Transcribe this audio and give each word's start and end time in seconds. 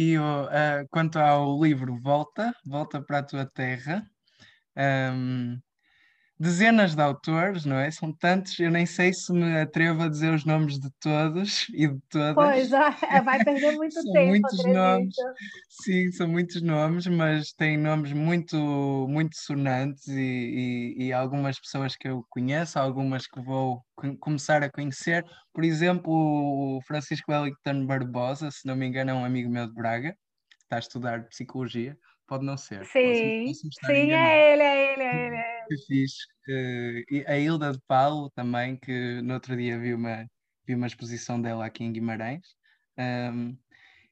E 0.00 0.16
uh, 0.16 0.86
quanto 0.92 1.18
ao 1.18 1.60
livro 1.60 1.98
Volta, 2.00 2.54
Volta 2.64 3.02
para 3.02 3.18
a 3.18 3.22
Tua 3.24 3.44
Terra, 3.44 4.08
um, 5.12 5.58
dezenas 6.38 6.94
de 6.94 7.02
autores, 7.02 7.64
não 7.64 7.76
é? 7.76 7.90
São 7.90 8.12
tantos, 8.12 8.58
eu 8.60 8.70
nem 8.70 8.86
sei 8.86 9.12
se 9.12 9.32
me 9.32 9.60
atrevo 9.60 10.02
a 10.02 10.08
dizer 10.08 10.32
os 10.32 10.44
nomes 10.44 10.78
de 10.78 10.88
todos 11.00 11.68
e 11.70 11.88
de 11.88 12.00
todas. 12.08 12.34
Pois, 12.34 12.72
é, 12.72 13.20
vai 13.20 13.42
perder 13.44 13.72
muito 13.76 13.94
são 13.94 14.12
tempo. 14.12 14.28
Muitos 14.28 14.64
nomes, 14.64 15.14
sim, 15.68 16.12
são 16.12 16.28
muitos 16.28 16.62
nomes, 16.62 17.06
mas 17.08 17.52
tem 17.52 17.76
nomes 17.76 18.12
muito, 18.12 18.56
muito 19.08 19.36
sonantes 19.36 20.06
e, 20.06 20.94
e, 20.96 21.06
e, 21.06 21.12
algumas 21.12 21.58
pessoas 21.58 21.96
que 21.96 22.08
eu 22.08 22.24
conheço, 22.30 22.78
algumas 22.78 23.26
que 23.26 23.40
vou 23.40 23.82
começar 24.20 24.62
a 24.62 24.70
conhecer. 24.70 25.24
Por 25.52 25.64
exemplo, 25.64 26.12
o 26.12 26.80
Francisco 26.86 27.32
Wellington 27.32 27.84
Barbosa, 27.84 28.50
se 28.50 28.64
não 28.64 28.76
me 28.76 28.86
engano, 28.86 29.10
é 29.10 29.14
um 29.14 29.24
amigo 29.24 29.50
meu 29.50 29.66
de 29.66 29.74
Braga, 29.74 30.12
que 30.12 30.62
está 30.62 30.76
a 30.76 30.80
estudar 30.80 31.28
psicologia. 31.28 31.96
Pode 32.28 32.44
não 32.44 32.58
ser. 32.58 32.84
Sim, 32.84 33.46
posso, 33.46 33.62
posso 33.62 33.86
sim, 33.86 34.12
é 34.12 34.52
ele, 34.52 34.62
é 34.62 34.92
ele, 34.92 35.02
é 35.02 35.26
ele. 35.26 35.57
Que 35.68 35.76
fixe. 35.86 36.26
Uh, 36.48 37.30
a 37.30 37.36
Hilda 37.36 37.72
de 37.72 37.80
Paulo 37.86 38.30
também, 38.30 38.76
que 38.76 39.20
no 39.22 39.34
outro 39.34 39.56
dia 39.56 39.78
vi 39.78 39.92
uma, 39.92 40.26
vi 40.66 40.74
uma 40.74 40.86
exposição 40.86 41.40
dela 41.40 41.66
aqui 41.66 41.84
em 41.84 41.92
Guimarães. 41.92 42.56
Um, 42.98 43.56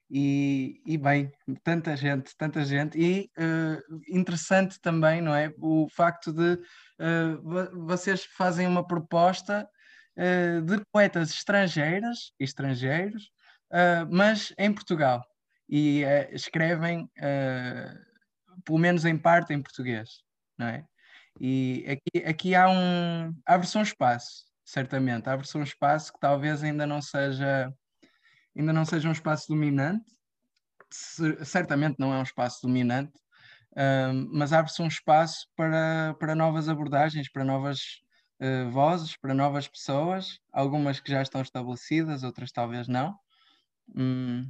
e, 0.09 0.81
e, 0.85 0.97
bem, 0.97 1.31
tanta 1.63 1.95
gente, 1.97 2.33
tanta 2.37 2.63
gente, 2.63 2.97
e 2.97 3.29
uh, 3.37 4.01
interessante 4.07 4.79
também, 4.79 5.21
não 5.21 5.35
é? 5.35 5.53
O 5.57 5.87
facto 5.89 6.31
de 6.31 6.53
uh, 6.53 7.85
vocês 7.85 8.23
fazem 8.23 8.65
uma 8.65 8.87
proposta 8.87 9.67
uh, 10.17 10.61
de 10.61 10.81
poetas 10.93 11.31
estrangeiras, 11.31 12.31
estrangeiros, 12.39 13.29
mas 14.09 14.53
em 14.57 14.71
Portugal, 14.71 15.21
e 15.67 16.01
escrevem, 16.31 17.05
pelo 18.63 18.77
menos 18.77 19.03
em 19.03 19.17
parte, 19.17 19.53
em 19.53 19.61
português, 19.61 20.21
não 20.57 20.67
é? 20.67 20.85
E 21.39 21.85
aqui, 21.87 22.25
aqui 22.25 22.55
há 22.55 22.69
um. 22.69 23.33
Abre-se 23.45 23.77
um 23.77 23.81
espaço, 23.81 24.45
certamente. 24.65 25.29
Abre-se 25.29 25.57
um 25.57 25.63
espaço 25.63 26.13
que 26.13 26.19
talvez 26.19 26.63
ainda 26.63 26.85
não 26.85 27.01
seja 27.01 27.71
ainda 28.57 28.73
não 28.73 28.85
seja 28.85 29.07
um 29.07 29.11
espaço 29.11 29.47
dominante. 29.47 30.05
Certamente 31.43 31.97
não 31.99 32.13
é 32.13 32.17
um 32.17 32.23
espaço 32.23 32.61
dominante, 32.65 33.11
um, 33.75 34.29
mas 34.31 34.53
abre-se 34.53 34.81
um 34.81 34.87
espaço 34.87 35.47
para, 35.55 36.15
para 36.19 36.33
novas 36.33 36.69
abordagens, 36.69 37.29
para 37.29 37.43
novas 37.43 37.79
uh, 38.41 38.69
vozes, 38.71 39.17
para 39.17 39.33
novas 39.33 39.67
pessoas, 39.67 40.39
algumas 40.51 40.99
que 40.99 41.11
já 41.11 41.21
estão 41.21 41.41
estabelecidas, 41.41 42.23
outras 42.23 42.51
talvez 42.51 42.87
não. 42.87 43.15
Um, 43.95 44.49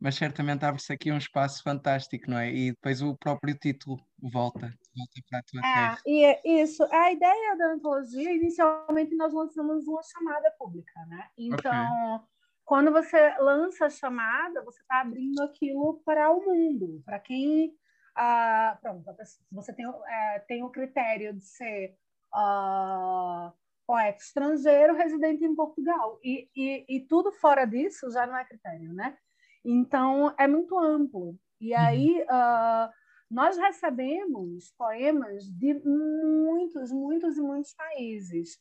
mas 0.00 0.14
certamente 0.14 0.64
abre-se 0.64 0.92
aqui 0.92 1.12
um 1.12 1.18
espaço 1.18 1.62
fantástico, 1.62 2.30
não 2.30 2.38
é? 2.38 2.52
E 2.52 2.70
depois 2.70 3.02
o 3.02 3.16
próprio 3.16 3.54
título 3.56 4.00
volta, 4.20 4.72
volta 4.96 5.20
para 5.28 5.38
a 5.38 5.42
tua 5.42 5.60
é, 5.60 5.62
terra. 5.62 5.98
E 6.06 6.24
é 6.24 6.62
isso, 6.62 6.84
a 6.90 7.12
ideia 7.12 7.56
da 7.56 7.72
antologia, 7.72 8.32
inicialmente 8.32 9.14
nós 9.16 9.32
lançamos 9.32 9.86
uma 9.86 10.02
chamada 10.02 10.50
pública, 10.58 11.00
né? 11.08 11.28
Então, 11.36 12.16
okay. 12.16 12.26
quando 12.64 12.90
você 12.92 13.36
lança 13.38 13.86
a 13.86 13.90
chamada, 13.90 14.62
você 14.64 14.80
está 14.80 15.00
abrindo 15.00 15.42
aquilo 15.42 16.00
para 16.04 16.30
o 16.30 16.44
mundo, 16.44 17.02
para 17.04 17.18
quem... 17.18 17.74
Ah, 18.14 18.78
pronto, 18.82 19.04
você 19.50 19.72
tem, 19.72 19.86
é, 19.86 20.38
tem 20.40 20.62
o 20.62 20.68
critério 20.68 21.32
de 21.32 21.44
ser 21.46 21.96
uh, 22.34 23.50
poeta 23.86 24.18
estrangeiro 24.18 24.94
residente 24.94 25.44
em 25.44 25.54
Portugal. 25.54 26.18
E, 26.22 26.46
e, 26.54 26.84
e 26.88 27.00
tudo 27.06 27.32
fora 27.32 27.64
disso 27.64 28.10
já 28.10 28.26
não 28.26 28.36
é 28.36 28.44
critério, 28.44 28.92
né? 28.92 29.16
Então, 29.64 30.34
é 30.38 30.46
muito 30.46 30.78
amplo. 30.78 31.38
E 31.58 31.72
uhum. 31.72 31.80
aí, 31.80 32.22
uh, 32.22 32.90
nós 33.32 33.56
recebemos 33.56 34.72
poemas 34.76 35.44
de 35.44 35.74
muitos, 35.84 36.92
muitos 36.92 37.38
e 37.38 37.40
muitos 37.40 37.74
países. 37.74 38.58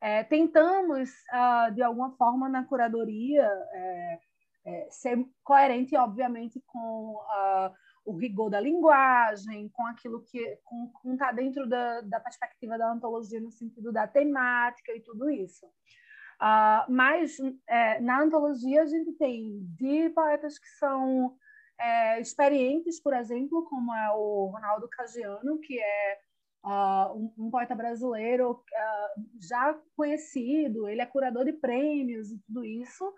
É, 0.00 0.22
tentamos, 0.24 1.10
uh, 1.10 1.74
de 1.74 1.82
alguma 1.82 2.12
forma, 2.16 2.48
na 2.48 2.64
curadoria, 2.64 3.44
é, 3.72 4.20
é, 4.64 4.88
ser 4.90 5.18
coerente, 5.42 5.96
obviamente, 5.96 6.62
com 6.66 7.16
uh, 7.16 7.72
o 8.04 8.16
rigor 8.16 8.48
da 8.48 8.60
linguagem, 8.60 9.68
com 9.70 9.86
aquilo 9.86 10.22
que 10.22 10.58
está 11.04 11.32
dentro 11.32 11.68
da, 11.68 12.00
da 12.02 12.20
perspectiva 12.20 12.78
da 12.78 12.92
antologia, 12.92 13.40
no 13.40 13.50
sentido 13.50 13.92
da 13.92 14.06
temática 14.06 14.92
e 14.92 15.00
tudo 15.00 15.28
isso. 15.30 15.66
Uh, 15.66 16.90
mas 16.90 17.36
é, 17.68 18.00
na 18.00 18.20
antologia 18.20 18.82
a 18.82 18.86
gente 18.86 19.12
tem 19.12 19.64
de 19.76 20.10
poetas 20.10 20.58
que 20.58 20.68
são 20.78 21.36
é, 21.82 22.20
experientes, 22.20 23.00
por 23.00 23.12
exemplo, 23.12 23.64
como 23.64 23.92
é 23.92 24.10
o 24.12 24.46
Ronaldo 24.46 24.88
Cagiano, 24.88 25.58
que 25.58 25.80
é 25.80 26.18
uh, 26.64 27.12
um, 27.16 27.46
um, 27.46 27.50
poeta 27.50 27.74
brasileiro 27.74 28.52
uh, 28.52 29.22
já 29.40 29.76
conhecido, 29.96 30.88
ele 30.88 31.00
é 31.00 31.06
curador 31.06 31.44
de 31.44 31.52
prêmios 31.52 32.30
e 32.30 32.38
tudo 32.46 32.64
isso, 32.64 33.12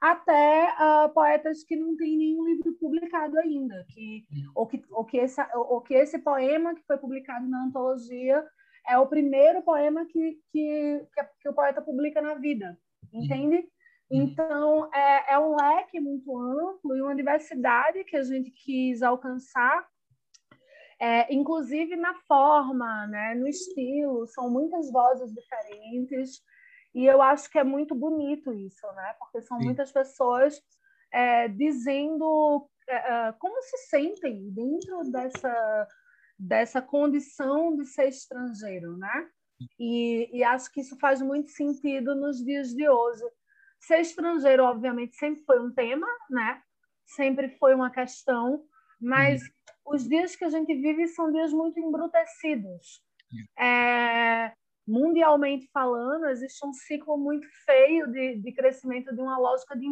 até 0.00 0.74
poetas 1.14 1.64
que 1.64 1.74
não 1.74 1.96
têm 1.96 2.18
nenhum 2.18 2.44
livro 2.44 2.74
publicado 2.74 3.38
ainda, 3.38 3.84
que, 3.88 4.26
ou, 4.54 4.66
que, 4.66 4.82
ou, 4.90 5.04
que 5.06 5.16
esse, 5.16 5.40
ou 5.54 5.80
que 5.80 5.94
esse 5.94 6.18
poema 6.18 6.74
que 6.74 6.82
foi 6.86 6.98
publicado 6.98 7.48
na 7.48 7.64
antologia 7.64 8.44
é 8.86 8.98
o 8.98 9.06
primeiro 9.06 9.62
poema 9.62 10.04
que, 10.04 10.38
que, 10.52 11.06
que, 11.40 11.48
o 11.48 11.54
poeta 11.54 11.80
publica 11.80 12.20
na 12.20 12.34
vida, 12.34 12.78
entende? 13.10 13.66
Uhum. 14.10 14.22
Então, 14.22 14.94
é, 14.94 15.34
é 15.34 15.38
um 15.38 15.56
leque 15.56 16.00
muito 16.00 16.36
amplo 16.38 16.96
e 16.96 17.02
uma 17.02 17.14
diversidade 17.14 18.04
que 18.04 18.16
a 18.16 18.22
gente 18.22 18.50
quis 18.50 19.02
alcançar, 19.02 19.86
é, 21.00 21.32
inclusive 21.34 21.96
na 21.96 22.14
forma, 22.26 23.06
né, 23.08 23.34
no 23.34 23.46
estilo, 23.46 24.26
são 24.28 24.50
muitas 24.50 24.90
vozes 24.90 25.32
diferentes, 25.32 26.40
e 26.94 27.04
eu 27.04 27.20
acho 27.20 27.50
que 27.50 27.58
é 27.58 27.64
muito 27.64 27.94
bonito 27.94 28.54
isso, 28.54 28.86
né, 28.92 29.14
porque 29.18 29.42
são 29.42 29.58
Sim. 29.58 29.64
muitas 29.64 29.92
pessoas 29.92 30.60
é, 31.12 31.48
dizendo 31.48 32.68
é, 32.88 32.94
é, 32.96 33.32
como 33.38 33.60
se 33.62 33.76
sentem 33.88 34.50
dentro 34.50 35.02
dessa 35.10 35.88
dessa 36.38 36.82
condição 36.82 37.74
de 37.74 37.86
ser 37.86 38.08
estrangeiro, 38.08 38.96
né? 38.98 39.28
E, 39.80 40.28
e, 40.32 40.44
acho 40.44 40.70
que 40.70 40.82
isso 40.82 40.98
faz 40.98 41.22
muito 41.22 41.50
sentido 41.50 42.14
nos 42.14 42.44
dias 42.44 42.74
de 42.74 42.86
hoje. 42.86 43.24
Ser 43.80 44.00
estrangeiro, 44.00 44.64
obviamente, 44.64 45.16
sempre 45.16 45.42
foi 45.44 45.60
um 45.60 45.72
tema, 45.72 46.06
né? 46.30 46.60
Sempre 47.04 47.50
foi 47.50 47.74
uma 47.74 47.90
questão, 47.90 48.64
mas 49.00 49.42
uhum. 49.42 49.94
os 49.94 50.08
dias 50.08 50.34
que 50.34 50.44
a 50.44 50.48
gente 50.48 50.74
vive 50.74 51.06
são 51.08 51.30
dias 51.32 51.52
muito 51.52 51.78
embrutecidos. 51.78 53.02
É, 53.58 54.52
mundialmente 54.86 55.68
falando, 55.72 56.26
existe 56.26 56.64
um 56.66 56.72
ciclo 56.72 57.16
muito 57.18 57.46
feio 57.64 58.06
de, 58.10 58.40
de 58.40 58.52
crescimento 58.52 59.14
de 59.14 59.20
uma 59.20 59.38
lógica 59.38 59.76
de 59.76 59.86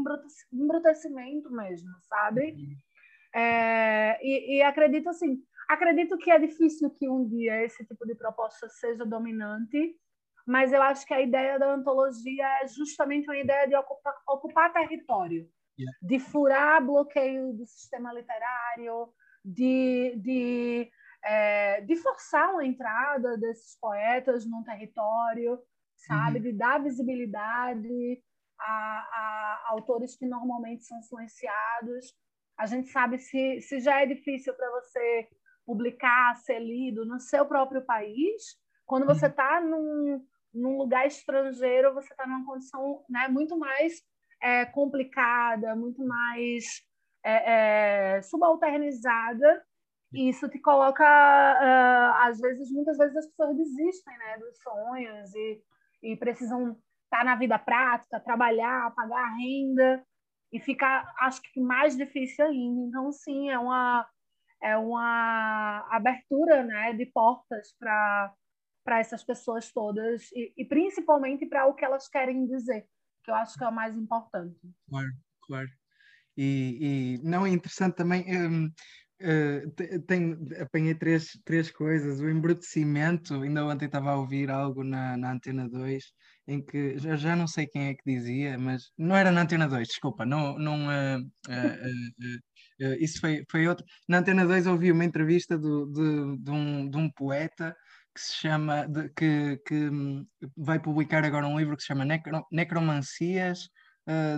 embrutecimento 0.53 1.51
mesmo, 1.51 1.91
sabe? 2.09 2.53
Uhum. 2.53 3.41
É, 3.41 4.19
e, 4.23 4.59
e 4.59 4.63
acredito 4.63 5.09
assim, 5.09 5.43
Acredito 5.69 6.19
que 6.19 6.31
é 6.31 6.39
difícil 6.39 6.91
que 6.91 7.09
um 7.09 7.27
dia 7.27 7.63
esse 7.65 7.85
tipo 7.85 8.07
de 8.07 8.15
proposta 8.15 8.69
seja 8.69 9.05
dominante, 9.05 9.97
mas 10.47 10.73
eu 10.73 10.83
acho 10.83 11.07
que 11.07 11.15
a 11.15 11.21
ideia 11.21 11.59
da 11.59 11.73
antologia 11.73 12.47
é 12.63 12.67
justamente 12.67 13.29
uma 13.29 13.37
ideia 13.37 13.67
de 13.67 13.75
ocupar, 13.75 14.15
ocupar 14.29 14.73
território, 14.73 15.49
yeah. 15.79 15.99
de 16.03 16.19
furar 16.19 16.85
bloqueio 16.85 17.55
do 17.55 17.67
sistema 17.67 18.13
literário, 18.13 19.09
de, 19.45 20.15
de, 20.17 20.91
é, 21.25 21.81
de 21.81 21.97
forçar 21.97 22.53
uma 22.53 22.65
entrada 22.65 23.39
desses 23.39 23.79
poetas 23.81 24.45
num 24.45 24.63
território, 24.63 25.59
sabe, 25.97 26.39
uhum. 26.39 26.45
de 26.45 26.53
dar 26.53 26.83
visibilidade 26.83 28.23
a, 28.61 28.65
a 28.67 29.65
autores 29.69 30.17
que 30.17 30.27
normalmente 30.27 30.85
são 30.85 31.01
silenciados. 31.03 32.15
A 32.59 32.67
gente 32.67 32.89
sabe 32.91 33.19
se, 33.19 33.61
se 33.63 33.81
já 33.81 34.03
é 34.03 34.07
difícil 34.07 34.55
para 34.55 34.71
você 34.71 35.29
publicar, 35.67 36.37
ser 36.37 36.61
lido 36.61 37.07
no 37.07 37.19
seu 37.19 37.47
próprio 37.47 37.83
país, 37.83 38.59
quando 38.85 39.07
você 39.07 39.27
está 39.27 39.61
uhum. 39.61 39.71
num, 39.71 40.27
num 40.55 40.79
lugar 40.79 41.07
estrangeiro, 41.07 41.95
você 41.95 42.13
está 42.13 42.27
numa 42.27 42.47
condição 42.47 43.05
né, 43.09 43.29
muito 43.29 43.59
mais 43.59 44.03
é, 44.41 44.65
complicada, 44.67 45.75
muito 45.75 46.05
mais 46.07 46.65
é, 47.25 48.17
é, 48.17 48.23
subalternizada. 48.23 49.65
E 50.13 50.29
isso 50.29 50.49
te 50.49 50.61
coloca, 50.61 51.03
uh, 51.05 52.29
às 52.29 52.39
vezes, 52.39 52.71
muitas 52.71 52.97
vezes 52.97 53.17
as 53.17 53.27
pessoas 53.27 53.57
desistem 53.57 54.17
né, 54.17 54.39
dos 54.39 54.57
sonhos 54.63 55.35
e, 55.35 55.61
e 56.05 56.17
precisam 56.17 56.71
estar 56.71 57.19
tá 57.19 57.25
na 57.25 57.35
vida 57.35 57.59
prática, 57.59 58.21
trabalhar, 58.21 58.95
pagar 58.95 59.25
a 59.25 59.35
renda 59.35 60.07
e 60.53 60.61
fica, 60.61 61.13
acho 61.19 61.43
que 61.43 61.61
mais 61.61 61.97
difícil 61.97 62.47
ainda. 62.47 62.81
Então, 62.87 63.11
sim, 63.11 63.51
é 63.51 63.59
uma 63.59 64.09
é 64.65 64.79
uma 64.79 65.87
abertura 65.91 66.63
né, 66.63 66.95
de 66.95 67.05
portas 67.07 67.75
para 67.79 68.33
essas 68.87 69.25
pessoas 69.25 69.73
todas 69.73 70.31
e, 70.33 70.53
e 70.57 70.65
principalmente 70.65 71.47
para 71.47 71.67
o 71.67 71.75
que 71.75 71.85
elas 71.85 72.09
querem 72.09 72.47
dizer, 72.47 72.87
que 73.25 73.31
eu 73.31 73.35
acho 73.35 73.57
que 73.57 73.65
é 73.65 73.69
o 73.69 73.75
mais 73.75 73.97
importante. 73.97 74.59
Claro, 74.89 75.13
claro. 75.47 75.69
e, 76.37 77.19
e 77.21 77.29
não 77.29 77.47
é 77.47 77.51
interessante 77.51 77.97
também. 77.97 78.25
Uh, 79.23 79.71
tenho, 80.07 80.37
apanhei 80.61 80.95
três, 80.95 81.31
três 81.45 81.71
coisas. 81.71 82.21
O 82.21 82.29
embrutecimento, 82.29 83.43
ainda 83.43 83.65
ontem 83.65 83.87
estava 83.87 84.11
a 84.11 84.17
ouvir 84.17 84.51
algo 84.51 84.83
na, 84.83 85.17
na 85.17 85.33
Antena 85.33 85.69
2, 85.69 86.05
em 86.49 86.63
que 86.63 86.99
já, 86.99 87.17
já 87.17 87.37
não 87.37 87.47
sei 87.47 87.67
quem 87.67 87.89
é 87.89 87.95
que 87.95 88.03
dizia, 88.05 88.59
mas 88.59 88.91
não 88.99 89.17
era 89.17 89.31
na 89.33 89.43
Antena 89.43 89.69
2, 89.69 89.89
desculpa, 89.89 90.27
não, 90.27 90.59
não, 90.59 90.89
uh, 90.89 91.21
uh, 91.49 92.95
isso 93.01 93.21
foi, 93.21 93.45
foi 93.51 93.67
outro. 93.67 93.85
Na 94.09 94.19
Antena 94.19 94.45
2 94.45 94.67
ouvi 94.67 94.91
uma 94.93 95.05
entrevista 95.05 95.57
do, 95.57 95.87
de, 95.87 96.43
de, 96.43 96.51
um, 96.51 96.91
de 96.91 96.97
um 96.99 97.11
poeta 97.11 97.75
que 98.15 98.21
se 98.21 98.35
chama, 98.35 98.87
de, 98.87 99.09
que, 99.11 99.61
que 99.67 99.75
hum, 99.91 100.27
vai 100.57 100.79
publicar 100.79 101.25
agora 101.25 101.47
um 101.47 101.59
livro 101.59 101.77
que 101.77 101.83
se 101.83 101.89
chama 101.89 102.05
Necro, 102.05 102.47
Necromancias 102.51 103.69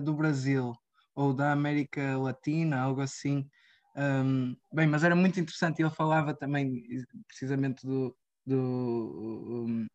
do 0.04 0.14
Brasil 0.14 0.72
ou 1.16 1.32
da 1.32 1.50
América 1.50 2.16
Latina, 2.18 2.78
algo 2.78 3.00
assim. 3.00 3.48
Um, 3.96 4.54
bem, 4.72 4.86
mas 4.86 5.02
era 5.02 5.16
muito 5.16 5.40
interessante. 5.40 5.80
Ele 5.80 5.90
falava 5.90 6.34
também 6.34 6.84
precisamente 7.26 7.84
do. 7.86 8.14
do 8.44 9.66
um, 9.66 9.86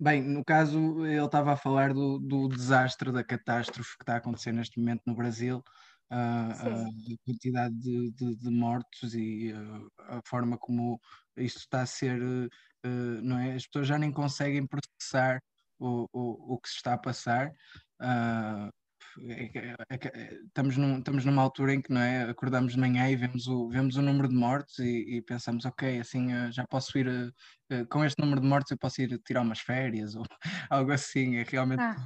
bem, 0.00 0.22
no 0.22 0.42
caso, 0.42 1.06
ele 1.06 1.22
estava 1.22 1.52
a 1.52 1.56
falar 1.56 1.92
do, 1.92 2.18
do 2.18 2.48
desastre, 2.48 3.12
da 3.12 3.22
catástrofe 3.22 3.96
que 3.98 4.02
está 4.02 4.14
a 4.14 4.16
acontecer 4.16 4.52
neste 4.52 4.80
momento 4.80 5.02
no 5.06 5.14
Brasil, 5.14 5.58
uh, 5.58 5.62
a 6.10 6.88
quantidade 7.24 7.74
de, 7.76 8.10
de, 8.12 8.36
de, 8.36 8.50
mortos 8.50 9.14
e 9.14 9.52
uh, 9.52 9.90
a 9.98 10.20
forma 10.26 10.56
como 10.58 11.00
isto 11.36 11.58
está 11.58 11.82
a 11.82 11.86
ser. 11.86 12.20
Uh, 12.22 13.22
não 13.22 13.38
é? 13.38 13.54
As 13.54 13.66
pessoas 13.66 13.88
já 13.88 13.98
nem 13.98 14.12
conseguem 14.12 14.66
processar 14.66 15.40
o, 15.78 16.06
o, 16.12 16.54
o 16.54 16.58
que 16.60 16.68
se 16.68 16.76
está 16.76 16.94
a 16.94 16.98
passar. 16.98 17.48
Uh, 18.00 18.70
é, 19.20 19.76
é, 19.90 20.34
estamos, 20.46 20.76
num, 20.76 20.98
estamos 20.98 21.24
numa 21.24 21.42
altura 21.42 21.74
em 21.74 21.80
que 21.80 21.92
não 21.92 22.00
é, 22.00 22.28
acordamos 22.28 22.72
de 22.72 22.80
manhã 22.80 23.08
e 23.08 23.16
vemos 23.16 23.46
o, 23.46 23.68
vemos 23.68 23.96
o 23.96 24.02
número 24.02 24.28
de 24.28 24.34
mortes 24.34 24.78
e, 24.80 25.16
e 25.16 25.22
pensamos, 25.22 25.64
ok, 25.64 26.00
assim 26.00 26.32
eh, 26.32 26.50
já 26.50 26.66
posso 26.66 26.98
ir, 26.98 27.32
com 27.90 28.04
este 28.04 28.20
número 28.20 28.40
de 28.40 28.48
mortes 28.48 28.72
eu 28.72 28.78
posso 28.78 29.00
ir 29.02 29.16
tirar 29.24 29.42
umas 29.42 29.60
férias 29.60 30.14
ou 30.16 30.24
algo 30.68 30.90
assim, 30.90 31.36
é 31.36 31.44
realmente, 31.44 31.80
ah. 31.80 31.96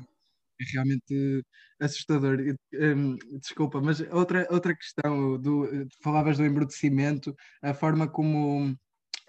É 0.61 0.65
realmente 0.73 1.45
assustador. 1.81 2.39
Um, 2.75 3.17
desculpa, 3.41 3.81
mas 3.81 4.01
outra, 4.13 4.47
outra 4.51 4.75
questão, 4.75 5.39
do, 5.41 5.69
falavas 6.03 6.39
do 6.39 6.47
embrutecimento, 6.47 7.35
a 7.63 7.75
forma 7.75 8.09
como 8.09 8.75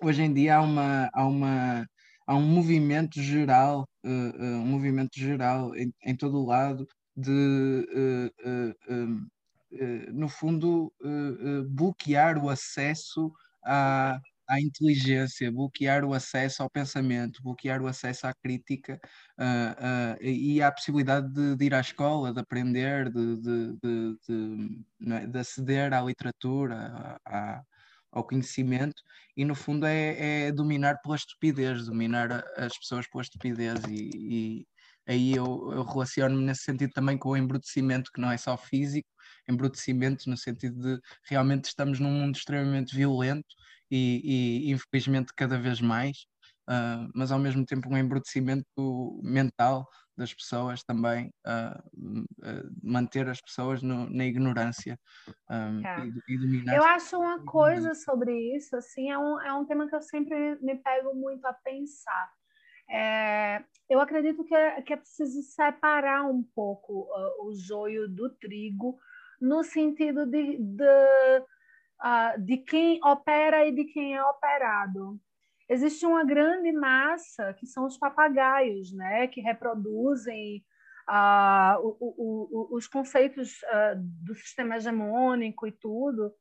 hoje 0.01 0.23
em 0.23 0.33
dia 0.33 0.57
há 0.57 0.61
uma, 0.61 1.09
há 1.13 1.25
uma 1.27 1.85
há 2.29 2.35
um 2.35 2.43
movimento 2.43 3.19
geral, 3.19 3.87
uh, 4.05 4.09
uh, 4.09 4.61
um 4.61 4.67
movimento 4.67 5.19
geral 5.19 5.75
em, 5.75 5.91
em 6.05 6.15
todo 6.15 6.37
o 6.37 6.45
lado 6.45 6.87
de, 7.17 7.31
uh, 8.45 10.13
no 10.13 10.29
fundo, 10.29 10.93
bloquear 11.69 12.43
o 12.43 12.49
acesso 12.49 13.31
à, 13.65 14.19
à 14.49 14.59
inteligência, 14.59 15.51
bloquear 15.51 16.03
o 16.03 16.13
acesso 16.13 16.63
ao 16.63 16.69
pensamento, 16.69 17.41
bloquear 17.43 17.81
o 17.81 17.87
acesso 17.87 18.25
à 18.25 18.33
crítica 18.33 18.99
uh, 19.39 20.17
uh, 20.19 20.23
e 20.23 20.61
à 20.61 20.71
possibilidade 20.71 21.31
de, 21.31 21.55
de, 21.55 21.65
ir 21.65 21.73
à 21.75 21.79
escola, 21.79 22.33
de 22.33 22.39
aprender, 22.39 23.11
de, 23.11 23.37
de, 23.37 24.17
de, 24.27 24.85
é? 25.13 25.27
de 25.27 25.39
aceder 25.39 25.93
à 25.93 26.01
literatura, 26.01 27.19
à, 27.25 27.61
ao 28.11 28.23
conhecimento, 28.23 29.01
e 29.37 29.45
no 29.45 29.53
fundo 29.53 29.85
é, 29.85 30.47
é, 30.47 30.51
dominar 30.51 30.99
pela 31.01 31.15
estupidez, 31.15 31.85
dominar 31.85 32.43
as 32.57 32.75
pessoas 32.77 33.07
pela 33.07 33.21
estupidez 33.21 33.79
e, 33.87 34.09
e 34.15 34.67
aí 35.07 35.35
eu, 35.35 35.71
eu 35.73 35.83
relaciono-me 35.83 36.43
nesse 36.43 36.63
sentido 36.63 36.91
também 36.91 37.17
com 37.17 37.29
o 37.29 37.37
embrutecimento, 37.37 38.11
que 38.11 38.19
não 38.21 38.31
é 38.31 38.37
só 38.37 38.57
físico, 38.57 39.07
embrutecimento 39.47 40.29
no 40.29 40.37
sentido 40.37 40.97
de 40.97 41.01
realmente 41.23 41.65
estamos 41.65 41.99
num 41.99 42.11
mundo 42.11 42.35
extremamente 42.35 42.95
violento 42.95 43.47
e, 43.89 44.67
e 44.67 44.71
infelizmente 44.71 45.33
cada 45.35 45.57
vez 45.57 45.81
mais, 45.81 46.25
uh, 46.69 47.09
mas 47.13 47.31
ao 47.31 47.39
mesmo 47.39 47.65
tempo 47.65 47.89
um 47.89 47.97
embrutecimento 47.97 48.65
mental 49.23 49.87
das 50.17 50.33
pessoas 50.33 50.83
também, 50.83 51.31
uh, 51.47 52.25
manter 52.83 53.29
as 53.29 53.39
pessoas 53.41 53.81
no, 53.81 54.09
na 54.09 54.25
ignorância 54.25 54.99
um, 55.49 55.85
é. 55.85 56.05
e, 56.05 56.33
e, 56.33 56.37
dominar. 56.37 56.75
Eu 56.75 56.83
acho 56.83 57.17
uma 57.17 57.43
coisa 57.45 57.95
sobre 57.95 58.33
isso, 58.55 58.75
assim, 58.75 59.09
é 59.09 59.17
um, 59.17 59.39
é 59.41 59.53
um 59.53 59.65
tema 59.65 59.87
que 59.87 59.95
eu 59.95 60.01
sempre 60.01 60.57
me 60.61 60.75
pego 60.75 61.15
muito 61.15 61.45
a 61.45 61.53
pensar 61.53 62.29
é, 62.89 63.63
eu 63.87 63.99
acredito 63.99 64.43
que 64.43 64.55
é, 64.55 64.81
que 64.81 64.93
é 64.93 64.97
preciso 64.97 65.43
separar 65.43 66.25
um 66.25 66.43
pouco 66.55 67.01
uh, 67.03 67.47
o 67.47 67.53
joio 67.53 68.07
do 68.09 68.31
trigo, 68.31 68.97
no 69.39 69.63
sentido 69.63 70.25
de, 70.25 70.57
de, 70.57 71.45
uh, 72.03 72.41
de 72.41 72.57
quem 72.57 72.99
opera 73.03 73.65
e 73.65 73.71
de 73.71 73.85
quem 73.85 74.15
é 74.15 74.23
operado. 74.23 75.19
Existe 75.67 76.05
uma 76.05 76.23
grande 76.25 76.71
massa 76.71 77.53
que 77.53 77.67
são 77.67 77.85
os 77.85 77.97
papagaios, 77.97 78.91
né, 78.91 79.27
que 79.27 79.39
reproduzem 79.39 80.63
uh, 81.07 81.79
o, 81.79 81.97
o, 81.99 82.73
o, 82.73 82.75
os 82.75 82.87
conceitos 82.87 83.59
do 84.23 84.33
sistema 84.33 84.77
hegemônico 84.77 85.67
e 85.67 85.71
tudo, 85.71 86.33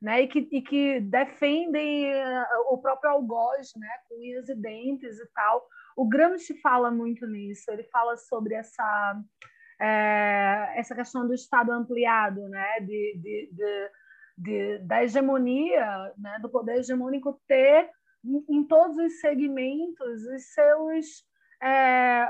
né, 0.00 0.22
e 0.22 0.28
que, 0.28 0.48
e 0.52 0.62
que 0.62 1.00
defendem 1.00 2.12
o 2.70 2.78
próprio 2.78 3.10
algoz, 3.10 3.72
né, 3.76 3.88
com 4.08 4.20
unhas 4.20 4.48
e 4.48 4.54
dentes 4.54 5.18
e 5.18 5.26
tal, 5.34 5.66
o 5.96 6.06
Gramsci 6.06 6.60
fala 6.60 6.90
muito 6.90 7.26
nisso, 7.26 7.70
ele 7.70 7.84
fala 7.84 8.16
sobre 8.18 8.54
essa, 8.54 9.22
é, 9.80 10.74
essa 10.76 10.94
questão 10.94 11.26
do 11.26 11.32
Estado 11.32 11.72
ampliado, 11.72 12.46
né? 12.48 12.80
de, 12.80 13.18
de, 13.18 13.50
de, 13.50 13.90
de 14.36 14.78
da 14.80 15.02
hegemonia, 15.02 16.12
né? 16.18 16.38
do 16.40 16.48
poder 16.48 16.78
hegemônico 16.78 17.40
ter 17.46 17.90
em, 18.24 18.44
em 18.48 18.64
todos 18.64 18.96
os 18.96 19.20
segmentos 19.20 20.22
os 20.26 20.52
seus, 20.52 21.06
é, 21.62 22.26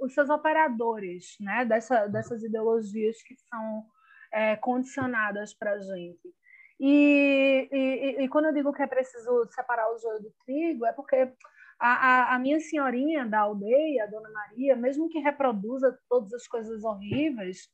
os 0.00 0.14
seus 0.14 0.30
operadores 0.30 1.36
né? 1.40 1.64
Dessa, 1.64 2.06
dessas 2.06 2.42
ideologias 2.42 3.22
que 3.22 3.34
são 3.48 3.84
é, 4.32 4.56
condicionadas 4.56 5.54
para 5.54 5.72
a 5.72 5.78
gente. 5.78 6.34
E, 6.80 7.68
e, 7.70 8.24
e, 8.24 8.28
quando 8.28 8.46
eu 8.46 8.52
digo 8.52 8.72
que 8.72 8.82
é 8.82 8.86
preciso 8.86 9.46
separar 9.52 9.92
o 9.92 9.98
joio 9.98 10.20
do 10.20 10.34
trigo, 10.44 10.84
é 10.84 10.92
porque 10.92 11.32
a, 11.78 11.88
a, 11.88 12.34
a, 12.34 12.38
minha 12.38 12.58
senhorinha 12.58 13.24
da 13.24 13.40
aldeia, 13.40 14.04
a 14.04 14.06
Dona 14.06 14.28
Maria, 14.30 14.74
mesmo 14.74 15.08
que 15.08 15.20
reproduza 15.20 15.96
todas 16.08 16.32
as 16.32 16.46
coisas 16.48 16.82
horríveis, 16.82 17.68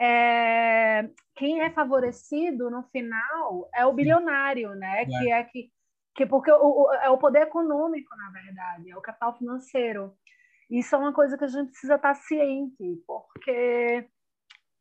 é, 0.00 1.10
quem 1.36 1.60
é 1.60 1.70
favorecido 1.70 2.70
no 2.70 2.82
final 2.84 3.68
é 3.74 3.84
o 3.84 3.92
bilionário, 3.92 4.74
né? 4.74 5.02
É. 5.02 5.06
Que 5.06 5.32
é 5.32 5.44
que, 5.44 5.70
que 6.14 6.26
porque 6.26 6.50
o, 6.50 6.84
o, 6.86 6.92
é 6.94 7.10
o 7.10 7.18
poder 7.18 7.42
econômico, 7.42 8.16
na 8.16 8.30
verdade, 8.30 8.90
é 8.90 8.96
o 8.96 9.02
capital 9.02 9.36
financeiro. 9.36 10.14
Isso 10.70 10.94
é 10.94 10.98
uma 10.98 11.12
coisa 11.12 11.36
que 11.36 11.44
a 11.44 11.48
gente 11.48 11.70
precisa 11.70 11.96
estar 11.96 12.14
ciente, 12.14 13.02
porque 13.06 14.08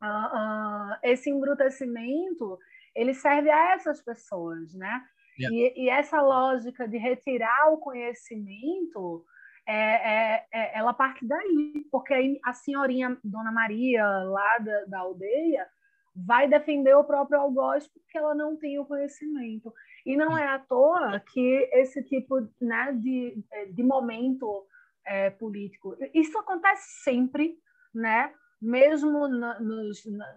uh, 0.02 0.06
uh, 0.06 0.98
esse 1.04 1.30
embrutecimento 1.30 2.58
ele 2.96 3.14
serve 3.14 3.50
a 3.50 3.74
essas 3.74 4.02
pessoas, 4.02 4.74
né? 4.74 5.04
Yeah. 5.38 5.58
E, 5.58 5.86
e, 5.86 5.90
essa 5.90 6.22
lógica 6.22 6.88
de 6.88 6.98
retirar 6.98 7.72
o 7.72 7.78
conhecimento, 7.78 9.26
é, 9.72 10.36
é, 10.36 10.46
é, 10.52 10.78
ela 10.80 10.94
parte 10.94 11.26
daí, 11.28 11.86
porque 11.92 12.14
aí 12.14 12.40
a 12.44 12.54
senhorinha 12.54 13.18
Dona 13.24 13.52
Maria, 13.52 14.04
lá 14.06 14.58
da, 14.58 14.86
da 14.86 15.00
aldeia, 15.00 15.68
vai 16.16 16.48
defender 16.48 16.96
o 16.96 17.04
próprio 17.04 17.40
algoz 17.40 17.88
porque 17.88 18.18
ela 18.18 18.34
não 18.34 18.58
tem 18.58 18.80
o 18.80 18.86
conhecimento. 18.86 19.72
E 20.06 20.18
não 20.18 20.36
é 20.36 20.48
à 20.48 20.58
toa 20.58 21.20
que 21.20 21.70
esse 21.74 22.04
tipo 22.04 22.50
né, 22.60 22.94
de, 22.94 23.44
de 23.72 23.84
momento 23.84 24.66
é, 25.06 25.30
político, 25.30 25.96
isso 26.14 26.38
acontece 26.40 27.04
sempre, 27.04 27.56
né? 27.94 28.34
mesmo 28.62 29.28
na, 29.28 29.60
nos, 29.60 30.04
na, 30.06 30.36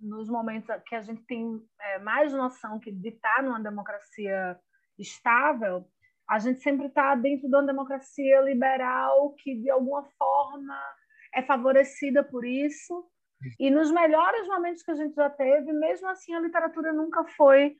nos 0.00 0.28
momentos 0.28 0.68
que 0.86 0.94
a 0.94 1.00
gente 1.00 1.22
tem 1.22 1.62
é, 1.80 1.98
mais 1.98 2.32
noção 2.32 2.78
que 2.78 2.92
de 2.92 3.08
estar 3.08 3.42
numa 3.42 3.60
democracia 3.60 4.58
estável, 4.98 5.88
a 6.28 6.38
gente 6.38 6.60
sempre 6.60 6.86
está 6.86 7.14
dentro 7.14 7.48
de 7.48 7.54
uma 7.54 7.66
democracia 7.66 8.40
liberal 8.42 9.34
que, 9.38 9.54
de 9.54 9.70
alguma 9.70 10.04
forma, 10.18 10.78
é 11.34 11.42
favorecida 11.42 12.22
por 12.22 12.44
isso. 12.44 13.04
E 13.58 13.70
nos 13.70 13.90
melhores 13.90 14.46
momentos 14.46 14.82
que 14.82 14.90
a 14.90 14.96
gente 14.96 15.14
já 15.14 15.30
teve, 15.30 15.72
mesmo 15.72 16.08
assim, 16.08 16.34
a 16.34 16.40
literatura 16.40 16.92
nunca 16.92 17.24
foi 17.36 17.76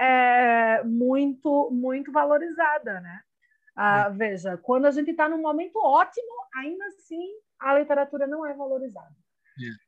é, 0.00 0.82
muito, 0.84 1.70
muito 1.70 2.10
valorizada, 2.10 3.00
né? 3.00 3.20
Ah, 3.76 4.08
veja, 4.08 4.58
quando 4.58 4.86
a 4.86 4.90
gente 4.90 5.10
está 5.10 5.28
num 5.28 5.40
momento 5.40 5.76
ótimo, 5.76 6.28
ainda 6.54 6.84
assim 6.86 7.26
a 7.58 7.78
literatura 7.78 8.26
não 8.26 8.44
é 8.44 8.52
valorizada. 8.52 9.14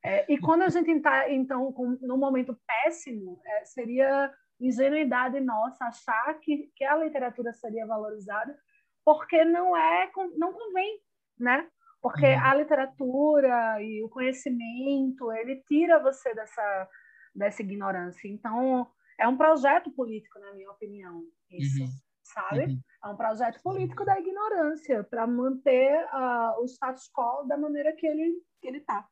É. 0.03 0.19
É, 0.19 0.25
e 0.29 0.37
quando 0.37 0.61
a 0.61 0.69
gente 0.69 0.89
está, 0.89 1.29
então, 1.29 1.71
com, 1.73 1.97
num 2.01 2.17
momento 2.17 2.57
péssimo, 2.65 3.41
é, 3.45 3.65
seria 3.65 4.33
ingenuidade 4.59 5.39
nossa 5.39 5.85
achar 5.85 6.33
que, 6.39 6.71
que 6.75 6.83
a 6.83 6.97
literatura 6.97 7.51
seria 7.53 7.85
valorizada, 7.85 8.57
porque 9.03 9.43
não 9.45 9.75
é, 9.75 10.11
não 10.37 10.53
convém, 10.53 10.99
né? 11.39 11.67
Porque 12.01 12.25
uhum. 12.25 12.43
a 12.43 12.55
literatura 12.55 13.81
e 13.81 14.03
o 14.03 14.09
conhecimento, 14.09 15.31
ele 15.31 15.63
tira 15.67 15.99
você 15.99 16.33
dessa, 16.33 16.89
dessa 17.33 17.61
ignorância. 17.61 18.27
Então, 18.27 18.87
é 19.19 19.27
um 19.27 19.37
projeto 19.37 19.91
político, 19.91 20.39
na 20.39 20.53
minha 20.53 20.69
opinião, 20.71 21.23
isso, 21.49 21.83
uhum. 21.83 21.89
sabe? 22.23 22.65
Uhum. 22.65 22.79
É 23.03 23.07
um 23.07 23.15
projeto 23.15 23.61
político 23.61 24.05
da 24.05 24.19
ignorância, 24.19 25.03
para 25.03 25.25
manter 25.25 26.05
uh, 26.05 26.61
o 26.61 26.65
status 26.65 27.09
quo 27.11 27.43
da 27.47 27.57
maneira 27.57 27.93
que 27.93 28.05
ele 28.05 28.41
que 28.61 28.67
ele 28.67 28.77
está. 28.79 29.07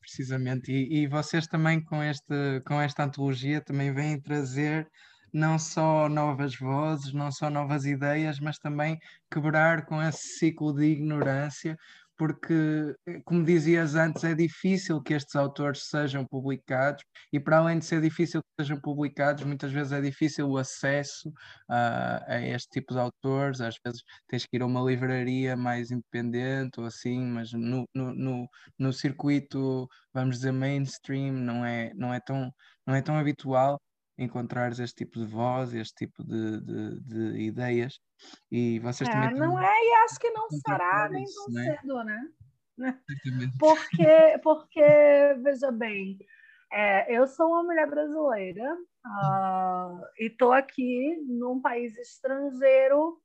Precisamente. 0.00 0.72
E, 0.72 1.02
e 1.02 1.06
vocês 1.06 1.46
também 1.46 1.82
com, 1.82 2.02
este, 2.02 2.60
com 2.66 2.80
esta 2.80 3.04
antologia 3.04 3.60
também 3.60 3.92
vêm 3.92 4.20
trazer 4.20 4.88
não 5.32 5.58
só 5.58 6.08
novas 6.08 6.56
vozes, 6.56 7.12
não 7.12 7.30
só 7.30 7.48
novas 7.50 7.84
ideias, 7.84 8.40
mas 8.40 8.58
também 8.58 8.98
quebrar 9.30 9.84
com 9.86 10.02
esse 10.02 10.38
ciclo 10.38 10.74
de 10.74 10.84
ignorância 10.86 11.76
porque, 12.20 12.52
eh, 13.06 13.22
como 13.24 13.42
dizias 13.42 13.94
antes, 13.94 14.22
é 14.24 14.34
difícil 14.34 15.00
que 15.02 15.14
estes 15.14 15.34
autores 15.36 15.88
sejam 15.88 16.26
publicados, 16.26 17.02
e 17.32 17.40
para 17.40 17.56
além 17.56 17.78
de 17.78 17.86
ser 17.86 18.02
difícil 18.02 18.42
que 18.42 18.62
sejam 18.62 18.78
publicados, 18.78 19.42
muitas 19.44 19.72
vezes 19.72 19.90
é 19.90 20.02
difícil 20.02 20.46
o 20.50 20.58
acesso 20.58 21.32
a, 21.66 22.34
a 22.34 22.40
este 22.42 22.68
tipo 22.72 22.92
de 22.92 23.00
autores. 23.00 23.62
Às 23.62 23.76
vezes 23.82 24.02
tens 24.28 24.44
que 24.44 24.54
ir 24.56 24.62
a 24.62 24.66
uma 24.66 24.82
livraria 24.82 25.56
mais 25.56 25.90
independente 25.90 26.78
ou 26.78 26.84
assim, 26.84 27.24
mas 27.24 27.52
no, 27.54 27.88
no, 27.94 28.14
no, 28.14 28.48
no 28.78 28.92
circuito, 28.92 29.88
vamos 30.12 30.36
dizer, 30.36 30.52
mainstream, 30.52 31.32
não 31.32 31.64
é, 31.64 31.90
não 31.94 32.12
é, 32.12 32.20
tão, 32.20 32.52
não 32.86 32.94
é 32.94 33.00
tão 33.00 33.16
habitual 33.16 33.80
encontrares 34.20 34.78
este 34.78 35.04
tipo 35.04 35.18
de 35.18 35.26
voz, 35.26 35.74
este 35.74 36.06
tipo 36.06 36.22
de, 36.22 36.60
de, 36.60 37.00
de 37.00 37.40
ideias. 37.40 37.98
E 38.50 38.78
vocês 38.80 39.08
é, 39.08 39.12
também. 39.12 39.34
Não 39.34 39.58
é, 39.58 39.64
e 39.64 39.94
acho 40.04 40.18
que 40.18 40.30
não 40.30 40.48
será 40.50 41.08
nem 41.08 41.24
tão 41.24 41.48
né? 41.48 41.64
cedo, 41.64 42.04
né? 42.04 42.30
Porque, 43.58 44.38
porque, 44.42 44.84
veja 45.42 45.70
bem, 45.70 46.18
é, 46.72 47.14
eu 47.14 47.26
sou 47.26 47.48
uma 47.48 47.62
mulher 47.62 47.88
brasileira 47.88 48.74
uh, 48.74 50.00
e 50.18 50.26
estou 50.26 50.52
aqui 50.52 51.16
num 51.26 51.60
país 51.60 51.96
estrangeiro 51.98 53.20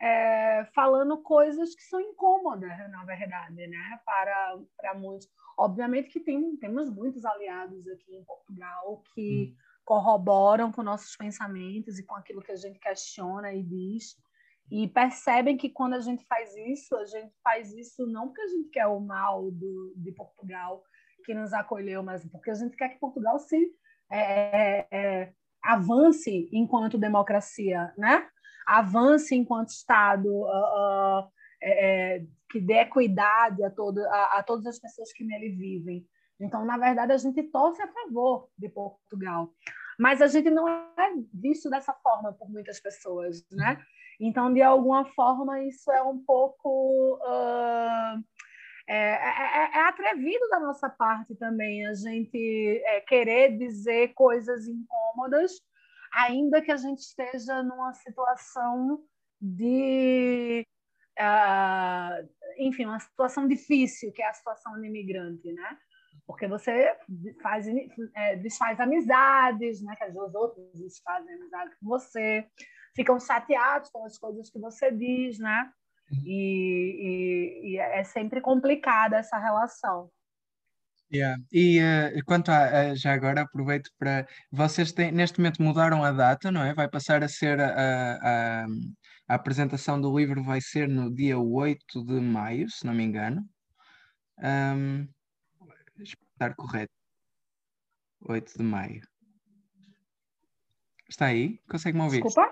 é, 0.00 0.64
falando 0.74 1.20
coisas 1.22 1.74
que 1.74 1.82
são 1.82 2.00
incômodas, 2.00 2.76
na 2.90 3.04
verdade, 3.04 3.66
né? 3.66 4.00
Para, 4.04 4.58
para 4.76 4.94
muitos. 4.94 5.28
Obviamente 5.56 6.08
que 6.08 6.20
tem, 6.20 6.56
temos 6.56 6.88
muitos 6.88 7.24
aliados 7.24 7.86
aqui 7.88 8.14
em 8.14 8.24
Portugal 8.24 9.02
que 9.14 9.52
hum 9.52 9.67
corroboram 9.88 10.70
com 10.70 10.82
nossos 10.82 11.16
pensamentos 11.16 11.98
e 11.98 12.04
com 12.04 12.14
aquilo 12.14 12.42
que 12.42 12.52
a 12.52 12.56
gente 12.56 12.78
questiona 12.78 13.54
e 13.54 13.62
diz 13.62 14.18
e 14.70 14.86
percebem 14.86 15.56
que 15.56 15.70
quando 15.70 15.94
a 15.94 16.00
gente 16.00 16.26
faz 16.26 16.54
isso, 16.58 16.94
a 16.94 17.06
gente 17.06 17.32
faz 17.42 17.72
isso 17.72 18.06
não 18.06 18.26
porque 18.26 18.42
a 18.42 18.48
gente 18.48 18.68
quer 18.68 18.86
o 18.86 19.00
mal 19.00 19.50
do, 19.50 19.94
de 19.96 20.12
Portugal 20.12 20.84
que 21.24 21.32
nos 21.32 21.54
acolheu, 21.54 22.02
mas 22.02 22.22
porque 22.26 22.50
a 22.50 22.54
gente 22.54 22.76
quer 22.76 22.90
que 22.90 22.98
Portugal 22.98 23.38
se 23.38 23.72
é, 24.10 24.18
é, 24.20 24.86
é 24.90 25.32
avance 25.62 26.50
enquanto 26.52 26.98
democracia, 26.98 27.90
né? 27.96 28.28
Avance 28.66 29.34
enquanto 29.34 29.70
Estado 29.70 30.28
uh, 30.28 31.20
uh, 31.24 32.28
que 32.50 32.60
dê 32.60 32.80
equidade 32.80 33.64
a, 33.64 33.70
todo, 33.70 34.00
a, 34.00 34.38
a 34.38 34.42
todas 34.42 34.66
as 34.66 34.78
pessoas 34.78 35.10
que 35.14 35.24
nele 35.24 35.48
vivem. 35.48 36.06
Então, 36.40 36.64
na 36.64 36.78
verdade, 36.78 37.12
a 37.12 37.16
gente 37.16 37.42
torce 37.44 37.82
a 37.82 37.88
favor 37.88 38.48
de 38.56 38.68
Portugal. 38.68 39.52
Mas 39.98 40.22
a 40.22 40.28
gente 40.28 40.48
não 40.50 40.68
é 40.68 41.12
visto 41.34 41.68
dessa 41.68 41.92
forma 41.92 42.32
por 42.32 42.48
muitas 42.48 42.80
pessoas, 42.80 43.44
né? 43.50 43.82
Então, 44.20 44.52
de 44.52 44.62
alguma 44.62 45.04
forma, 45.12 45.62
isso 45.64 45.90
é 45.90 46.02
um 46.02 46.18
pouco. 46.24 47.18
Uh, 47.22 48.22
é, 48.86 48.94
é, 48.96 49.70
é, 49.74 49.80
atrevido 49.86 50.48
da 50.48 50.58
nossa 50.58 50.88
parte 50.88 51.34
também 51.34 51.86
a 51.86 51.92
gente 51.92 52.82
é, 52.86 53.02
querer 53.02 53.58
dizer 53.58 54.14
coisas 54.14 54.66
incômodas, 54.66 55.52
ainda 56.10 56.62
que 56.62 56.72
a 56.72 56.76
gente 56.76 57.00
esteja 57.00 57.62
numa 57.62 57.92
situação 57.94 59.00
de. 59.40 60.66
Uh, 61.18 62.28
enfim, 62.58 62.86
uma 62.86 63.00
situação 63.00 63.46
difícil, 63.46 64.12
que 64.12 64.22
é 64.22 64.28
a 64.28 64.32
situação 64.32 64.72
do 64.74 64.84
imigrante, 64.84 65.52
né? 65.52 65.78
Porque 66.28 66.46
você 66.46 66.94
faz, 67.42 67.66
é, 68.14 68.36
desfaz 68.36 68.78
amizades, 68.78 69.80
né? 69.80 69.96
Que 69.96 70.04
os 70.10 70.34
outros 70.34 70.62
desfazem 70.74 71.34
amizade 71.34 71.70
com 71.80 71.88
você, 71.88 72.46
ficam 72.94 73.18
chateados 73.18 73.88
com 73.88 74.04
as 74.04 74.18
coisas 74.18 74.50
que 74.50 74.58
você 74.58 74.92
diz, 74.92 75.38
né? 75.38 75.70
E, 76.22 77.62
e, 77.64 77.70
e 77.70 77.78
é 77.78 78.04
sempre 78.04 78.42
complicada 78.42 79.16
essa 79.16 79.38
relação. 79.38 80.10
Yeah. 81.10 81.42
E 81.50 81.80
uh, 81.80 82.24
quanto 82.26 82.50
a, 82.50 82.92
uh, 82.92 82.94
já 82.94 83.14
agora 83.14 83.40
aproveito 83.40 83.90
para 83.98 84.26
vocês 84.52 84.92
têm, 84.92 85.10
neste 85.10 85.40
momento 85.40 85.62
mudaram 85.62 86.04
a 86.04 86.12
data, 86.12 86.52
não 86.52 86.62
é? 86.62 86.74
Vai 86.74 86.90
passar 86.90 87.24
a 87.24 87.28
ser 87.28 87.58
a, 87.58 87.70
a, 88.20 88.66
a 89.28 89.34
apresentação 89.34 89.98
do 89.98 90.14
livro 90.14 90.42
vai 90.42 90.60
ser 90.60 90.86
no 90.86 91.10
dia 91.10 91.38
8 91.38 92.04
de 92.04 92.20
maio, 92.20 92.68
se 92.68 92.84
não 92.84 92.92
me 92.92 93.04
engano. 93.04 93.42
Um, 94.38 95.08
estar 96.38 96.54
correto. 96.54 96.92
8 98.20 98.56
de 98.56 98.62
maio. 98.62 99.02
Está 101.08 101.26
aí? 101.26 101.58
Consegue-me 101.68 102.04
ouvir? 102.04 102.22
Desculpa? 102.22 102.48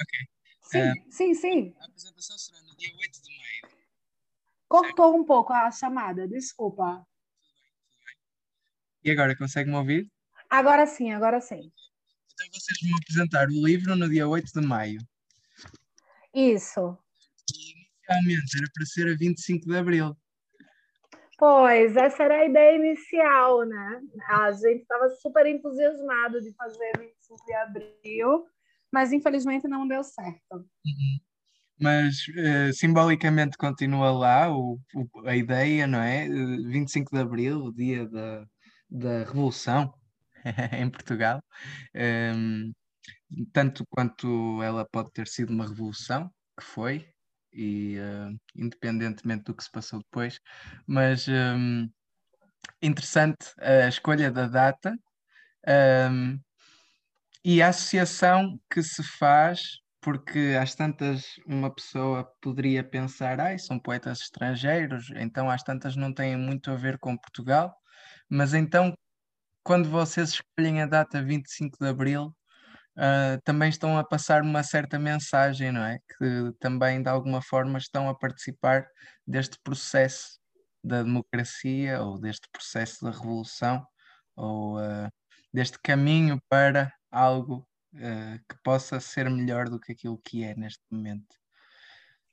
Ok. 0.00 0.28
Sim, 0.62 0.90
uh, 0.90 1.12
sim, 1.12 1.34
sim. 1.34 1.74
A 1.80 1.84
apresentação 1.86 2.38
será 2.38 2.60
no 2.62 2.76
dia 2.76 2.94
8 2.94 3.22
de 3.22 3.36
maio. 3.36 3.78
Cortou 4.68 5.16
um 5.16 5.24
pouco 5.24 5.52
a 5.52 5.70
chamada, 5.70 6.28
desculpa. 6.28 7.06
E 9.02 9.10
agora, 9.10 9.36
consegue-me 9.36 9.76
ouvir? 9.76 10.10
Agora 10.50 10.86
sim, 10.86 11.10
agora 11.10 11.40
sim. 11.40 11.72
Então 12.32 12.46
vocês 12.52 12.78
vão 12.82 12.96
apresentar 12.98 13.48
o 13.48 13.66
livro 13.66 13.96
no 13.96 14.08
dia 14.08 14.28
8 14.28 14.60
de 14.60 14.66
maio. 14.66 15.00
Isso. 16.34 16.96
E 17.54 17.72
inicialmente 17.72 18.58
era 18.58 18.70
para 18.72 18.86
ser 18.86 19.08
a 19.08 19.16
25 19.16 19.66
de 19.66 19.76
abril. 19.76 20.16
Pois, 21.38 21.96
essa 21.96 22.24
era 22.24 22.40
a 22.40 22.44
ideia 22.44 22.76
inicial, 22.76 23.64
né? 23.64 24.00
A 24.28 24.50
gente 24.50 24.82
estava 24.82 25.08
super 25.08 25.46
entusiasmado 25.46 26.40
de 26.42 26.52
fazer 26.54 26.92
25 26.98 27.46
de 27.46 27.54
abril, 27.54 28.44
mas 28.92 29.12
infelizmente 29.12 29.68
não 29.68 29.86
deu 29.86 30.02
certo. 30.02 30.56
Uhum. 30.56 31.20
Mas 31.80 32.26
uh, 32.26 32.72
simbolicamente 32.74 33.56
continua 33.56 34.10
lá 34.10 34.52
o, 34.52 34.80
o, 34.96 35.28
a 35.28 35.36
ideia, 35.36 35.86
não 35.86 36.00
é? 36.00 36.28
25 36.28 37.14
de 37.14 37.20
abril, 37.20 37.66
o 37.66 37.72
dia 37.72 38.08
da, 38.08 38.44
da 38.90 39.18
Revolução 39.20 39.94
em 40.76 40.90
Portugal. 40.90 41.40
Um, 41.94 42.00
ehm, 42.00 42.72
tanto 43.52 43.86
quanto 43.88 44.60
ela 44.60 44.84
pode 44.90 45.12
ter 45.12 45.28
sido 45.28 45.52
uma 45.52 45.68
revolução, 45.68 46.28
que 46.58 46.64
foi, 46.64 47.08
e 47.52 47.98
uh, 47.98 48.38
independentemente 48.54 49.44
do 49.44 49.54
que 49.54 49.64
se 49.64 49.70
passou 49.70 50.00
depois, 50.00 50.38
mas 50.86 51.26
um, 51.28 51.88
interessante 52.82 53.46
a 53.58 53.88
escolha 53.88 54.30
da 54.30 54.46
data 54.46 54.96
um, 56.10 56.38
e 57.44 57.62
a 57.62 57.68
associação 57.68 58.58
que 58.70 58.82
se 58.82 59.02
faz, 59.02 59.78
porque 60.00 60.56
às 60.60 60.74
tantas 60.74 61.24
uma 61.46 61.74
pessoa 61.74 62.24
poderia 62.40 62.84
pensar, 62.84 63.40
ah, 63.40 63.56
são 63.58 63.78
poetas 63.78 64.20
estrangeiros, 64.20 65.10
então 65.16 65.50
às 65.50 65.62
tantas 65.62 65.96
não 65.96 66.12
têm 66.12 66.36
muito 66.36 66.70
a 66.70 66.76
ver 66.76 66.98
com 66.98 67.16
Portugal, 67.16 67.74
mas 68.28 68.54
então 68.54 68.94
quando 69.62 69.88
vocês 69.90 70.30
escolhem 70.30 70.82
a 70.82 70.86
data 70.86 71.22
25 71.22 71.78
de 71.78 71.88
Abril, 71.88 72.34
uh, 72.98 73.40
também 73.44 73.68
estão 73.68 73.96
a 73.96 74.04
passar 74.04 74.42
uma 74.42 74.62
certa 74.62 74.98
mensagem, 74.98 75.72
não 75.72 75.84
é? 75.84 75.98
Que 76.18 76.52
também 76.58 77.02
de 77.02 77.08
alguma 77.08 77.40
forma 77.40 77.78
estão 77.78 78.08
a 78.08 78.14
participar 78.14 78.86
deste 79.26 79.58
processo 79.62 80.38
da 80.82 81.02
democracia 81.02 82.02
ou 82.02 82.18
deste 82.18 82.48
processo 82.50 83.04
da 83.04 83.10
revolução 83.10 83.84
ou 84.36 84.78
uh, 84.78 85.08
deste 85.52 85.78
caminho 85.80 86.40
para 86.48 86.92
algo 87.10 87.66
uh, 87.94 88.38
que 88.48 88.62
possa 88.62 89.00
ser 89.00 89.28
melhor 89.30 89.68
do 89.68 89.80
que 89.80 89.92
aquilo 89.92 90.20
que 90.24 90.44
é 90.44 90.54
neste 90.54 90.82
momento. 90.90 91.36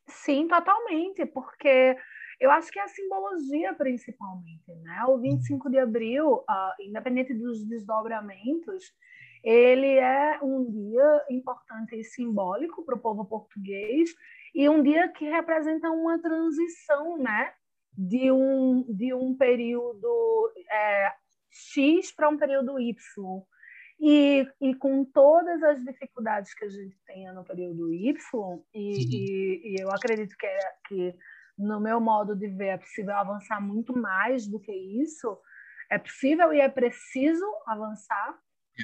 Sim, 0.08 0.48
totalmente, 0.48 1.26
porque 1.26 1.98
eu 2.40 2.52
acho 2.52 2.72
que 2.72 2.80
é 2.80 2.84
a 2.84 2.88
simbologia 2.88 3.74
principalmente, 3.74 4.74
né? 4.84 5.04
O 5.08 5.18
25 5.20 5.66
uhum. 5.66 5.72
de 5.72 5.80
abril, 5.80 6.34
uh, 6.50 6.82
independente 6.82 7.34
dos 7.34 7.66
desdobramentos, 7.66 8.94
ele 9.46 10.00
é 10.00 10.40
um 10.42 10.66
dia 10.66 11.26
importante 11.30 11.96
e 11.96 12.04
simbólico 12.04 12.84
para 12.84 12.96
o 12.96 13.00
povo 13.00 13.24
português 13.26 14.10
e 14.56 14.68
um 14.68 14.82
dia 14.82 15.08
que 15.10 15.30
representa 15.30 15.88
uma 15.92 16.20
transição, 16.20 17.16
né, 17.20 17.54
de 17.96 18.32
um 18.32 18.84
de 18.90 19.14
um 19.14 19.38
período 19.38 20.52
é, 20.70 21.14
X 21.52 22.12
para 22.12 22.28
um 22.28 22.38
período 22.38 22.80
Y. 22.80 22.96
E, 24.00 24.46
e 24.60 24.76
com 24.76 25.06
todas 25.06 25.64
as 25.64 25.82
dificuldades 25.84 26.54
que 26.54 26.66
a 26.66 26.70
gente 26.70 26.98
tem 27.06 27.32
no 27.34 27.46
período 27.46 27.94
Y, 27.94 28.14
e, 28.74 28.92
e, 28.92 29.74
e 29.74 29.82
eu 29.82 29.90
acredito 29.90 30.36
que, 30.38 30.46
é, 30.46 30.60
que, 30.88 31.16
no 31.58 31.80
meu 31.80 32.02
modo 32.02 32.36
de 32.36 32.48
ver, 32.48 32.68
é 32.68 32.78
possível 32.78 33.16
avançar 33.16 33.62
muito 33.62 33.98
mais 33.98 34.48
do 34.48 34.60
que 34.60 34.74
isso, 34.74 35.40
é 35.90 35.98
possível 35.98 36.52
e 36.52 36.60
é 36.60 36.68
preciso 36.68 37.46
avançar, 37.66 38.38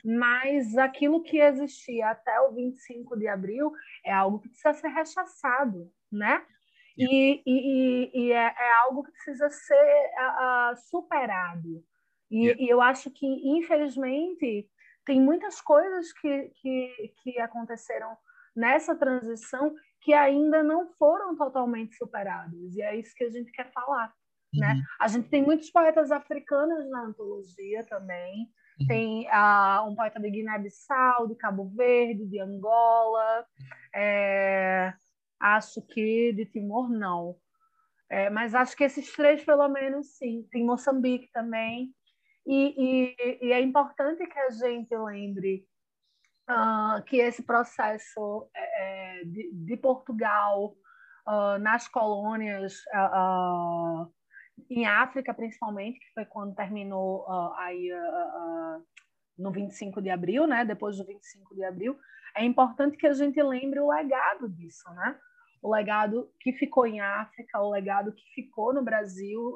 mas 0.03 0.77
aquilo 0.77 1.23
que 1.23 1.37
existia 1.39 2.09
até 2.09 2.39
o 2.41 2.53
25 2.53 3.17
de 3.17 3.27
abril 3.27 3.71
é 4.05 4.11
algo 4.11 4.39
que 4.39 4.49
precisa 4.49 4.73
ser 4.73 4.87
rechaçado, 4.89 5.91
né? 6.11 6.45
E, 6.97 7.41
e, 7.45 8.11
e 8.13 8.31
é, 8.31 8.53
é, 8.57 8.73
algo 8.83 9.03
que 9.03 9.11
precisa 9.11 9.49
ser 9.49 10.11
uh, 10.19 10.75
superado. 10.89 11.83
E, 12.29 12.45
yeah. 12.45 12.61
e, 12.61 12.69
eu 12.69 12.81
acho 12.81 13.09
que, 13.09 13.25
infelizmente, 13.25 14.69
tem 15.05 15.19
muitas 15.19 15.59
coisas 15.61 16.11
que, 16.13 16.51
que, 16.61 17.13
que 17.23 17.39
aconteceram 17.39 18.15
nessa 18.55 18.95
transição 18.95 19.73
que 20.01 20.13
ainda 20.13 20.61
não 20.61 20.91
foram 20.93 21.35
totalmente 21.35 21.95
superadas. 21.95 22.75
E 22.75 22.81
é 22.81 22.95
isso 22.95 23.15
que 23.15 23.23
a 23.23 23.29
gente 23.29 23.51
quer 23.51 23.71
falar. 23.71 24.13
Né? 24.53 24.67
Uhum. 24.67 24.75
Né? 24.75 24.83
A 24.99 25.07
gente 25.07 25.29
tem 25.29 25.43
muitos 25.43 25.69
poetas 25.69 26.11
africanos 26.11 26.89
na 26.89 27.03
antologia 27.03 27.85
também. 27.85 28.49
Tem 28.87 29.27
uh, 29.27 29.89
um 29.89 29.95
poeta 29.95 30.19
de 30.19 30.29
Guiné-Bissau, 30.29 31.27
de 31.27 31.35
Cabo 31.35 31.69
Verde, 31.75 32.25
de 32.25 32.39
Angola. 32.39 33.45
É, 33.93 34.93
acho 35.39 35.81
que 35.81 36.33
de 36.33 36.45
Timor 36.45 36.89
não. 36.89 37.35
É, 38.09 38.29
mas 38.29 38.53
acho 38.53 38.75
que 38.75 38.83
esses 38.83 39.11
três, 39.13 39.43
pelo 39.43 39.67
menos, 39.69 40.17
sim. 40.17 40.45
Tem 40.51 40.65
Moçambique 40.65 41.31
também. 41.31 41.93
E, 42.45 43.15
e, 43.15 43.47
e 43.47 43.51
é 43.53 43.61
importante 43.61 44.25
que 44.27 44.39
a 44.39 44.49
gente 44.49 44.95
lembre 44.97 45.65
uh, 46.49 47.03
que 47.03 47.17
esse 47.17 47.43
processo 47.43 48.49
é, 48.55 49.21
é, 49.21 49.25
de, 49.25 49.51
de, 49.53 49.77
Portugal 49.77 50.75
uh, 51.27 51.57
nas 51.59 51.87
colônias, 51.87 52.79
uh, 52.93 54.11
em 54.69 54.85
África 54.85 55.33
principalmente, 55.33 55.99
que 55.99 56.13
foi 56.13 56.25
quando 56.25 56.55
terminou 56.55 57.25
aí, 57.57 57.89
no 59.37 59.51
25 59.51 60.01
de 60.01 60.09
abril, 60.09 60.47
né? 60.47 60.63
depois 60.65 60.97
do 60.97 61.05
25 61.05 61.55
de 61.55 61.63
abril, 61.63 61.97
é 62.35 62.43
importante 62.43 62.97
que 62.97 63.07
a 63.07 63.13
gente 63.13 63.41
lembre 63.41 63.79
o 63.79 63.89
legado 63.89 64.47
disso, 64.47 64.89
né? 64.93 65.19
o 65.61 65.71
legado 65.71 66.31
que 66.39 66.53
ficou 66.53 66.87
em 66.87 66.99
África, 66.99 67.61
o 67.61 67.69
legado 67.69 68.11
que 68.13 68.23
ficou 68.33 68.73
no 68.73 68.83
Brasil, 68.83 69.55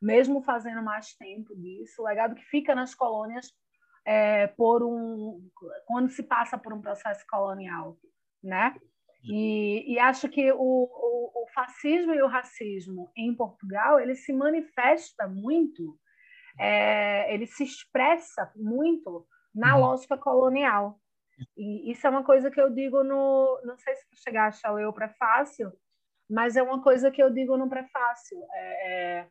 mesmo 0.00 0.42
fazendo 0.42 0.82
mais 0.82 1.14
tempo 1.14 1.54
disso, 1.54 2.02
o 2.02 2.04
legado 2.04 2.34
que 2.34 2.44
fica 2.44 2.74
nas 2.74 2.94
colônias 2.94 3.52
é, 4.04 4.48
por 4.48 4.82
um 4.82 5.48
quando 5.86 6.08
se 6.10 6.24
passa 6.24 6.58
por 6.58 6.72
um 6.72 6.82
processo 6.82 7.24
colonial, 7.30 7.96
né? 8.42 8.74
E, 9.24 9.92
e 9.94 9.98
acho 9.98 10.28
que 10.28 10.50
o, 10.52 10.58
o, 10.58 11.42
o, 11.42 11.46
fascismo 11.54 12.12
e 12.12 12.22
o 12.22 12.26
racismo 12.26 13.12
em 13.16 13.34
Portugal 13.34 14.00
ele 14.00 14.14
se 14.14 14.32
manifesta 14.32 15.28
muito, 15.28 15.96
é, 16.58 17.32
ele 17.32 17.46
se 17.46 17.62
expressa 17.62 18.50
muito 18.56 19.26
na 19.54 19.74
uhum. 19.74 19.82
lógica 19.82 20.16
colonial. 20.16 20.98
E 21.56 21.90
isso 21.90 22.06
é 22.06 22.10
uma 22.10 22.24
coisa 22.24 22.50
que 22.50 22.60
eu 22.60 22.70
digo 22.70 23.02
no, 23.04 23.60
não 23.64 23.76
sei 23.78 23.94
se 23.94 24.08
tu 24.08 24.16
chegaste 24.22 24.66
ao 24.66 24.78
eu 24.78 24.92
prefácio, 24.92 25.72
mas 26.28 26.56
é 26.56 26.62
uma 26.62 26.82
coisa 26.82 27.10
que 27.10 27.22
eu 27.22 27.30
digo 27.30 27.56
no 27.56 27.68
prefácio. 27.68 28.38
É, 28.52 29.18
é, 29.20 29.28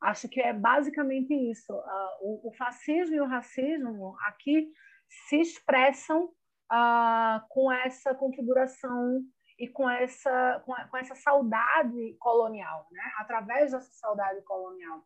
Acho 0.00 0.28
que 0.28 0.40
é 0.40 0.52
basicamente 0.52 1.34
isso. 1.34 1.72
Uh, 1.72 2.10
o, 2.22 2.48
o, 2.48 2.52
fascismo 2.54 3.16
e 3.16 3.20
o 3.20 3.26
racismo 3.26 4.16
aqui 4.26 4.70
se 5.08 5.40
expressam 5.40 6.30
uh, 6.72 7.46
com 7.48 7.70
essa 7.72 8.14
configuração 8.14 9.22
e 9.58 9.68
com 9.68 9.88
essa, 9.88 10.62
com, 10.64 10.74
com, 10.88 10.96
essa 10.96 11.14
saudade 11.14 12.16
colonial, 12.18 12.86
né? 12.92 13.02
através 13.18 13.72
dessa 13.72 13.92
saudade 13.92 14.40
colonial. 14.42 15.04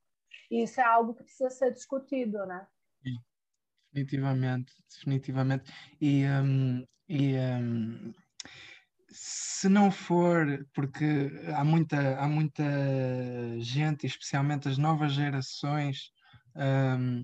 E 0.51 0.63
isso 0.63 0.81
é 0.81 0.85
algo 0.85 1.15
que 1.15 1.25
precisa 1.25 1.51
ser 1.51 1.73
discutido, 1.73 2.45
né? 2.45 2.67
Definitivamente, 3.93 4.73
definitivamente. 4.91 5.73
E, 6.01 6.25
um, 6.27 6.87
e 7.09 7.35
um, 7.37 8.15
se 9.09 9.69
não 9.69 9.91
for, 9.91 10.67
porque 10.75 11.31
há 11.55 11.63
muita, 11.63 12.17
há 12.19 12.27
muita 12.27 12.65
gente, 13.59 14.07
especialmente 14.07 14.69
as 14.69 14.79
novas 14.79 15.13
gerações, 15.13 16.11
um, 16.57 17.23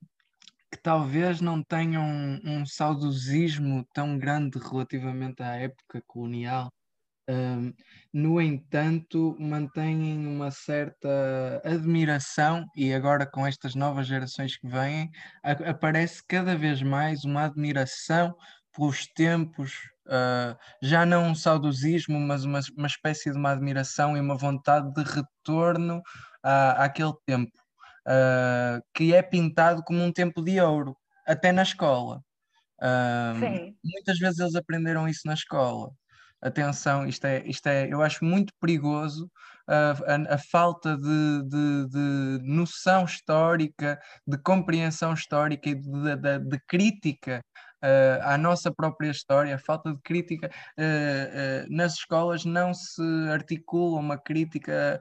talvez 0.88 1.42
não 1.42 1.62
tenham 1.62 2.03
um, 2.03 2.40
um, 2.46 2.64
saudosismo 2.64 3.87
tão 3.92 4.18
grande 4.18 4.59
relativamente 4.59 5.42
à 5.42 5.55
época 5.57 6.03
colonial. 6.07 6.72
Um, 7.29 7.74
no 8.11 8.40
entanto, 8.40 9.37
mantêm 9.38 10.27
uma 10.27 10.51
certa 10.51 11.61
admiração, 11.62 12.64
e 12.74 12.94
agora 12.94 13.27
com 13.27 13.46
estas 13.46 13.74
novas 13.74 14.07
gerações 14.07 14.57
que 14.57 14.66
vêm, 14.66 15.11
a, 15.44 15.51
aparece 15.70 16.22
cada 16.27 16.57
vez 16.57 16.81
mais 16.83 17.22
uma 17.22 17.44
admiração 17.44 18.35
pelos 18.74 19.07
tempos 19.09 19.74
uh, 20.07 20.57
já 20.81 21.05
não 21.05 21.27
um 21.27 21.35
saudosismo, 21.35 22.18
mas 22.18 22.44
uma, 22.46 22.61
uma 22.79 22.87
espécie 22.87 23.31
de 23.31 23.37
uma 23.37 23.51
admiração 23.51 24.16
e 24.16 24.20
uma 24.20 24.38
vontade 24.38 24.90
de 24.94 25.03
retorno 25.03 25.98
uh, 25.98 26.79
àquele 26.79 27.12
tempo, 27.27 27.53
uh, 28.09 28.83
que 28.94 29.14
é 29.14 29.23
pintado 29.23 29.83
como 29.85 30.03
um 30.03 30.12
tempo 30.12 30.42
de 30.42 30.61
ouro, 30.61 30.97
até 31.27 31.53
na 31.53 31.62
escola. 31.62 32.23
muitas 33.85 34.18
vezes 34.18 34.38
eles 34.38 34.55
aprenderam 34.55 35.09
isso 35.09 35.23
na 35.27 35.35
escola. 35.35 35.90
Atenção, 36.40 37.07
isto 37.07 37.27
é, 37.27 37.44
isto 37.47 37.66
é 37.66 37.92
eu 37.92 38.01
acho 38.01 38.25
muito 38.25 38.53
perigoso 38.61 39.29
a, 39.66 39.90
a, 39.90 40.35
a 40.35 40.38
falta 40.38 40.97
de, 40.97 41.42
de, 41.49 41.88
de, 41.88 42.38
noção 42.44 43.05
histórica, 43.05 44.01
de 44.27 44.38
compreensão 44.38 45.12
histórica 45.12 45.68
e 45.68 45.75
de, 45.75 46.16
de, 46.16 46.38
de 46.38 46.61
crítica 46.66 47.42
uh, 47.83 48.23
à 48.23 48.38
nossa 48.38 48.73
própria 48.73 49.11
história, 49.11 49.55
a 49.55 49.59
falta 49.59 49.93
de 49.93 50.01
crítica. 50.03 50.51
Uh, 50.79 51.67
nas 51.75 51.95
escolas 51.95 52.45
não 52.45 52.73
se 52.75 53.03
articula 53.31 53.99
uma 53.99 54.19
crítica, 54.19 55.01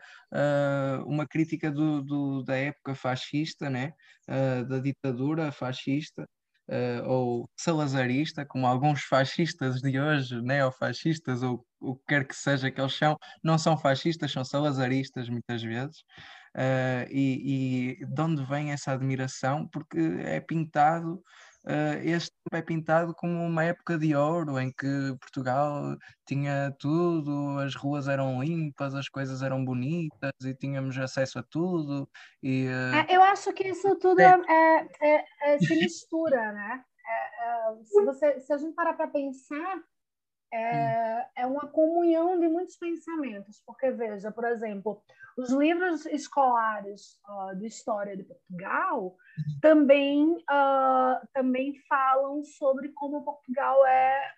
uma 1.05 1.25
crítica 1.25 1.71
do, 1.71 2.01
do, 2.01 2.43
da 2.43 2.55
época 2.55 2.95
fascista, 2.95 3.69
né? 3.69 3.93
da 4.67 4.79
ditadura 4.79 5.51
fascista. 5.51 6.27
Uh, 6.69 7.01
ou 7.07 7.49
salazarista, 7.55 8.45
como 8.45 8.67
alguns 8.67 9.01
fascistas 9.03 9.79
de 9.79 9.97
hoje, 9.97 10.41
neofascistas, 10.41 11.41
ou 11.41 11.65
o 11.79 11.95
que 11.95 12.03
quer 12.09 12.27
que 12.27 12.35
seja 12.35 12.69
que 12.69 12.81
eles 12.81 12.93
são, 12.93 13.17
não 13.41 13.57
são 13.57 13.77
fascistas, 13.77 14.33
são 14.33 14.43
salazaristas 14.43 15.29
muitas 15.29 15.63
vezes. 15.63 16.03
Uh, 16.57 17.07
e, 17.09 17.99
e, 18.01 18.05
de 18.05 18.21
onde 18.21 18.43
vem 18.43 18.71
essa 18.71 18.91
admiração? 18.91 19.67
Porque 19.67 19.97
é 20.25 20.41
pintado 20.41 21.21
este 22.03 22.31
é 22.53 22.61
pintado 22.61 23.13
como 23.13 23.43
uma 23.43 23.63
época 23.63 23.97
de 23.97 24.15
ouro 24.15 24.59
em 24.59 24.71
que 24.71 25.15
Portugal 25.19 25.97
tinha 26.25 26.73
tudo, 26.79 27.59
as 27.59 27.75
ruas 27.75 28.07
eram 28.07 28.41
limpas, 28.41 28.95
as 28.95 29.09
coisas 29.09 29.41
eram 29.41 29.63
bonitas 29.65 30.31
e 30.43 30.53
tínhamos 30.53 30.97
acesso 30.97 31.39
a 31.39 31.43
tudo. 31.43 32.09
E, 32.41 32.67
uh... 32.67 32.95
é, 32.95 33.15
eu 33.15 33.21
acho 33.21 33.51
que 33.53 33.67
isso 33.67 33.95
tudo 33.97 34.21
é, 34.21 34.39
é, 34.47 34.87
é, 35.01 35.25
é 35.53 35.59
se 35.59 35.75
mistura, 35.75 36.51
né? 36.51 36.83
É, 37.07 37.83
se, 37.85 38.03
você, 38.03 38.39
se 38.41 38.53
a 38.53 38.57
gente 38.57 38.73
parar 38.73 38.93
para 38.93 39.07
pensar, 39.07 39.81
é, 40.53 41.27
é 41.35 41.45
uma 41.45 41.67
comunhão 41.67 42.39
de 42.39 42.47
muitos 42.47 42.77
pensamentos, 42.77 43.61
porque 43.65 43.91
veja, 43.91 44.31
por 44.31 44.45
exemplo, 44.45 45.01
os 45.37 45.51
livros 45.51 46.05
escolares 46.05 47.19
uh, 47.27 47.55
de 47.55 47.67
história 47.67 48.17
de 48.17 48.23
Portugal 48.23 49.03
uhum. 49.03 49.59
também 49.61 50.23
uh, 50.33 51.27
também 51.33 51.75
falam 51.87 52.43
sobre 52.43 52.89
como 52.89 53.23
Portugal 53.23 53.85
é 53.85 54.33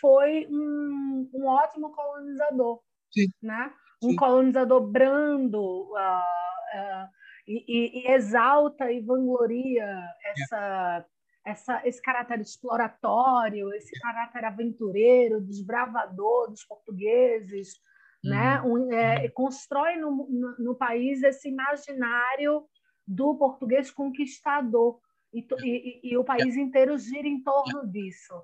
foi 0.00 0.46
um, 0.50 1.30
um 1.34 1.46
ótimo 1.46 1.90
colonizador, 1.92 2.80
Sim. 3.12 3.26
né? 3.42 3.72
Um 4.02 4.10
Sim. 4.10 4.16
colonizador 4.16 4.80
brando 4.80 5.92
uh, 5.92 7.08
e, 7.46 8.06
e, 8.06 8.10
exalta 8.10 8.90
e 8.90 9.00
vangloria 9.00 10.02
essa 10.24 11.04
essa, 11.44 11.80
esse 11.86 12.00
caráter 12.00 12.40
exploratório, 12.40 13.72
esse 13.74 13.98
caráter 14.00 14.44
aventureiro, 14.44 15.40
desbravador 15.40 16.50
dos 16.50 16.64
portugueses, 16.64 17.80
né? 18.22 18.60
Uhum. 18.62 18.86
Um, 18.86 18.92
é, 18.92 19.28
constrói 19.28 19.96
no, 19.96 20.28
no, 20.28 20.58
no, 20.58 20.74
país 20.74 21.22
esse 21.22 21.48
imaginário 21.48 22.64
do 23.06 23.34
português 23.36 23.90
conquistador 23.90 25.00
e, 25.32 25.44
e, 25.64 26.12
e, 26.12 26.16
o 26.16 26.24
país 26.24 26.56
inteiro 26.56 26.96
gira 26.96 27.26
em 27.26 27.42
torno 27.42 27.86
disso, 27.90 28.34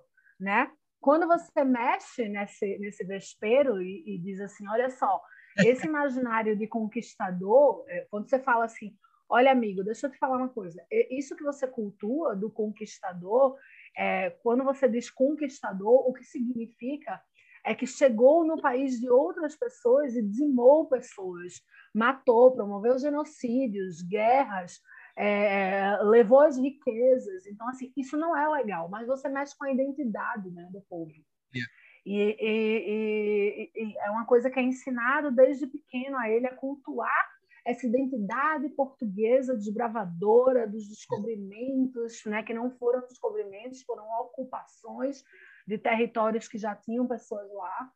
né? 0.41 0.71
Quando 1.01 1.29
você 1.29 1.65
mexe 1.65 2.29
nesse, 2.29 2.79
nesse 2.79 3.05
vespeiro 3.05 3.81
e, 3.81 4.03
e 4.05 4.19
diz 4.19 4.41
assim, 4.41 4.67
olha 4.69 4.91
só, 4.91 5.21
esse 5.59 5.87
imaginário 5.87 6.57
de 6.57 6.67
conquistador, 6.67 7.85
é, 7.89 8.07
quando 8.11 8.29
você 8.29 8.41
fala 8.41 8.65
assim, 8.65 8.97
Olha, 9.29 9.53
amigo, 9.53 9.85
deixa 9.85 10.07
eu 10.07 10.11
te 10.11 10.19
falar 10.19 10.39
uma 10.39 10.49
coisa. 10.49 10.83
Isso 11.11 11.37
que 11.37 11.45
você 11.45 11.67
cultua 11.67 12.35
do 12.35 12.51
conquistador, 12.51 13.57
é, 13.97 14.31
quando 14.43 14.65
você 14.65 14.89
diz 14.89 15.11
conquistador, 15.11 16.09
o 16.09 16.13
que 16.13 16.25
significa 16.25 17.21
é 17.65 17.75
que 17.75 17.87
chegou 17.87 18.45
no 18.45 18.61
país 18.61 18.99
de 18.99 19.11
outras 19.11 19.55
pessoas 19.55 20.17
e 20.17 20.23
dizimou 20.23 20.89
pessoas, 20.89 21.61
matou, 21.95 22.53
promoveu 22.53 22.99
genocídios, 22.99 24.01
guerras, 24.01 24.81
é, 25.15 25.99
levou 26.03 26.41
as 26.41 26.57
riquezas. 26.57 27.47
Então, 27.47 27.69
assim, 27.69 27.93
isso 27.97 28.17
não 28.17 28.35
é 28.35 28.49
legal, 28.49 28.89
mas 28.89 29.07
você 29.07 29.29
mexe 29.29 29.57
com 29.59 29.67
a 29.67 29.73
identidade 29.73 30.51
né, 30.51 30.67
do 30.73 30.81
povo. 30.89 31.13
Yeah. 31.55 31.73
E, 32.07 32.37
e, 32.41 33.71
e, 33.75 33.85
e, 33.85 33.99
é 33.99 34.11
uma 34.11 34.25
coisa 34.25 34.49
que 34.49 34.59
é 34.59 34.63
ensinado 34.63 35.31
desde 35.31 35.67
pequeno 35.67 36.17
a 36.17 36.31
ele 36.31 36.47
a 36.47 36.55
cultuar 36.55 37.38
essa 37.69 37.87
identidade 37.87 38.71
portuguesa 38.71 39.55
desbravadora 39.55 40.67
dos 40.67 40.89
descobrimentos, 40.89 42.25
né, 42.25 42.43
que 42.43 42.55
não 42.55 42.71
foram 42.71 43.07
descobrimentos, 43.07 43.83
foram 43.83 44.05
ocupações 44.21 45.23
de 45.67 45.77
territórios 45.77 46.49
que 46.49 46.57
já 46.57 46.75
tinham 46.75 47.07
pessoas 47.07 47.47
lá. 47.53 47.93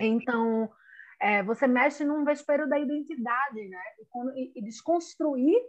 Então, 0.00 0.70
é, 1.20 1.42
você 1.42 1.66
mexe 1.66 2.04
num 2.04 2.24
vespeiro 2.24 2.68
da 2.68 2.78
identidade, 2.78 3.68
né? 3.68 3.82
E, 4.00 4.06
quando, 4.08 4.32
e, 4.36 4.52
e 4.54 4.62
desconstruir 4.62 5.60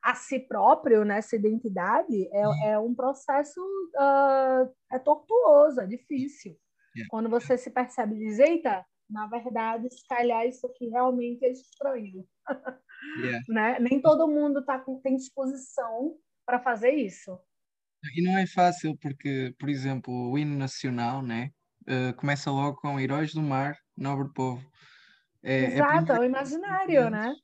a 0.00 0.14
si 0.14 0.38
próprio 0.38 1.04
nessa 1.04 1.34
identidade 1.34 2.28
é, 2.32 2.70
é 2.70 2.78
um 2.78 2.94
processo 2.94 3.60
uh, 3.60 4.72
é 4.90 4.98
tortuoso, 5.00 5.80
é 5.80 5.86
difícil. 5.86 6.56
Yeah. 6.94 7.08
Quando 7.10 7.28
você 7.28 7.58
se 7.58 7.70
percebe 7.70 8.14
diz, 8.14 8.38
eita, 8.38 8.84
na 9.12 9.26
verdade, 9.26 9.88
se 9.90 10.06
calhar 10.08 10.46
isso 10.46 10.66
aqui 10.66 10.88
realmente 10.88 11.44
é 11.44 11.52
estranho. 11.52 12.26
Yeah. 13.20 13.40
né? 13.48 13.78
Nem 13.78 14.00
todo 14.00 14.26
mundo 14.26 14.64
tá 14.64 14.78
com, 14.78 15.00
tem 15.00 15.16
disposição 15.16 16.16
para 16.46 16.58
fazer 16.58 16.92
isso. 16.92 17.38
E 18.16 18.22
não 18.22 18.36
é 18.38 18.46
fácil 18.46 18.96
porque, 19.00 19.54
por 19.58 19.68
exemplo, 19.68 20.12
o 20.12 20.38
hino 20.38 20.56
nacional, 20.56 21.22
né? 21.22 21.50
Uh, 21.82 22.14
começa 22.16 22.50
logo 22.50 22.76
com 22.78 22.98
Heróis 22.98 23.34
do 23.34 23.42
Mar, 23.42 23.76
Nobre 23.96 24.32
Povo. 24.32 24.66
É, 25.42 25.64
é 25.64 25.74
Exato, 25.74 26.12
é, 26.12 26.16
é 26.16 26.20
o 26.20 26.24
imaginário, 26.24 27.10
né? 27.10 27.34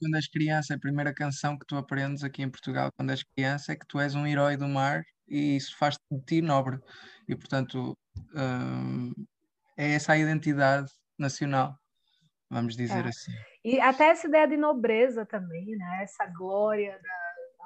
Quando 0.00 0.16
és 0.16 0.28
criança, 0.28 0.74
a 0.74 0.80
primeira 0.80 1.14
canção 1.14 1.56
que 1.56 1.66
tu 1.66 1.76
aprendes 1.76 2.24
aqui 2.24 2.42
em 2.42 2.50
Portugal, 2.50 2.90
quando 2.96 3.10
és 3.10 3.22
criança, 3.22 3.72
é 3.72 3.76
que 3.76 3.86
tu 3.86 4.00
és 4.00 4.16
um 4.16 4.26
herói 4.26 4.56
do 4.56 4.66
mar 4.66 5.04
e 5.28 5.56
isso 5.56 5.76
faz 5.78 5.96
de 6.10 6.20
ti 6.24 6.42
nobre. 6.42 6.80
E, 7.28 7.36
portanto, 7.36 7.96
uh, 8.16 9.26
é 9.76 9.92
essa 9.92 10.12
a 10.12 10.18
identidade 10.18 10.90
nacional, 11.20 11.74
vamos 12.50 12.76
dizer 12.76 13.04
é. 13.04 13.08
assim. 13.08 13.32
E 13.64 13.80
até 13.80 14.08
essa 14.08 14.26
ideia 14.26 14.48
de 14.48 14.56
nobreza 14.56 15.26
também, 15.26 15.76
né? 15.76 16.00
Essa 16.02 16.26
glória 16.26 16.98
da, 17.02 17.64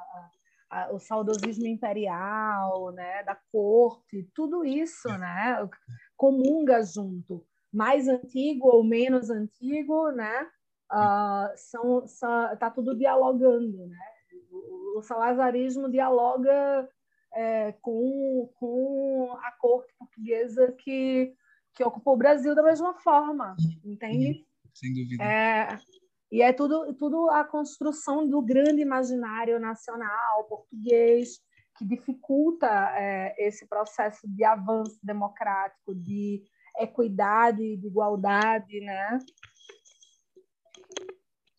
a, 0.70 0.82
a, 0.82 0.92
o 0.92 0.98
saudosismo 0.98 1.66
imperial, 1.66 2.92
né? 2.92 3.22
Da 3.22 3.38
corte, 3.52 4.28
tudo 4.34 4.64
isso, 4.64 5.08
é. 5.08 5.18
né? 5.18 5.68
Comunga 6.16 6.82
junto, 6.82 7.46
mais 7.72 8.08
antigo 8.08 8.68
ou 8.68 8.84
menos 8.84 9.30
antigo, 9.30 10.10
né? 10.10 10.48
Uh, 10.92 11.48
são, 11.56 12.06
são, 12.06 12.56
tá 12.56 12.70
tudo 12.70 12.96
dialogando, 12.96 13.86
né? 13.86 13.98
O, 14.50 14.98
o 14.98 15.02
salazarismo 15.02 15.90
dialoga 15.90 16.88
é, 17.34 17.72
com, 17.82 18.48
com 18.54 19.36
a 19.42 19.52
corte 19.52 19.92
portuguesa 19.98 20.72
que, 20.72 21.34
que 21.74 21.84
ocupou 21.84 22.14
o 22.14 22.18
Brasil 22.18 22.54
da 22.54 22.62
mesma 22.62 22.94
forma, 22.94 23.56
entende? 23.84 24.46
Sem 24.72 24.92
dúvida. 24.92 25.22
É, 25.22 25.78
e 26.30 26.42
é 26.42 26.52
tudo, 26.52 26.94
tudo 26.94 27.30
a 27.30 27.44
construção 27.44 28.28
do 28.28 28.40
grande 28.42 28.80
imaginário 28.80 29.58
nacional 29.60 30.44
português 30.48 31.40
que 31.76 31.84
dificulta 31.84 32.66
é, 32.96 33.34
esse 33.38 33.66
processo 33.66 34.20
de 34.28 34.44
avanço 34.44 34.98
democrático, 35.02 35.94
de 35.94 36.42
equidade, 36.78 37.76
de 37.76 37.86
igualdade, 37.86 38.80
né? 38.80 39.18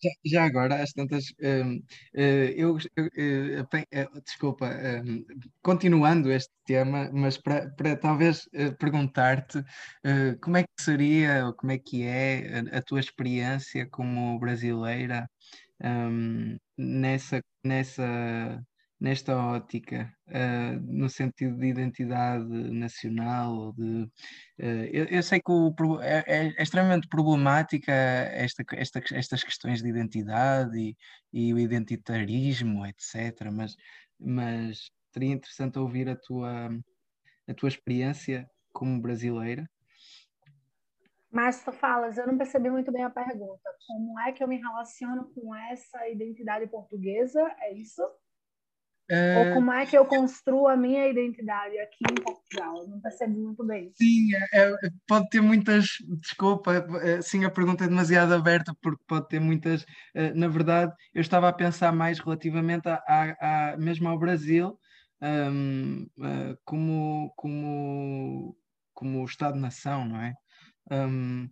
Já, 0.06 0.12
já 0.26 0.46
agora, 0.46 0.84
às 0.84 0.92
tantas, 0.94 1.26
um, 1.42 1.78
uh, 1.78 1.84
eh, 2.14 2.54
eu, 2.56 2.78
eu 2.96 3.64
uh, 3.64 4.22
desculpa, 4.24 4.68
um, 5.06 5.26
continuando 5.64 6.32
este 6.32 6.52
tema, 6.66 7.10
mas 7.12 7.38
para, 7.38 7.72
talvez 7.98 8.48
perguntar-te 8.80 9.64
como 10.42 10.58
é 10.58 10.64
que 10.64 10.70
seria, 10.80 11.48
ou 11.48 11.54
como 11.54 11.72
é 11.72 11.78
que 11.80 12.04
é 12.04 12.60
a, 12.74 12.78
a 12.78 12.82
tua 12.82 13.00
experiência 13.00 13.88
como 13.90 14.40
brasileira 14.40 15.30
um, 15.84 16.58
nessa, 16.78 17.42
nessa 17.64 18.64
nesta 19.06 19.38
ótica, 19.38 20.12
uh, 20.30 20.82
no 20.82 21.08
sentido 21.08 21.56
de 21.58 21.68
identidade 21.68 22.44
nacional, 22.72 23.72
de, 23.74 24.04
uh, 24.60 24.86
eu, 24.92 25.06
eu, 25.06 25.22
sei 25.22 25.40
que 25.40 25.52
o, 25.52 25.72
é, 26.02 26.24
é, 26.26 26.48
é, 26.48 26.64
extremamente 26.64 27.08
problemática 27.08 27.92
esta, 27.92 28.64
esta, 28.74 29.04
estas 29.14 29.44
questões 29.44 29.84
de 29.84 29.90
identidade 29.90 30.76
e, 30.76 30.98
e, 31.32 31.54
o 31.54 31.60
identitarismo, 31.60 32.84
etc. 32.84 33.52
Mas, 33.54 33.76
mas 34.20 34.90
seria 35.14 35.34
interessante 35.34 35.78
ouvir 35.78 36.10
a 36.10 36.16
tua, 36.16 36.72
a 37.48 37.54
tua 37.54 37.70
experiência 37.70 38.50
como 38.74 39.00
brasileira. 39.00 39.70
Mas 41.30 41.64
tu 41.64 41.72
falas, 41.72 42.18
eu 42.18 42.26
não 42.26 42.40
percebi 42.40 42.72
muito 42.72 42.92
bem 42.92 43.04
a 43.04 43.10
pergunta. 43.12 43.70
Como 43.86 44.20
é 44.22 44.32
que 44.32 44.44
eu 44.44 44.48
me 44.48 44.58
relaciono 44.58 45.30
com 45.36 45.54
essa 45.54 46.10
identidade 46.10 46.66
portuguesa? 46.68 47.42
É 47.60 47.72
isso? 47.72 48.02
É... 49.10 49.38
Ou 49.38 49.54
como 49.54 49.72
é 49.72 49.86
que 49.86 49.96
eu 49.96 50.06
construo 50.06 50.68
a 50.68 50.76
minha 50.76 51.08
identidade 51.08 51.78
aqui 51.78 52.04
em 52.12 52.16
Portugal? 52.16 52.88
Não 52.88 53.00
percebo 53.00 53.40
muito 53.40 53.64
bem. 53.64 53.92
Sim, 53.96 54.34
é, 54.52 54.70
é, 54.70 54.76
pode 55.08 55.30
ter 55.30 55.42
muitas. 55.42 55.86
Desculpa, 56.22 56.74
é, 57.02 57.22
sim, 57.22 57.46
a 57.46 57.52
pergunta 57.52 57.84
é 57.84 57.88
demasiado 57.88 58.34
aberta, 58.34 58.76
porque 58.82 59.04
pode 59.08 59.28
ter 59.28 59.40
muitas. 59.40 59.86
É, 60.14 60.34
na 60.34 60.48
verdade, 60.48 60.92
eu 61.14 61.22
estava 61.22 61.48
a 61.48 61.54
pensar 61.54 61.92
mais 61.92 62.20
relativamente 62.20 62.88
a, 62.90 62.96
a, 63.08 63.74
a 63.74 63.78
mesmo 63.78 64.10
ao 64.10 64.18
Brasil, 64.18 64.78
um, 65.22 66.08
uh, 66.18 66.58
como, 66.64 67.32
como, 67.36 68.58
como 68.94 69.26
Estado-nação, 69.26 70.06
não 70.06 70.20
é? 70.20 70.34
Um, 70.92 71.48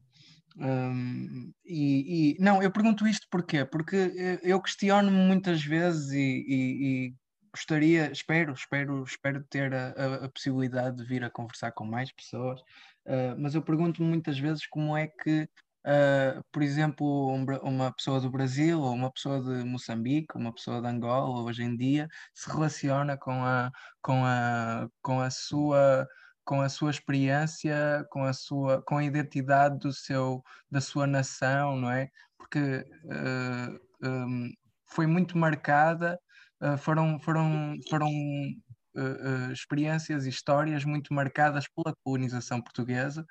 um, 0.57 1.51
e, 1.65 2.35
e, 2.35 2.37
não, 2.39 2.61
eu 2.61 2.71
pergunto 2.71 3.07
isto 3.07 3.27
porquê? 3.29 3.65
Porque 3.65 4.39
eu 4.43 4.61
questiono-me 4.61 5.17
muitas 5.17 5.63
vezes 5.63 6.11
e, 6.11 6.45
e, 6.47 7.13
gostaria, 7.53 8.11
espero, 8.11 8.53
espero, 8.53 9.03
espero 9.03 9.43
ter 9.43 9.73
a, 9.73 9.89
a, 9.89 10.25
a, 10.25 10.29
possibilidade 10.29 10.97
de 10.97 11.05
vir 11.05 11.23
a 11.23 11.29
conversar 11.29 11.71
com 11.71 11.85
mais 11.85 12.11
pessoas, 12.11 12.59
uh, 13.05 13.35
mas 13.37 13.53
eu 13.53 13.61
pergunto 13.61 14.01
muitas 14.01 14.39
vezes 14.39 14.65
como 14.67 14.97
é 14.97 15.07
que, 15.07 15.43
uh, 15.85 16.43
por 16.51 16.63
exemplo, 16.63 17.31
um, 17.31 17.45
uma 17.61 17.93
pessoa 17.93 18.19
do 18.19 18.31
Brasil 18.31 18.81
ou 18.81 18.91
uma 18.93 19.11
pessoa 19.11 19.39
de 19.41 19.63
Moçambique, 19.63 20.35
uma 20.35 20.53
pessoa 20.53 20.81
de 20.81 20.87
Angola 20.87 21.41
hoje 21.43 21.63
em 21.63 21.77
dia 21.77 22.07
se 22.33 22.49
relaciona 22.49 23.17
com 23.17 23.43
a, 23.45 23.71
com 24.01 24.25
a, 24.25 24.87
com 25.01 25.21
a 25.21 25.29
sua 25.29 26.07
com 26.45 26.59
a 26.61 26.67
sua 26.67 26.91
experiência, 26.91 28.05
com 28.09 28.25
a 28.25 28.33
sua 28.33 28.81
com 28.83 28.97
a 28.97 29.03
identidade 29.03 29.79
do 29.79 29.93
seu 29.93 30.43
da 30.69 30.81
sua 30.81 31.07
nação, 31.07 31.77
não 31.77 31.89
é? 31.91 32.09
Porque 32.37 32.59
uh, 33.05 33.79
ah, 34.03 34.25
um, 34.25 34.51
foi 34.85 35.07
muito 35.07 35.37
marcada 35.37 36.19
uh, 36.63 36.77
foram, 36.77 37.19
foram, 37.19 37.75
foram 37.89 38.09
uh, 38.09 39.51
experiências 39.51 40.25
e 40.25 40.29
histórias 40.29 40.85
muito 40.85 41.13
marcadas 41.13 41.65
pela 41.67 41.95
colonização 42.03 42.61
portuguesa. 42.61 43.25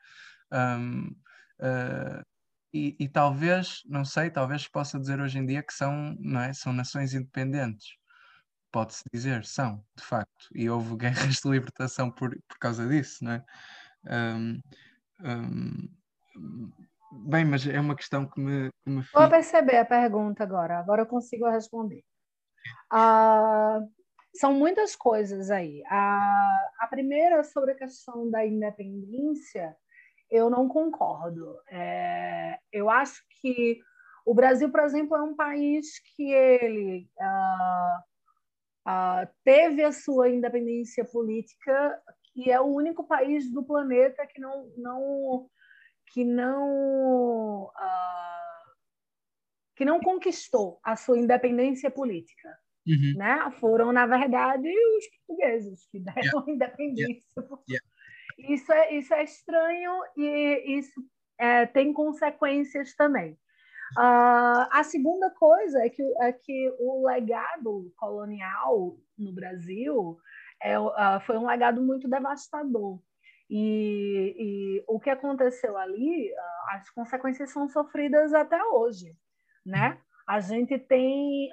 Um, 0.52 1.10
e, 2.74 2.96
e, 2.98 3.08
talvez, 3.08 3.82
não 3.84 4.04
sei, 4.04 4.30
talvez 4.30 4.66
possa 4.66 4.98
dizer 4.98 5.20
hoje 5.20 5.38
em 5.38 5.44
dia 5.44 5.62
que 5.62 5.74
são, 5.74 6.16
não 6.18 6.40
é, 6.40 6.54
são 6.54 6.72
nações 6.72 7.12
independentes. 7.12 7.86
Pode-se 8.72 9.02
dizer, 9.12 9.44
são, 9.44 9.84
de 9.94 10.02
facto. 10.02 10.48
E 10.54 10.70
houve 10.70 10.96
guerras 10.96 11.36
de 11.36 11.50
libertação 11.50 12.10
por, 12.10 12.30
por 12.48 12.58
causa 12.58 12.88
disso, 12.88 13.22
não 13.24 13.32
é? 13.32 13.44
Um, 14.04 14.60
um, 15.22 15.88
bem, 17.28 17.44
mas 17.44 17.66
é 17.66 17.78
uma 17.78 17.94
questão 17.94 18.26
que 18.26 18.40
me, 18.40 18.70
que 18.82 18.90
me 18.90 19.02
Vou 19.12 19.28
perceber 19.28 19.76
a 19.76 19.84
pergunta 19.84 20.42
agora, 20.42 20.78
agora 20.78 21.02
eu 21.02 21.06
consigo 21.06 21.48
responder. 21.50 22.02
Ah, 22.90 23.80
são 24.34 24.52
muitas 24.54 24.96
coisas 24.96 25.50
aí. 25.50 25.82
A, 25.86 26.70
a 26.80 26.86
primeira, 26.86 27.44
sobre 27.44 27.72
a 27.72 27.76
questão 27.76 28.30
da 28.30 28.44
independência, 28.46 29.76
eu 30.30 30.48
não 30.48 30.68
concordo. 30.68 31.58
É, 31.70 32.58
eu 32.72 32.88
acho 32.88 33.22
que 33.40 33.80
o 34.24 34.34
Brasil, 34.34 34.70
por 34.70 34.80
exemplo, 34.80 35.16
é 35.16 35.22
um 35.22 35.34
país 35.34 35.98
que 36.16 36.32
ele 36.32 37.08
ah, 37.20 38.02
ah, 38.86 39.28
teve 39.44 39.82
a 39.84 39.92
sua 39.92 40.28
independência 40.30 41.04
política 41.04 42.00
e 42.34 42.50
é 42.50 42.60
o 42.60 42.66
único 42.66 43.04
país 43.04 43.50
do 43.52 43.62
planeta 43.62 44.26
que 44.26 44.40
não, 44.40 44.70
não 44.76 45.50
que 46.12 46.24
não 46.24 47.70
que 49.76 49.84
não 49.84 50.00
conquistou 50.00 50.78
a 50.82 50.96
sua 50.96 51.18
independência 51.18 51.90
política. 51.90 52.48
Uhum. 52.86 53.14
Né? 53.16 53.50
Foram, 53.60 53.92
na 53.92 54.06
verdade, 54.06 54.68
os 54.68 55.06
portugueses 55.08 55.86
que 55.90 56.00
deram 56.00 56.20
yeah. 56.20 56.44
a 56.46 56.50
independência. 56.50 57.48
Yeah. 57.68 57.86
Isso, 58.38 58.72
é, 58.72 58.94
isso 58.94 59.14
é 59.14 59.22
estranho 59.22 59.92
e 60.16 60.78
isso 60.78 61.00
é, 61.38 61.66
tem 61.66 61.92
consequências 61.92 62.94
também. 62.94 63.38
Uh, 63.98 64.64
a 64.70 64.82
segunda 64.84 65.30
coisa 65.30 65.84
é 65.84 65.88
que, 65.90 66.02
é 66.02 66.32
que 66.32 66.74
o 66.78 67.06
legado 67.06 67.92
colonial 67.96 68.96
no 69.18 69.32
Brasil 69.32 70.16
é, 70.62 70.78
uh, 70.78 71.20
foi 71.26 71.36
um 71.36 71.46
legado 71.46 71.82
muito 71.82 72.08
devastador. 72.08 72.98
E, 73.50 74.34
e 74.38 74.84
o 74.88 74.98
que 74.98 75.10
aconteceu 75.10 75.76
ali, 75.76 76.32
uh, 76.32 76.76
as 76.76 76.88
consequências 76.90 77.50
são 77.50 77.68
sofridas 77.68 78.32
até 78.32 78.62
hoje, 78.64 79.14
né? 79.64 79.98
A 80.26 80.40
gente 80.40 80.78
tem, 80.78 81.50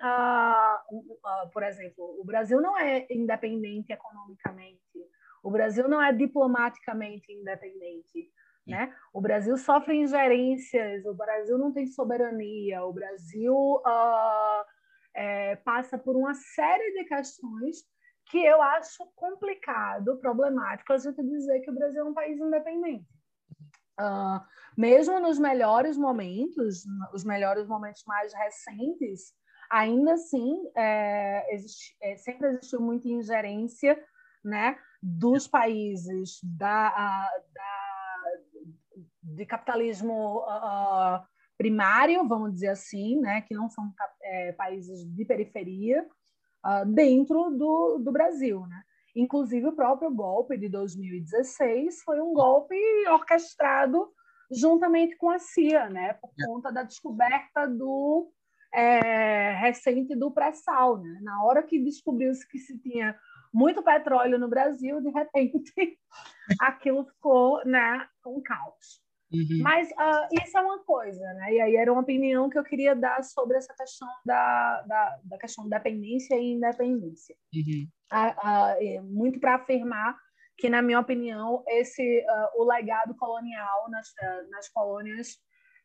por 1.52 1.64
exemplo, 1.64 2.18
o 2.20 2.24
Brasil 2.24 2.62
não 2.62 2.78
é 2.78 3.08
independente 3.10 3.92
economicamente, 3.92 4.80
o 5.44 5.50
Brasil 5.50 5.88
não 5.88 6.02
é 6.02 6.14
diplomaticamente 6.14 7.32
independente. 7.32 8.32
Né? 8.68 8.94
O 9.12 9.20
Brasil 9.20 9.58
sofre 9.58 9.96
ingerências, 9.96 11.04
o 11.04 11.16
Brasil 11.16 11.58
não 11.58 11.74
tem 11.74 11.88
soberania, 11.88 12.84
o 12.84 12.94
Brasil 12.94 13.56
uh, 13.56 14.64
é, 15.16 15.56
passa 15.56 15.98
por 15.98 16.16
uma 16.16 16.36
série 16.36 16.94
de 16.94 17.06
questões 17.06 17.78
que 18.30 18.38
eu 18.38 18.62
acho 18.62 19.04
complicado, 19.16 20.20
problemático 20.20 20.94
a 20.94 20.98
gente 20.98 21.22
dizer 21.24 21.62
que 21.62 21.72
o 21.72 21.74
Brasil 21.74 22.02
é 22.02 22.06
um 22.06 22.14
país 22.14 22.40
independente. 22.40 23.08
Uh, 24.00 24.40
mesmo 24.78 25.20
nos 25.20 25.38
melhores 25.38 25.98
momentos, 25.98 26.86
os 27.14 27.24
melhores 27.26 27.68
momentos 27.68 28.04
mais 28.08 28.34
recentes, 28.34 29.34
ainda 29.70 30.14
assim 30.14 30.64
é, 30.76 31.54
existe, 31.54 31.96
é, 32.02 32.16
sempre 32.18 32.48
existiu 32.48 32.82
muita 32.82 33.08
ingerência 33.08 34.02
né, 34.44 34.78
dos 35.02 35.48
países 35.48 36.40
da, 36.44 36.88
a, 36.88 37.30
da 37.54 37.80
de 39.22 39.46
capitalismo 39.46 40.40
uh, 40.40 41.22
primário, 41.58 42.28
vamos 42.28 42.54
dizer 42.54 42.70
assim, 42.70 43.20
né, 43.20 43.42
que 43.42 43.54
não 43.54 43.70
são 43.70 43.94
é, 44.24 44.54
países 44.54 45.06
de 45.06 45.26
periferia, 45.26 46.08
uh, 46.66 46.86
dentro 46.86 47.52
do, 47.52 48.00
do 48.00 48.12
Brasil. 48.12 48.66
Né? 48.66 48.82
Inclusive, 49.16 49.68
o 49.68 49.76
próprio 49.76 50.12
golpe 50.12 50.58
de 50.58 50.70
2016 50.70 52.04
foi 52.04 52.22
um 52.22 52.34
golpe 52.34 52.76
orquestrado 53.10 54.12
juntamente 54.52 55.16
com 55.18 55.30
a 55.30 55.40
CIA, 55.40 55.90
né, 55.90 56.14
por 56.14 56.32
é. 56.40 56.46
conta 56.46 56.72
da 56.72 56.84
descoberta 56.84 57.68
do 57.68 58.32
é, 58.74 59.52
recente 59.54 60.16
do 60.16 60.32
pré-sal. 60.32 60.98
Né? 60.98 61.20
Na 61.22 61.44
hora 61.44 61.64
que 61.64 61.80
descobriu-se 61.80 62.48
que 62.48 62.58
se 62.58 62.78
tinha 62.80 63.18
muito 63.54 63.84
petróleo 63.84 64.38
no 64.38 64.48
Brasil, 64.48 65.02
de 65.02 65.10
repente 65.10 65.98
aquilo 66.62 67.06
ficou 67.06 67.64
né, 67.66 68.08
um 68.26 68.42
caos. 68.42 68.99
Uhum. 69.32 69.62
Mas 69.62 69.90
uh, 69.92 70.44
isso 70.44 70.58
é 70.58 70.62
uma 70.62 70.84
coisa, 70.84 71.22
né? 71.34 71.54
E 71.54 71.62
aí 71.62 71.76
era 71.76 71.92
uma 71.92 72.02
opinião 72.02 72.50
que 72.50 72.58
eu 72.58 72.64
queria 72.64 72.96
dar 72.96 73.24
sobre 73.24 73.58
essa 73.58 73.74
questão 73.76 74.08
da, 74.26 74.82
da, 74.88 75.20
da 75.24 75.38
questão 75.38 75.70
da 75.70 75.78
dependência 75.78 76.36
e 76.36 76.54
independência. 76.54 77.36
Uhum. 77.54 77.88
Uh, 78.12 79.00
uh, 79.00 79.04
muito 79.04 79.40
para 79.40 79.56
afirmar 79.56 80.18
que, 80.58 80.70
na 80.70 80.82
minha 80.82 81.00
opinião, 81.00 81.64
esse 81.68 82.26
o 82.58 82.66
legado 82.66 83.16
colonial 83.16 83.90
nas, 83.90 84.08
nas 84.50 84.68
colônias, 84.68 85.38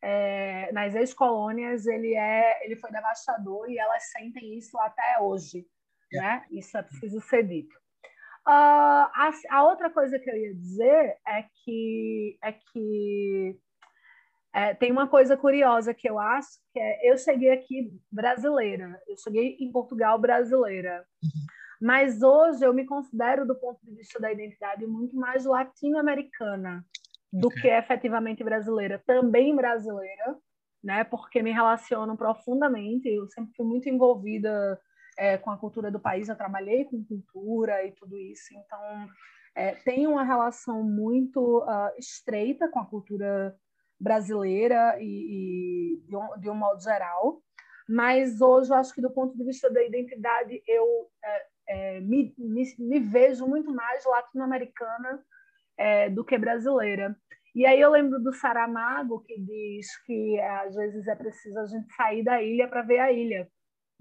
é, 0.04 0.70
nas 0.72 0.94
ex-colônias, 0.94 1.86
ele, 1.86 2.14
é, 2.14 2.64
ele 2.64 2.76
foi 2.76 2.90
devastador 2.90 3.70
e 3.70 3.78
elas 3.78 4.10
sentem 4.10 4.58
isso 4.58 4.78
até 4.78 5.18
hoje. 5.20 5.64
Yeah. 6.12 6.40
Né? 6.40 6.46
Isso 6.50 6.76
é 6.76 6.82
preciso 6.82 7.20
ser 7.22 7.44
dito. 7.44 7.74
Uh, 8.46 9.08
a, 9.08 9.30
a, 9.50 9.64
outra 9.64 9.88
coisa 9.88 10.18
que 10.18 10.30
eu 10.30 10.36
ia 10.36 10.54
dizer 10.54 11.16
é 11.26 11.44
que, 11.64 12.38
é 12.42 12.52
que 12.52 13.58
é, 14.52 14.74
tem 14.74 14.92
uma 14.92 15.08
coisa 15.08 15.34
curiosa 15.34 15.94
que 15.94 16.08
eu 16.08 16.18
acho, 16.18 16.58
que 16.72 16.78
é 16.78 17.10
eu 17.10 17.16
cheguei 17.16 17.50
aqui 17.50 17.90
brasileira, 18.12 19.00
eu 19.08 19.16
cheguei 19.16 19.56
em 19.58 19.72
Portugal 19.72 20.18
brasileira, 20.18 21.06
uhum. 21.22 21.30
mas 21.80 22.22
hoje 22.22 22.64
eu 22.64 22.74
me 22.74 22.84
considero, 22.84 23.46
do 23.46 23.54
ponto 23.54 23.78
de 23.82 23.94
vista 23.94 24.20
da 24.20 24.30
identidade, 24.30 24.86
muito 24.86 25.16
mais 25.16 25.46
latino-americana 25.46 26.84
do 27.32 27.48
okay. 27.48 27.62
que 27.62 27.68
efetivamente 27.68 28.44
brasileira, 28.44 29.02
também 29.06 29.56
brasileira, 29.56 30.36
né? 30.82 31.02
Porque 31.02 31.42
me 31.42 31.50
relaciono 31.50 32.16
profundamente, 32.16 33.08
eu 33.08 33.26
sempre 33.28 33.54
fui 33.56 33.64
muito 33.64 33.88
envolvida 33.88 34.78
é, 35.16 35.36
com 35.38 35.50
a 35.50 35.58
cultura 35.58 35.90
do 35.90 36.00
país, 36.00 36.28
eu 36.28 36.36
trabalhei 36.36 36.84
com 36.84 37.04
cultura 37.04 37.84
e 37.86 37.92
tudo 37.92 38.16
isso, 38.16 38.54
então 38.54 39.08
é, 39.54 39.74
tem 39.76 40.06
uma 40.06 40.24
relação 40.24 40.82
muito 40.82 41.58
uh, 41.62 41.90
estreita 41.98 42.68
com 42.68 42.80
a 42.80 42.86
cultura 42.86 43.56
brasileira 44.00 44.96
e, 45.00 45.04
e 45.04 46.08
de, 46.08 46.16
um, 46.16 46.40
de, 46.40 46.50
um, 46.50 46.54
modo 46.54 46.82
geral, 46.82 47.40
mas 47.88 48.40
hoje 48.40 48.70
eu 48.70 48.76
acho 48.76 48.92
que 48.92 49.00
do 49.00 49.10
ponto 49.10 49.36
de 49.36 49.44
vista 49.44 49.70
da 49.70 49.82
identidade 49.82 50.60
eu 50.66 51.08
é, 51.24 51.46
é 51.68 52.00
me, 52.00 52.34
me, 52.36 52.64
me, 52.78 53.00
vejo 53.00 53.46
muito 53.46 53.72
mais 53.72 54.04
latino-americana 54.04 55.24
é, 55.78 56.10
do 56.10 56.24
que 56.24 56.36
brasileira. 56.36 57.16
E 57.54 57.64
aí 57.64 57.80
eu 57.80 57.90
lembro 57.90 58.20
do 58.20 58.32
Saramago 58.32 59.20
que 59.20 59.40
diz 59.40 59.86
que 60.04 60.40
às 60.40 60.74
vezes 60.74 61.06
é 61.06 61.14
preciso 61.14 61.58
a 61.60 61.66
gente 61.66 61.94
sair 61.94 62.24
da 62.24 62.42
ilha 62.42 62.66
para 62.66 62.82
ver 62.82 62.98
a 62.98 63.12
ilha. 63.12 63.48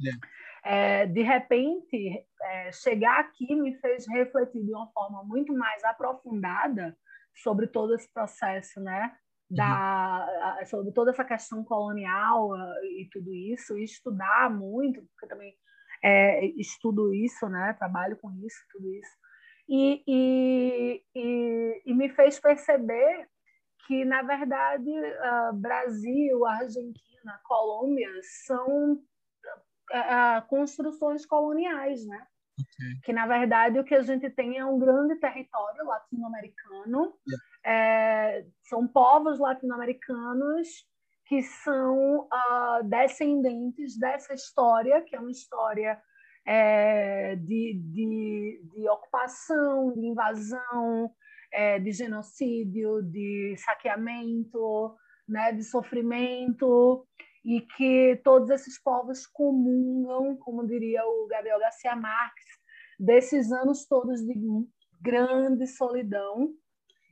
Yeah. 0.02 0.20
É, 0.64 1.06
de 1.06 1.22
repente, 1.22 2.26
é, 2.42 2.72
chegar 2.72 3.20
aqui 3.20 3.54
me 3.56 3.76
fez 3.80 4.08
refletir 4.08 4.64
de 4.64 4.74
uma 4.74 4.90
forma 4.92 5.24
muito 5.24 5.54
mais 5.54 5.84
aprofundada 5.84 6.98
sobre 7.36 7.68
todo 7.68 7.96
esse 7.96 8.12
processo, 8.14 8.80
né? 8.80 9.16
Da, 9.50 10.58
uhum. 10.60 10.66
sobre 10.66 10.92
toda 10.94 11.12
essa 11.12 11.24
questão 11.24 11.64
colonial 11.64 12.52
e 12.84 13.08
tudo 13.12 13.32
isso, 13.34 13.78
e 13.78 13.84
estudar 13.84 14.50
muito, 14.50 15.04
porque 15.12 15.28
também 15.28 15.54
é, 16.04 16.46
estudo 16.60 17.14
isso, 17.14 17.48
né? 17.48 17.74
Trabalho 17.74 18.18
com 18.18 18.32
isso, 18.32 18.58
tudo 18.72 18.92
isso. 18.94 19.18
E, 19.68 20.04
e, 20.08 21.04
e, 21.16 21.82
e 21.86 21.94
me 21.94 22.10
fez 22.10 22.40
perceber 22.40 23.28
que, 23.88 24.04
na 24.06 24.22
verdade, 24.22 24.90
uh, 24.90 25.54
Brasil, 25.54 26.46
Argentina, 26.46 27.40
Colômbia 27.46 28.10
são 28.46 29.02
uh, 29.94 30.48
construções 30.48 31.26
coloniais, 31.26 32.06
né? 32.06 32.26
Okay. 32.60 33.00
Que, 33.04 33.14
na 33.14 33.26
verdade, 33.26 33.80
o 33.80 33.84
que 33.84 33.96
a 33.96 34.02
gente 34.02 34.30
tem 34.30 34.58
é 34.58 34.66
um 34.66 34.78
grande 34.78 35.16
território 35.16 35.86
latino-americano. 35.86 37.14
Yeah. 37.28 37.44
É, 37.66 38.46
são 38.64 38.88
povos 38.88 39.40
latino-americanos 39.40 40.68
que 41.26 41.42
são 41.42 42.20
uh, 42.22 42.84
descendentes 42.84 43.98
dessa 43.98 44.34
história, 44.34 45.02
que 45.02 45.16
é 45.16 45.20
uma 45.20 45.32
história 45.32 46.00
é, 46.46 47.36
de, 47.38 47.82
de, 47.82 48.62
de, 48.76 48.90
ocupação, 48.90 49.94
de 49.94 50.06
invasão, 50.06 51.12
é, 51.52 51.80
de 51.80 51.92
genocídio, 51.92 53.02
de 53.02 53.56
saqueamento, 53.58 54.96
né, 55.28 55.54
de 55.54 55.64
sofrimento 55.64 57.08
e 57.44 57.62
que 57.62 58.22
todos 58.24 58.50
esses 58.50 58.80
povos 58.82 59.28
comungam, 59.28 60.38
como 60.38 60.66
diria 60.66 61.04
o 61.06 61.28
Gabriel 61.28 61.60
Garcia 61.60 61.96
Marques, 61.96 62.46
desses 63.00 63.52
anos 63.52 63.86
todos 63.86 64.22
de 64.22 64.34
grande 65.02 65.68
solidão. 65.68 66.54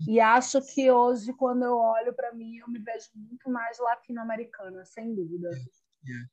E 0.07 0.19
acho 0.19 0.59
que 0.73 0.89
hoje, 0.89 1.31
quando 1.33 1.63
eu 1.63 1.75
olho 1.75 2.13
para 2.13 2.33
mim, 2.33 2.57
eu 2.57 2.67
me 2.67 2.79
vejo 2.79 3.09
muito 3.15 3.49
mais 3.49 3.77
latino-americana, 3.77 4.83
sem 4.85 5.13
dúvida. 5.13 5.49
Yeah. 6.03 6.29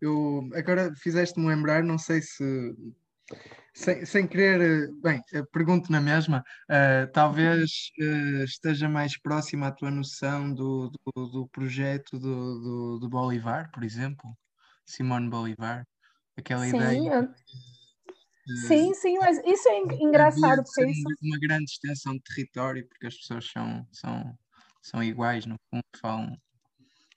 Eu, 0.00 0.50
agora 0.54 0.92
fizeste-me 0.96 1.46
lembrar, 1.46 1.84
não 1.84 1.98
sei 1.98 2.20
se 2.20 2.74
sem, 3.74 4.04
sem 4.04 4.26
querer, 4.26 4.92
bem, 5.02 5.22
pergunto 5.50 5.90
na 5.90 6.00
mesma, 6.00 6.44
uh, 6.70 7.10
talvez 7.12 7.90
uh, 7.98 8.44
esteja 8.44 8.88
mais 8.88 9.18
próxima 9.18 9.68
à 9.68 9.72
tua 9.72 9.90
noção 9.90 10.52
do, 10.52 10.90
do, 10.90 11.26
do 11.28 11.48
projeto 11.48 12.18
do, 12.18 12.60
do, 12.60 12.98
do, 12.98 13.08
Bolivar, 13.08 13.70
por 13.72 13.82
exemplo, 13.82 14.24
Simone 14.84 15.30
Bolivar, 15.30 15.86
aquela 16.36 16.66
sim, 16.66 16.76
ideia. 16.76 17.22
De, 17.22 18.66
sim, 18.66 18.92
sim, 18.92 19.18
mas 19.18 19.38
isso 19.46 19.68
é 19.68 19.78
engraçado 20.02 20.62
porque 20.64 20.90
isso... 20.90 21.08
uma 21.22 21.38
grande 21.38 21.70
extensão 21.70 22.12
de 22.12 22.22
território, 22.22 22.86
porque 22.86 23.06
as 23.06 23.16
pessoas 23.16 23.50
são, 23.50 23.86
são, 23.90 24.38
são 24.82 25.02
iguais, 25.02 25.46
no 25.46 25.56
fundo, 25.70 25.84
falam, 25.98 26.36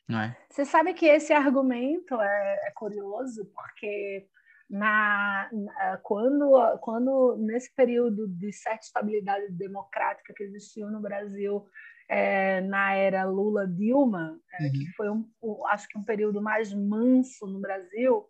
não 0.07 0.21
é? 0.21 0.37
Você 0.49 0.63
sabe 0.63 0.93
que 0.93 1.05
esse 1.05 1.33
argumento 1.33 2.15
é, 2.21 2.67
é 2.67 2.71
curioso, 2.73 3.45
porque 3.53 4.25
na, 4.69 5.49
na, 5.51 5.97
quando, 5.97 6.77
quando 6.79 7.37
nesse 7.37 7.73
período 7.75 8.27
de 8.27 8.51
certa 8.51 8.85
estabilidade 8.85 9.51
democrática 9.51 10.33
que 10.33 10.43
existiu 10.43 10.89
no 10.89 10.99
Brasil 10.99 11.65
é, 12.07 12.61
na 12.61 12.93
era 12.93 13.23
Lula 13.25 13.67
Dilma, 13.67 14.39
é, 14.59 14.65
uhum. 14.65 14.71
que 14.71 14.91
foi 14.95 15.09
um, 15.09 15.29
um, 15.41 15.67
acho 15.67 15.87
que 15.87 15.97
um 15.97 16.03
período 16.03 16.41
mais 16.41 16.73
manso 16.73 17.47
no 17.47 17.59
Brasil, 17.59 18.25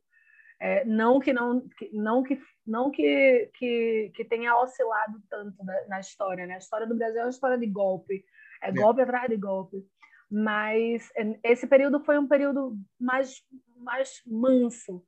é, 0.59 0.85
não 0.85 1.19
que 1.19 1.33
não 1.33 1.67
que, 1.77 1.89
não 1.93 2.23
que 2.23 2.39
não 2.65 2.89
que, 2.89 3.51
que, 3.53 4.11
que 4.15 4.25
tenha 4.25 4.55
oscilado 4.57 5.21
tanto 5.29 5.63
na, 5.63 5.87
na, 5.87 5.99
história, 5.99 6.47
né? 6.47 6.55
A 6.55 6.59
história 6.59 6.87
do 6.87 6.95
Brasil 6.95 7.21
é 7.21 7.25
uma 7.25 7.29
história 7.29 7.57
de 7.57 7.67
golpe, 7.67 8.23
é, 8.61 8.69
é. 8.69 8.71
golpe 8.71 9.01
atrás 9.01 9.29
de 9.29 9.37
golpe. 9.37 9.85
Mas 10.31 11.11
esse 11.43 11.67
período 11.67 11.99
foi 11.99 12.17
um 12.17 12.27
período 12.27 12.75
mais, 12.99 13.43
mais 13.77 14.21
manso, 14.25 15.05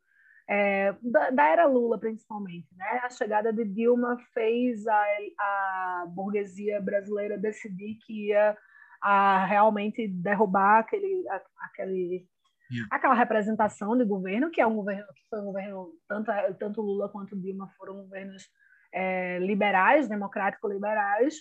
é, 0.50 0.96
da, 1.02 1.30
da, 1.30 1.46
era 1.48 1.66
Lula, 1.66 2.00
principalmente. 2.00 2.68
Né? 2.76 3.02
A 3.04 3.10
chegada 3.10 3.52
de 3.52 3.66
Dilma 3.66 4.18
fez 4.34 4.88
a, 4.88 5.06
a 5.40 6.06
burguesia 6.08 6.82
brasileira 6.82 7.38
decidir 7.38 7.96
que 8.06 8.30
ia 8.30 8.58
a 9.02 9.46
realmente 9.46 10.08
derrubar 10.08 10.80
aquele, 10.80 11.28
a, 11.30 11.42
aquele, 11.66 12.26
yeah. 12.72 12.88
aquela 12.90 13.14
representação 13.14 13.98
de 13.98 14.06
governo, 14.06 14.50
que 14.50 14.62
é 14.62 14.66
um 14.66 14.76
governo 14.76 15.06
que 15.14 15.22
foi 15.30 15.40
um 15.42 15.46
governo, 15.46 15.92
tanto, 16.08 16.32
tanto 16.58 16.82
Lula 16.82 17.10
quanto 17.10 17.40
Dilma 17.40 17.70
foram 17.78 18.04
governos 18.04 18.50
é, 18.94 19.38
liberais, 19.40 20.08
democrático-liberais, 20.08 21.36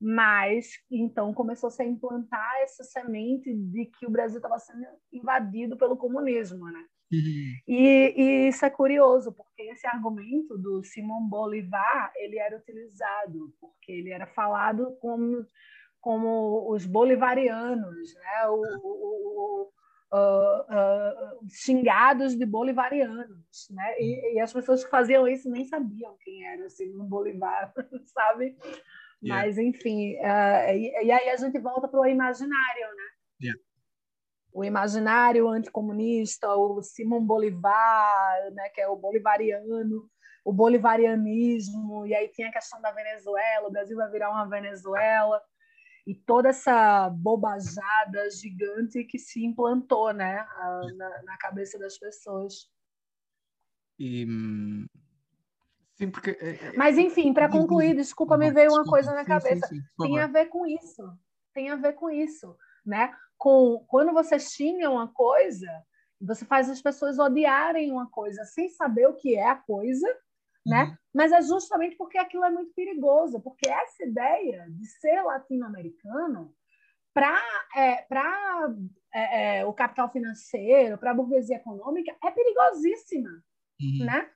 mas 0.00 0.70
então 0.90 1.32
começou 1.32 1.70
-se 1.70 1.82
a 1.82 1.86
implantar 1.86 2.56
essa 2.62 2.84
semente 2.84 3.52
de 3.52 3.86
que 3.86 4.06
o 4.06 4.10
Brasil 4.10 4.38
estava 4.38 4.58
sendo 4.58 4.84
invadido 5.12 5.76
pelo 5.76 5.96
comunismo, 5.96 6.66
né? 6.66 6.84
Uhum. 7.10 7.54
E, 7.66 8.14
e, 8.16 8.48
isso 8.48 8.64
é 8.64 8.70
curioso, 8.70 9.32
porque 9.32 9.62
esse 9.62 9.86
argumento 9.86 10.58
do 10.58 10.82
Simão 10.84 11.26
Bolivar 11.26 12.12
ele 12.16 12.38
era 12.38 12.56
utilizado, 12.56 13.54
porque 13.58 13.92
ele 13.92 14.10
era 14.10 14.26
falado 14.26 14.94
como, 15.00 15.46
como 16.00 16.70
os 16.70 16.84
bolivarianos, 16.84 18.14
né? 18.14 18.48
o, 18.48 18.60
o, 18.82 19.62
o 19.62 19.72
uh, 20.12 21.38
uh, 21.38 21.48
xingados 21.48 22.36
de 22.36 22.44
bolivarianos. 22.44 23.68
Né? 23.70 23.94
E, 23.98 24.34
e, 24.34 24.40
as 24.40 24.52
pessoas 24.52 24.84
que 24.84 24.90
faziam 24.90 25.26
isso 25.26 25.48
nem 25.48 25.64
sabiam 25.64 26.14
quem 26.22 26.46
era 26.46 26.68
Simão 26.68 27.06
Bolivar, 27.06 27.72
sabe? 28.04 28.54
Yeah. 29.22 29.46
Mas, 29.46 29.58
enfim, 29.58 30.14
uh, 30.16 30.70
e, 30.74 31.06
e, 31.06 31.10
aí 31.10 31.30
a 31.30 31.36
gente 31.36 31.58
volta 31.58 31.88
para 31.88 32.00
o 32.00 32.06
imaginário, 32.06 32.86
né? 32.96 33.04
Yeah 33.40 33.67
o 34.52 34.64
imaginário 34.64 35.48
anticomunista, 35.48 36.54
o 36.54 36.82
Simão 36.82 37.24
Bolivar, 37.24 38.50
né, 38.52 38.68
que 38.70 38.80
é 38.80 38.88
o 38.88 38.96
bolivariano, 38.96 40.08
o 40.44 40.52
bolivarianismo, 40.52 42.06
e 42.06 42.14
aí 42.14 42.28
tinha 42.28 42.48
a 42.48 42.52
questão 42.52 42.80
da 42.80 42.90
Venezuela, 42.90 43.68
o 43.68 43.70
Brasil 43.70 43.96
vai 43.96 44.10
virar 44.10 44.30
uma 44.30 44.48
Venezuela, 44.48 45.40
e 46.06 46.14
toda 46.14 46.48
essa 46.48 47.10
bobajada 47.10 48.30
gigante 48.30 49.04
que 49.04 49.18
se 49.18 49.44
implantou 49.44 50.10
né, 50.14 50.46
na, 50.96 51.22
na 51.22 51.36
cabeça 51.36 51.78
das 51.78 51.98
pessoas. 51.98 52.70
E, 53.98 54.26
sim, 55.96 56.10
porque... 56.10 56.30
É, 56.30 56.50
é, 56.50 56.72
Mas, 56.78 56.96
enfim, 56.96 57.34
para 57.34 57.50
concluir, 57.50 57.94
desculpa, 57.94 58.38
me 58.38 58.50
veio 58.50 58.72
uma 58.72 58.84
coisa 58.84 59.12
na 59.12 59.24
cabeça. 59.24 59.68
Tem 59.98 60.18
a 60.18 60.26
ver 60.26 60.46
com 60.46 60.66
isso. 60.66 61.02
Tem 61.52 61.68
a 61.68 61.76
ver 61.76 61.92
com 61.92 62.08
isso, 62.08 62.56
né? 62.86 63.12
Com 63.38 63.84
quando 63.86 64.12
você 64.12 64.38
xinga 64.38 64.90
uma 64.90 65.08
coisa, 65.08 65.68
você 66.20 66.44
faz 66.44 66.68
as 66.68 66.82
pessoas 66.82 67.18
odiarem 67.18 67.92
uma 67.92 68.10
coisa 68.10 68.44
sem 68.44 68.68
saber 68.68 69.06
o 69.06 69.14
que 69.14 69.36
é 69.36 69.48
a 69.48 69.56
coisa, 69.56 70.06
né? 70.66 70.84
Uhum. 70.84 70.96
Mas 71.14 71.32
é 71.32 71.40
justamente 71.40 71.96
porque 71.96 72.18
aquilo 72.18 72.44
é 72.44 72.50
muito 72.50 72.74
perigoso, 72.74 73.40
porque 73.40 73.68
essa 73.68 74.04
ideia 74.04 74.66
de 74.68 74.86
ser 74.86 75.22
latino-americano 75.22 76.52
para 77.14 77.40
é, 77.76 78.02
para 78.02 78.74
é, 79.14 79.58
é, 79.58 79.64
o 79.64 79.72
capital 79.72 80.10
financeiro, 80.10 80.98
para 80.98 81.12
a 81.12 81.14
burguesia 81.14 81.56
econômica, 81.56 82.14
é 82.22 82.30
perigosíssima, 82.30 83.30
uhum. 83.80 84.04
né? 84.04 84.30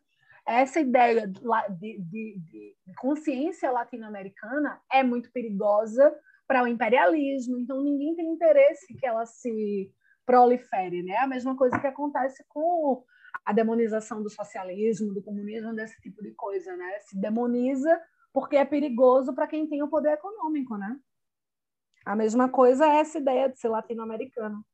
Essa 0.47 0.81
ideia 0.81 1.29
de, 1.29 1.99
de, 2.01 2.01
de, 2.01 2.77
de 2.87 2.95
consciência 2.97 3.71
latino-americana 3.71 4.81
é 4.91 5.03
muito 5.03 5.31
perigosa 5.31 6.13
para 6.47 6.63
o 6.65 6.69
imperialismo, 6.69 7.59
então 7.59 7.83
ninguém 7.83 8.15
tem 8.15 8.29
interesse 8.31 8.95
que 8.95 9.07
ela 9.07 9.25
se 9.25 9.91
prolifere, 10.27 11.03
né? 11.03 11.17
A 11.17 11.27
mesma 11.27 11.57
coisa 11.57 11.79
que 11.79 11.87
acontece 11.87 12.45
com 12.49 13.05
a 13.45 13.53
demonização 13.53 14.23
do 14.23 14.31
socialismo, 14.31 15.15
do 15.15 15.23
comunismo, 15.23 15.75
desse 15.75 16.01
tipo 16.01 16.23
de 16.23 16.33
coisa, 16.33 16.77
né? 16.77 16.99
Se 17.01 17.19
demoniza 17.19 18.01
porque 18.33 18.57
é 18.57 18.65
perigoso 18.65 19.35
para 19.35 19.47
quem 19.47 19.67
tem 19.67 19.83
o 19.83 19.89
poder 19.89 20.13
econômico, 20.13 20.77
né? 20.77 20.99
A 22.05 22.17
mesma 22.17 22.49
coisa 22.49 22.87
é 22.87 22.99
essa 22.99 23.19
ideia 23.19 23.49
de 23.49 23.59
ser 23.59 23.69
latino-americano. 23.69 24.65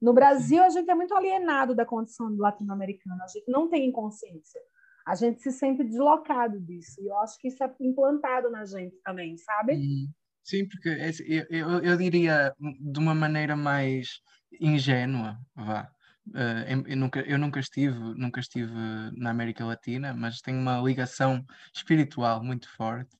No 0.00 0.12
Brasil, 0.12 0.62
a 0.62 0.68
gente 0.68 0.90
é 0.90 0.94
muito 0.94 1.14
alienado 1.14 1.74
da 1.74 1.84
condição 1.84 2.30
do 2.30 2.40
latino-americano, 2.40 3.22
a 3.22 3.26
gente 3.26 3.50
não 3.50 3.68
tem 3.68 3.90
consciência. 3.90 4.60
A 5.06 5.14
gente 5.14 5.40
se 5.40 5.50
sente 5.50 5.82
deslocado 5.82 6.60
disso. 6.60 7.00
E 7.00 7.06
eu 7.06 7.18
acho 7.18 7.38
que 7.38 7.48
isso 7.48 7.64
é 7.64 7.74
implantado 7.80 8.50
na 8.50 8.64
gente 8.66 8.94
também, 9.02 9.38
sabe? 9.38 9.72
Uhum. 9.74 10.06
Sim, 10.48 10.66
porque 10.66 10.88
é 10.88 11.08
assim, 11.08 11.24
eu, 11.26 11.44
eu, 11.50 11.80
eu 11.80 11.96
diria 11.98 12.54
de 12.58 12.98
uma 12.98 13.14
maneira 13.14 13.54
mais 13.54 14.22
ingênua, 14.58 15.38
vá. 15.54 15.90
Uh, 16.28 16.86
eu, 16.86 16.96
nunca, 16.96 17.20
eu 17.20 17.38
nunca 17.38 17.60
estive, 17.60 17.98
nunca 18.16 18.40
estive 18.40 18.72
na 19.14 19.28
América 19.28 19.66
Latina, 19.66 20.14
mas 20.14 20.40
tenho 20.40 20.58
uma 20.58 20.80
ligação 20.80 21.44
espiritual 21.74 22.42
muito 22.42 22.66
forte. 22.74 23.14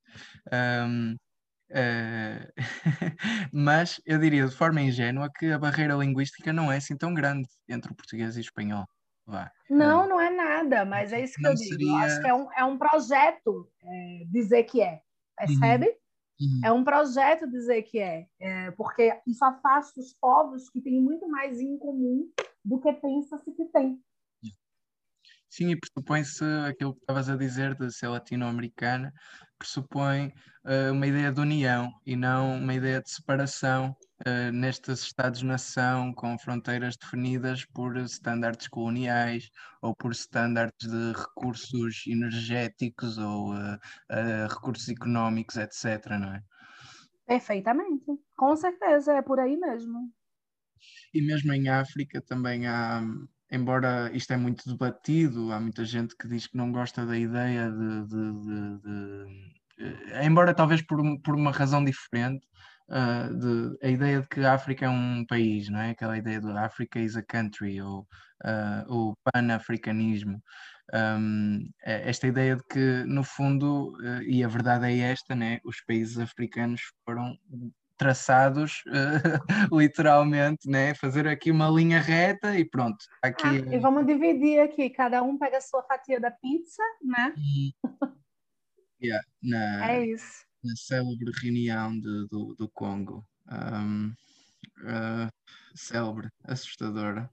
Um, 0.51 1.17
uh, 1.71 2.53
mas 3.53 4.01
eu 4.07 4.19
diria 4.19 4.47
de 4.47 4.55
forma 4.55 4.81
ingênua 4.81 5.31
que 5.31 5.53
a 5.53 5.59
barreira 5.59 5.97
linguística 5.97 6.51
não 6.51 6.73
é 6.73 6.79
assim 6.79 6.97
tão 6.97 7.13
grande 7.13 7.47
entre 7.69 7.93
o 7.93 7.95
português 7.95 8.37
e 8.37 8.41
o 8.41 8.41
espanhol. 8.41 8.87
Vá. 9.27 9.53
Não, 9.69 10.07
uh, 10.07 10.09
não 10.09 10.19
é 10.19 10.31
nada, 10.31 10.83
mas 10.87 11.13
é 11.13 11.23
isso 11.23 11.35
que 11.35 11.47
eu 11.47 11.55
digo. 11.55 11.75
Seria... 11.75 11.91
Eu 11.91 11.97
acho 11.97 12.21
que 12.23 12.29
é 12.29 12.35
um, 12.35 12.53
é 12.55 12.65
um 12.65 12.79
projeto 12.79 13.71
é, 13.83 14.25
dizer 14.31 14.63
que 14.63 14.81
é. 14.81 15.03
Percebe? 15.37 15.89
Uhum. 15.89 16.08
Uhum. 16.41 16.61
É 16.65 16.73
um 16.73 16.85
projeto 16.85 17.49
dizer 17.49 17.83
que 17.83 17.99
é, 17.99 18.27
é, 18.41 18.71
porque 18.73 19.13
isso 19.27 19.45
afasta 19.45 20.01
os 20.01 20.15
povos 20.15 20.69
que 20.71 20.81
têm 20.81 21.01
muito 21.01 21.29
mais 21.29 21.61
em 21.61 21.77
comum 21.79 22.29
do 22.65 22.81
que 22.81 22.93
pensa-se 22.93 23.51
que 23.53 23.65
tem. 23.67 24.01
Sim, 25.51 25.71
e 25.71 25.77
pressupõe-se 25.77 26.45
aquilo 26.69 26.95
que 26.95 27.01
estavas 27.01 27.29
a 27.29 27.37
dizer 27.37 27.75
de 27.75 27.91
ser 27.91 28.09
latino-americana, 28.09 29.13
pressupõe 29.59 30.29
uh, 30.65 30.93
uma 30.93 31.07
ideia 31.07 31.33
de 31.33 31.41
união 31.41 31.91
e 32.07 32.15
não 32.15 32.57
uma 32.57 32.75
ideia 32.75 33.01
de 33.01 33.11
separação 33.11 33.97
uh, 34.27 34.53
nestes 34.53 35.03
Estados-nação 35.03 36.13
com 36.15 36.39
fronteiras 36.39 36.97
definidas 36.97 37.65
por 37.67 37.97
estándares 37.97 38.69
coloniais 38.69 39.49
ou 39.83 39.95
por 39.97 40.13
estándares 40.13 40.73
de 40.81 41.13
recursos 41.13 42.07
energéticos 42.07 43.19
ou 43.19 43.55
uh, 43.55 43.79
recursos 44.49 44.89
económicos, 44.89 45.57
etc. 45.57 46.11
Não 46.21 46.35
é? 46.35 46.43
Perfeitamente, 47.27 48.07
com 48.37 48.55
certeza, 48.55 49.15
é 49.15 49.23
por 49.23 49.41
aí 49.41 49.57
mesmo. 49.57 50.11
E 51.13 51.21
mesmo 51.21 51.53
em 51.53 51.69
África 51.69 52.23
também 52.23 52.67
há 52.67 53.03
embora 53.51 54.11
isto 54.15 54.33
é 54.33 54.37
muito 54.37 54.69
debatido, 54.69 55.53
há 55.53 55.61
muita 55.61 55.85
gente 55.85 56.17
que 56.17 56.29
diz 56.29 56.47
que 56.47 56.57
não 56.57 56.73
gosta 56.73 57.07
da 57.07 57.17
ideia 57.17 57.71
de. 57.71 58.07
de, 58.07 58.33
de, 58.41 58.79
de 58.79 59.59
eh, 59.79 60.27
embora 60.27 60.55
talvez 60.55 60.83
por, 60.83 61.01
por 61.23 61.35
uma 61.35 61.51
razão 61.53 61.85
diferente, 61.85 62.47
uh, 62.91 63.77
a 63.83 63.89
ideia 63.89 64.21
de 64.21 64.29
que 64.29 64.41
a 64.41 64.55
África 64.55 64.87
é 64.87 64.89
um 64.89 65.25
país, 65.27 65.69
não 65.69 65.81
é? 65.81 65.91
Aquela 65.91 66.19
ideia 66.19 66.41
de 66.41 66.51
África 66.51 66.99
is 66.99 67.17
a 67.17 67.23
country, 67.23 67.81
ou 67.81 68.07
uh, 68.45 68.93
o 68.93 69.15
pan-africanismo. 69.25 70.43
Um, 70.93 71.69
é 71.85 72.09
esta 72.09 72.27
ideia 72.27 72.57
de 72.57 72.63
que, 72.65 73.05
no 73.07 73.23
fundo, 73.23 73.93
uh, 73.99 74.23
e 74.23 74.43
a 74.43 74.49
verdade 74.49 74.87
é 74.87 74.99
esta, 74.99 75.35
né? 75.35 75.61
os 75.65 75.83
países 75.85 76.19
africanos 76.19 76.81
foram 77.05 77.37
traçados, 77.99 78.83
uh, 78.87 78.89
literalmente, 79.77 80.71
né? 80.71 80.95
fazer 80.95 81.27
aqui 81.27 81.51
uma 81.51 81.69
linha 81.69 82.01
reta 82.01 82.57
e 82.57 82.65
pronto. 82.65 83.05
Aqui... 83.23 83.47
Ah, 83.47 83.75
e 83.75 83.79
vamos 83.79 84.07
dividir 84.07 84.61
aqui, 84.61 84.89
cada 84.89 85.23
um 85.23 85.37
pega 85.37 85.59
a 85.59 85.61
sua 85.61 85.83
fatia 85.83 86.21
da 86.21 86.31
pizza, 86.31 86.83
né? 87.03 87.35
yeah, 89.03 89.23
na, 89.43 89.91
é 89.91 90.07
isso. 90.07 90.47
Na 90.65 90.75
célebre 90.77 91.31
reunião 91.43 91.93
de, 91.93 92.29
do, 92.29 92.55
do 92.55 92.69
Congo. 92.71 93.27
Um, 93.51 94.15
uh, 94.83 95.31
célebre, 95.75 96.29
assustadora. 96.45 97.29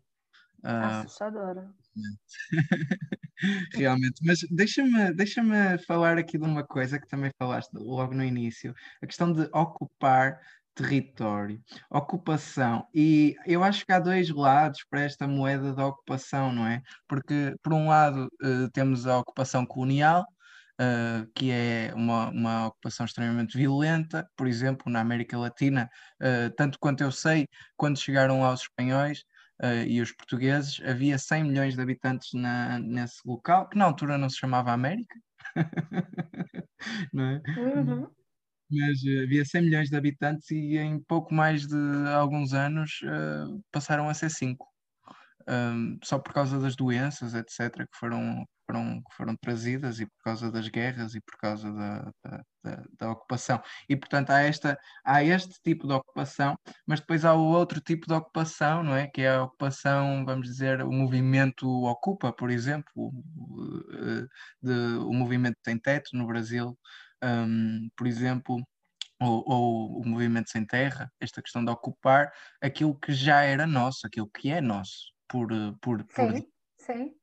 Uh, 0.64 1.02
assustadora. 1.02 1.72
Realmente, 3.74 4.22
mas 4.26 4.40
deixa-me 4.52 5.14
deixa 5.14 5.42
falar 5.88 6.18
aqui 6.18 6.38
de 6.38 6.46
uma 6.46 6.66
coisa 6.66 7.00
que 7.00 7.08
também 7.08 7.32
falaste 7.38 7.72
logo 7.74 8.14
no 8.14 8.24
início, 8.24 8.74
a 9.02 9.08
questão 9.08 9.32
de 9.34 9.44
ocupar 9.54 10.40
território, 10.76 11.62
ocupação. 11.90 12.86
E 12.94 13.36
eu 13.46 13.64
acho 13.64 13.86
que 13.86 13.94
há 13.94 14.00
dois 14.00 14.30
lados 14.30 14.84
para 14.90 15.02
esta 15.02 15.28
moeda 15.28 15.74
da 15.74 15.88
ocupação, 15.88 16.52
não 16.54 16.68
é? 16.68 16.82
Porque, 17.08 17.56
por 17.64 17.74
um 17.74 17.88
lado, 17.88 18.28
uh, 18.44 18.70
temos 18.74 19.08
a 19.08 19.20
ocupação 19.20 19.66
colonial, 19.66 20.26
uh, 20.82 21.26
que 21.36 21.52
é 21.52 21.94
uma, 21.96 22.30
uma 22.30 22.68
ocupação 22.68 23.06
extremamente 23.06 23.58
violenta, 23.58 24.28
por 24.36 24.48
exemplo, 24.48 24.92
na 24.92 25.00
América 25.02 25.38
Latina, 25.38 25.90
uh, 26.22 26.54
tanto 26.58 26.78
quanto 26.80 27.02
eu 27.04 27.12
sei, 27.12 27.48
quando 27.78 27.98
chegaram 28.00 28.42
lá 28.42 28.54
os 28.54 28.62
espanhóis. 28.62 29.24
E 29.88 30.02
os 30.02 30.12
portugueses, 30.12 30.82
havia 30.86 31.18
100 31.18 31.44
milhões 31.46 31.76
de 31.76 31.82
habitantes 31.82 32.34
na, 32.34 32.80
nesse 32.80 33.20
local, 33.26 33.70
que 33.70 33.78
na 33.78 33.86
altura 33.86 34.18
não 34.18 34.30
se 34.30 34.38
chamava 34.38 34.72
América, 34.72 35.16
não 37.14 37.26
é? 37.26 37.42
Uhum. 37.58 38.08
mas 38.72 39.02
uh, 39.04 39.24
havia 39.24 39.46
100 39.46 39.62
milhões 39.64 39.90
de 39.90 39.96
habitantes 39.98 40.52
e 40.52 40.78
em 40.78 41.00
pouco 41.02 41.34
mais 41.34 41.68
de 41.68 41.78
alguns 42.14 42.54
anos 42.54 43.02
uh, 43.04 43.64
passaram 43.72 44.10
a 44.10 44.14
ser 44.14 44.30
5. 44.30 44.75
Um, 45.48 46.00
só 46.04 46.18
por 46.18 46.34
causa 46.34 46.60
das 46.60 46.76
doenças, 46.76 47.36
etc., 47.36 47.86
que 47.86 47.98
foram, 47.98 48.44
foram, 48.66 49.02
que 49.02 49.16
foram 49.16 49.36
trazidas 49.36 50.00
e 50.00 50.06
por 50.08 50.24
causa 50.24 50.52
das 50.52 50.68
guerras 50.68 51.14
e 51.14 51.22
por 51.22 51.38
causa 51.38 51.72
da, 51.72 52.12
da, 52.24 52.44
da, 52.64 52.84
da, 53.00 53.12
ocupação. 53.12 53.62
E, 53.88 53.96
portanto, 53.96 54.32
há, 54.32 54.42
esta, 54.42 54.78
há 55.04 55.24
este 55.24 55.54
tipo 55.64 55.88
de 55.88 55.94
ocupação, 55.94 56.58
mas 56.88 57.00
depois 57.00 57.24
há 57.26 57.34
o 57.34 57.44
outro 57.44 57.80
tipo 57.80 58.08
de 58.08 58.14
ocupação, 58.14 58.84
não 58.84 58.96
é? 58.96 59.08
Que 59.08 59.22
é 59.22 59.36
a 59.36 59.44
ocupação, 59.44 60.26
vamos 60.26 60.48
dizer, 60.48 60.82
o 60.82 60.92
movimento 60.92 61.68
Ocupa, 61.86 62.34
por 62.34 62.50
exemplo, 62.50 62.92
o, 62.96 63.84
eh, 63.94 64.28
de, 64.62 64.74
o 65.00 65.14
movimento 65.14 65.58
Sem 65.64 65.78
Teto 65.78 66.10
no 66.14 66.26
Brasil, 66.28 66.78
um, 67.24 67.90
por 67.96 68.08
exemplo, 68.08 68.58
ou, 69.22 69.44
ou, 69.48 70.02
o 70.02 70.08
movimento 70.08 70.50
sem 70.50 70.66
terra, 70.66 71.12
esta 71.20 71.42
questão 71.42 71.64
de 71.64 71.72
ocupar 71.72 72.32
aquilo 72.62 72.98
que 73.00 73.14
já 73.14 73.42
era 73.44 73.66
nosso, 73.66 74.06
aquilo 74.06 74.30
que 74.30 74.52
é 74.52 74.62
nosso, 74.62 75.15
por. 75.28 75.48
por, 75.82 76.04
por... 76.04 76.32
Sim, 76.32 76.52
sim. 76.78 77.16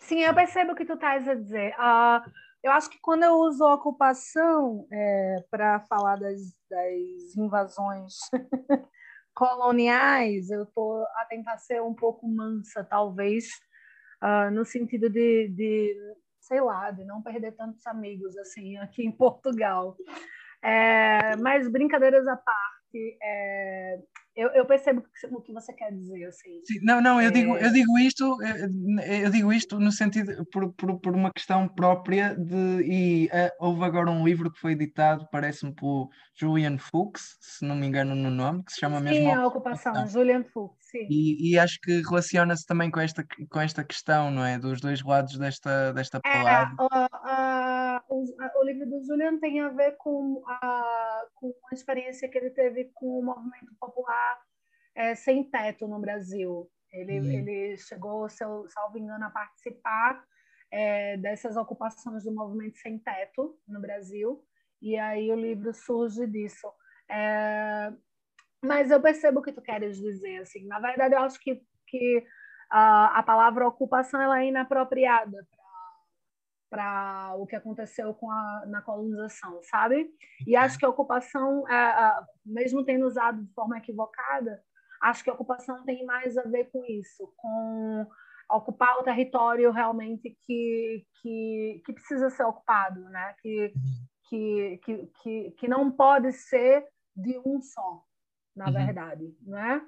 Sim, 0.00 0.20
eu 0.20 0.34
percebo 0.34 0.72
o 0.72 0.74
que 0.74 0.84
tu 0.84 0.94
estás 0.94 1.28
a 1.28 1.34
dizer. 1.34 1.74
Uh, 1.74 2.30
eu 2.62 2.72
acho 2.72 2.90
que 2.90 2.98
quando 3.00 3.22
eu 3.22 3.34
uso 3.34 3.64
ocupação 3.64 4.86
é, 4.90 5.36
para 5.50 5.80
falar 5.80 6.16
das, 6.16 6.40
das 6.70 7.36
invasões 7.36 8.14
coloniais, 9.34 10.50
eu 10.50 10.64
estou 10.64 11.02
a 11.02 11.26
tentar 11.28 11.58
ser 11.58 11.82
um 11.82 11.94
pouco 11.94 12.26
mansa, 12.26 12.82
talvez, 12.82 13.48
uh, 14.22 14.50
no 14.50 14.64
sentido 14.64 15.10
de, 15.10 15.48
de, 15.48 15.94
sei 16.40 16.60
lá, 16.60 16.90
de 16.90 17.04
não 17.04 17.22
perder 17.22 17.52
tantos 17.52 17.86
amigos 17.86 18.36
assim 18.38 18.76
aqui 18.78 19.04
em 19.04 19.12
Portugal. 19.12 19.96
É, 20.62 21.36
mas 21.36 21.70
brincadeiras 21.70 22.26
à 22.26 22.36
parte, 22.36 23.18
é, 23.22 23.98
eu, 24.36 24.50
eu, 24.50 24.66
percebo 24.66 25.02
o 25.30 25.40
que 25.40 25.52
você 25.52 25.72
quer 25.72 25.90
dizer, 25.90 26.24
assim. 26.26 26.60
Sim, 26.64 26.80
não, 26.82 27.00
não, 27.00 27.20
eu, 27.20 27.28
é... 27.28 27.30
digo, 27.30 27.56
eu 27.56 27.72
digo 27.72 27.98
isto, 27.98 28.36
eh, 28.42 29.24
eu 29.24 29.30
digo 29.30 29.52
isto 29.52 29.80
no 29.80 29.90
sentido, 29.90 30.44
por, 30.52 30.72
por, 30.74 31.00
por 31.00 31.14
uma 31.14 31.32
questão 31.32 31.66
própria 31.66 32.34
de, 32.36 32.82
e 32.84 33.26
uh, 33.26 33.50
houve 33.58 33.84
agora 33.84 34.10
um 34.10 34.26
livro 34.26 34.52
que 34.52 34.60
foi 34.60 34.72
editado, 34.72 35.26
parece-me 35.32 35.74
por 35.74 36.10
Julian 36.34 36.76
Fuchs, 36.76 37.36
se 37.40 37.64
não 37.64 37.74
me 37.74 37.86
engano 37.86 38.14
no 38.14 38.30
nome, 38.30 38.62
que 38.62 38.72
se 38.72 38.80
chama 38.80 39.00
mesmo... 39.00 39.18
Sim, 39.18 39.32
a 39.32 39.46
ocupação, 39.46 40.06
Julian 40.06 40.44
Fuchs, 40.44 40.76
sim. 40.90 41.06
E, 41.10 41.52
e, 41.52 41.58
acho 41.58 41.80
que 41.80 42.02
relaciona-se 42.02 42.66
também 42.66 42.90
com 42.90 43.00
esta, 43.00 43.24
com 43.50 43.60
esta 43.60 43.82
questão, 43.82 44.30
não 44.30 44.44
é? 44.44 44.58
Dos 44.58 44.80
dois 44.80 45.02
lados 45.02 45.38
desta, 45.38 45.92
desta 45.92 46.20
palavra. 46.20 46.74
É, 46.82 47.55
o, 48.56 48.64
livro 48.64 48.86
do 48.86 49.04
Julian 49.04 49.38
tem 49.38 49.60
a 49.60 49.68
ver 49.68 49.96
com 49.96 50.42
a, 50.46 51.26
com 51.34 51.54
a 51.70 51.74
experiência 51.74 52.28
que 52.28 52.38
ele 52.38 52.50
teve 52.50 52.90
com 52.94 53.18
o 53.18 53.24
movimento 53.24 53.74
popular 53.80 54.40
é, 54.94 55.14
sem 55.14 55.44
teto 55.44 55.86
no 55.86 56.00
Brasil. 56.00 56.70
Ele, 56.92 57.20
uhum. 57.20 57.30
ele 57.30 57.76
chegou, 57.76 58.28
se 58.28 58.44
eu, 58.44 58.68
salvo 58.68 58.98
engano, 58.98 59.24
a 59.24 59.30
participar 59.30 60.24
é, 60.70 61.16
dessas 61.18 61.56
ocupações 61.56 62.24
do 62.24 62.34
movimento 62.34 62.78
sem 62.78 62.98
teto 62.98 63.58
no 63.66 63.80
Brasil, 63.80 64.44
e 64.80 64.96
aí 64.96 65.30
o 65.30 65.36
livro 65.36 65.72
surge 65.72 66.26
disso. 66.26 66.70
É, 67.10 67.92
mas 68.62 68.90
eu 68.90 69.00
percebo 69.00 69.40
o 69.40 69.42
que 69.42 69.52
tu 69.52 69.62
queres 69.62 69.96
dizer. 69.98 70.38
Assim. 70.38 70.66
Na 70.66 70.80
verdade, 70.80 71.14
eu 71.14 71.20
acho 71.20 71.38
que, 71.40 71.62
que 71.86 72.26
a, 72.70 73.18
a 73.18 73.22
palavra 73.22 73.66
ocupação 73.66 74.20
ela 74.20 74.42
é 74.42 74.46
inapropriada 74.46 75.46
para 76.68 77.34
o 77.36 77.46
que 77.46 77.56
aconteceu 77.56 78.12
com 78.14 78.30
a, 78.30 78.64
na 78.66 78.82
colonização, 78.82 79.60
sabe? 79.62 80.10
E 80.46 80.56
acho 80.56 80.78
que 80.78 80.84
a 80.84 80.88
ocupação, 80.88 81.68
é, 81.68 82.24
mesmo 82.44 82.84
tendo 82.84 83.06
usado 83.06 83.42
de 83.42 83.52
forma 83.52 83.78
equivocada, 83.78 84.62
acho 85.02 85.22
que 85.22 85.30
a 85.30 85.34
ocupação 85.34 85.84
tem 85.84 86.04
mais 86.04 86.36
a 86.36 86.42
ver 86.42 86.70
com 86.70 86.84
isso, 86.84 87.32
com 87.36 88.06
ocupar 88.50 88.98
o 88.98 89.02
território 89.02 89.72
realmente 89.72 90.36
que, 90.46 91.04
que, 91.20 91.82
que 91.84 91.92
precisa 91.92 92.30
ser 92.30 92.44
ocupado, 92.44 93.00
né? 93.08 93.34
que, 93.40 93.72
que, 94.28 94.80
que, 94.84 95.06
que, 95.22 95.50
que 95.52 95.68
não 95.68 95.90
pode 95.90 96.32
ser 96.32 96.86
de 97.14 97.38
um 97.44 97.60
só, 97.60 98.02
na 98.54 98.66
uhum. 98.66 98.72
verdade, 98.72 99.36
né? 99.42 99.82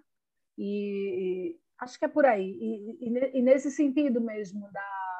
E, 0.57 1.55
e, 1.55 1.61
acho 1.79 1.99
que 1.99 2.05
é 2.05 2.09
por 2.09 2.25
aí. 2.25 2.51
E, 2.61 3.09
e, 3.09 3.39
e, 3.39 3.43
nesse 3.43 3.71
sentido 3.71 4.21
mesmo 4.21 4.71
da, 4.73 5.18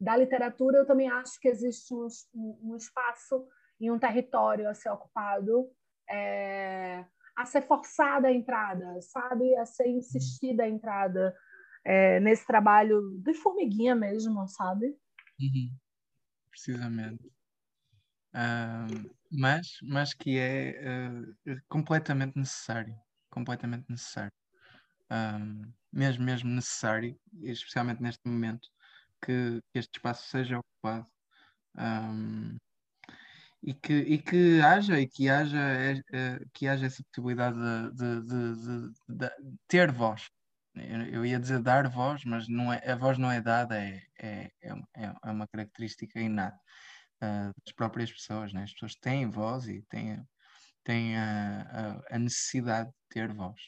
da 0.00 0.16
literatura, 0.16 0.78
eu 0.78 0.86
também 0.86 1.08
acho 1.08 1.40
que 1.40 1.48
existe 1.48 1.92
um, 1.94 2.08
um 2.62 2.76
espaço 2.76 3.46
e 3.80 3.90
um 3.90 3.98
território 3.98 4.68
a 4.68 4.74
ser 4.74 4.90
ocupado 4.90 5.70
é, 6.08 7.04
a 7.36 7.44
ser 7.44 7.62
forçada 7.62 8.28
a 8.28 8.32
entrada, 8.32 9.00
sabe? 9.00 9.54
A 9.56 9.64
ser 9.64 9.88
insistida 9.88 10.64
a 10.64 10.68
entrada 10.68 11.36
é, 11.84 12.18
nesse 12.20 12.46
trabalho 12.46 13.16
de 13.22 13.34
formiguinha 13.34 13.94
mesmo, 13.94 14.46
sabe? 14.48 14.86
Uhum. 15.40 15.76
Precisamente. 16.50 17.24
Uh, 18.34 19.10
mas, 19.30 19.78
mas 19.82 20.14
que 20.14 20.38
é 20.38 21.22
uh, 21.46 21.60
completamente 21.68 22.36
necessário. 22.36 22.94
Completamente 23.30 23.86
necessário. 23.88 24.32
Uh, 25.10 25.72
mesmo, 25.92 26.24
mesmo 26.24 26.50
necessário, 26.50 27.18
especialmente 27.42 28.02
neste 28.02 28.26
momento, 28.28 28.68
que, 29.22 29.60
este 29.74 29.98
espaço 29.98 30.28
seja 30.28 30.58
ocupado. 30.58 31.06
Um, 31.76 32.56
e 33.62 33.74
que, 33.74 33.92
e 33.92 34.18
que 34.18 34.60
haja 34.60 35.00
e 35.00 35.06
que 35.06 35.28
haja, 35.28 35.58
é, 35.58 36.02
é, 36.12 36.40
que 36.54 36.68
haja 36.68 36.86
essa 36.86 37.02
possibilidade 37.04 37.56
de, 37.94 38.22
de, 38.22 38.54
de, 38.56 39.28
de 39.28 39.30
ter 39.66 39.90
voz. 39.90 40.30
Eu, 41.10 41.26
ia 41.26 41.40
dizer 41.40 41.60
dar 41.60 41.88
voz, 41.88 42.24
mas 42.24 42.48
não 42.48 42.72
é, 42.72 42.78
a 42.88 42.94
voz 42.94 43.18
não 43.18 43.30
é 43.30 43.40
dada, 43.40 43.76
é, 43.76 44.00
é, 44.20 44.50
é, 44.62 45.12
é 45.24 45.30
uma 45.30 45.48
característica 45.48 46.20
inata 46.20 46.58
uh, 47.16 47.52
das 47.64 47.74
próprias 47.74 48.12
pessoas. 48.12 48.52
Né? 48.52 48.62
As 48.62 48.72
pessoas 48.72 48.94
têm 48.94 49.28
voz 49.28 49.66
e 49.66 49.82
têm, 49.88 50.24
têm 50.84 51.16
a, 51.16 52.00
a, 52.10 52.16
a 52.16 52.18
necessidade 52.18 52.90
de 52.90 53.08
ter 53.08 53.32
voz. 53.32 53.60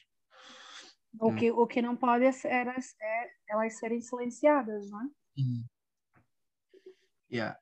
O 1.18 1.34
que, 1.34 1.51
o 1.51 1.66
que 1.66 1.82
não 1.82 1.96
pode 1.96 2.24
é, 2.24 2.30
é, 2.44 2.64
é 3.03 3.30
elas 3.48 3.76
serem 3.78 4.01
silenciadas, 4.01 4.88
não 4.88 5.03
é? 5.03 5.19
Yeah 7.28 7.56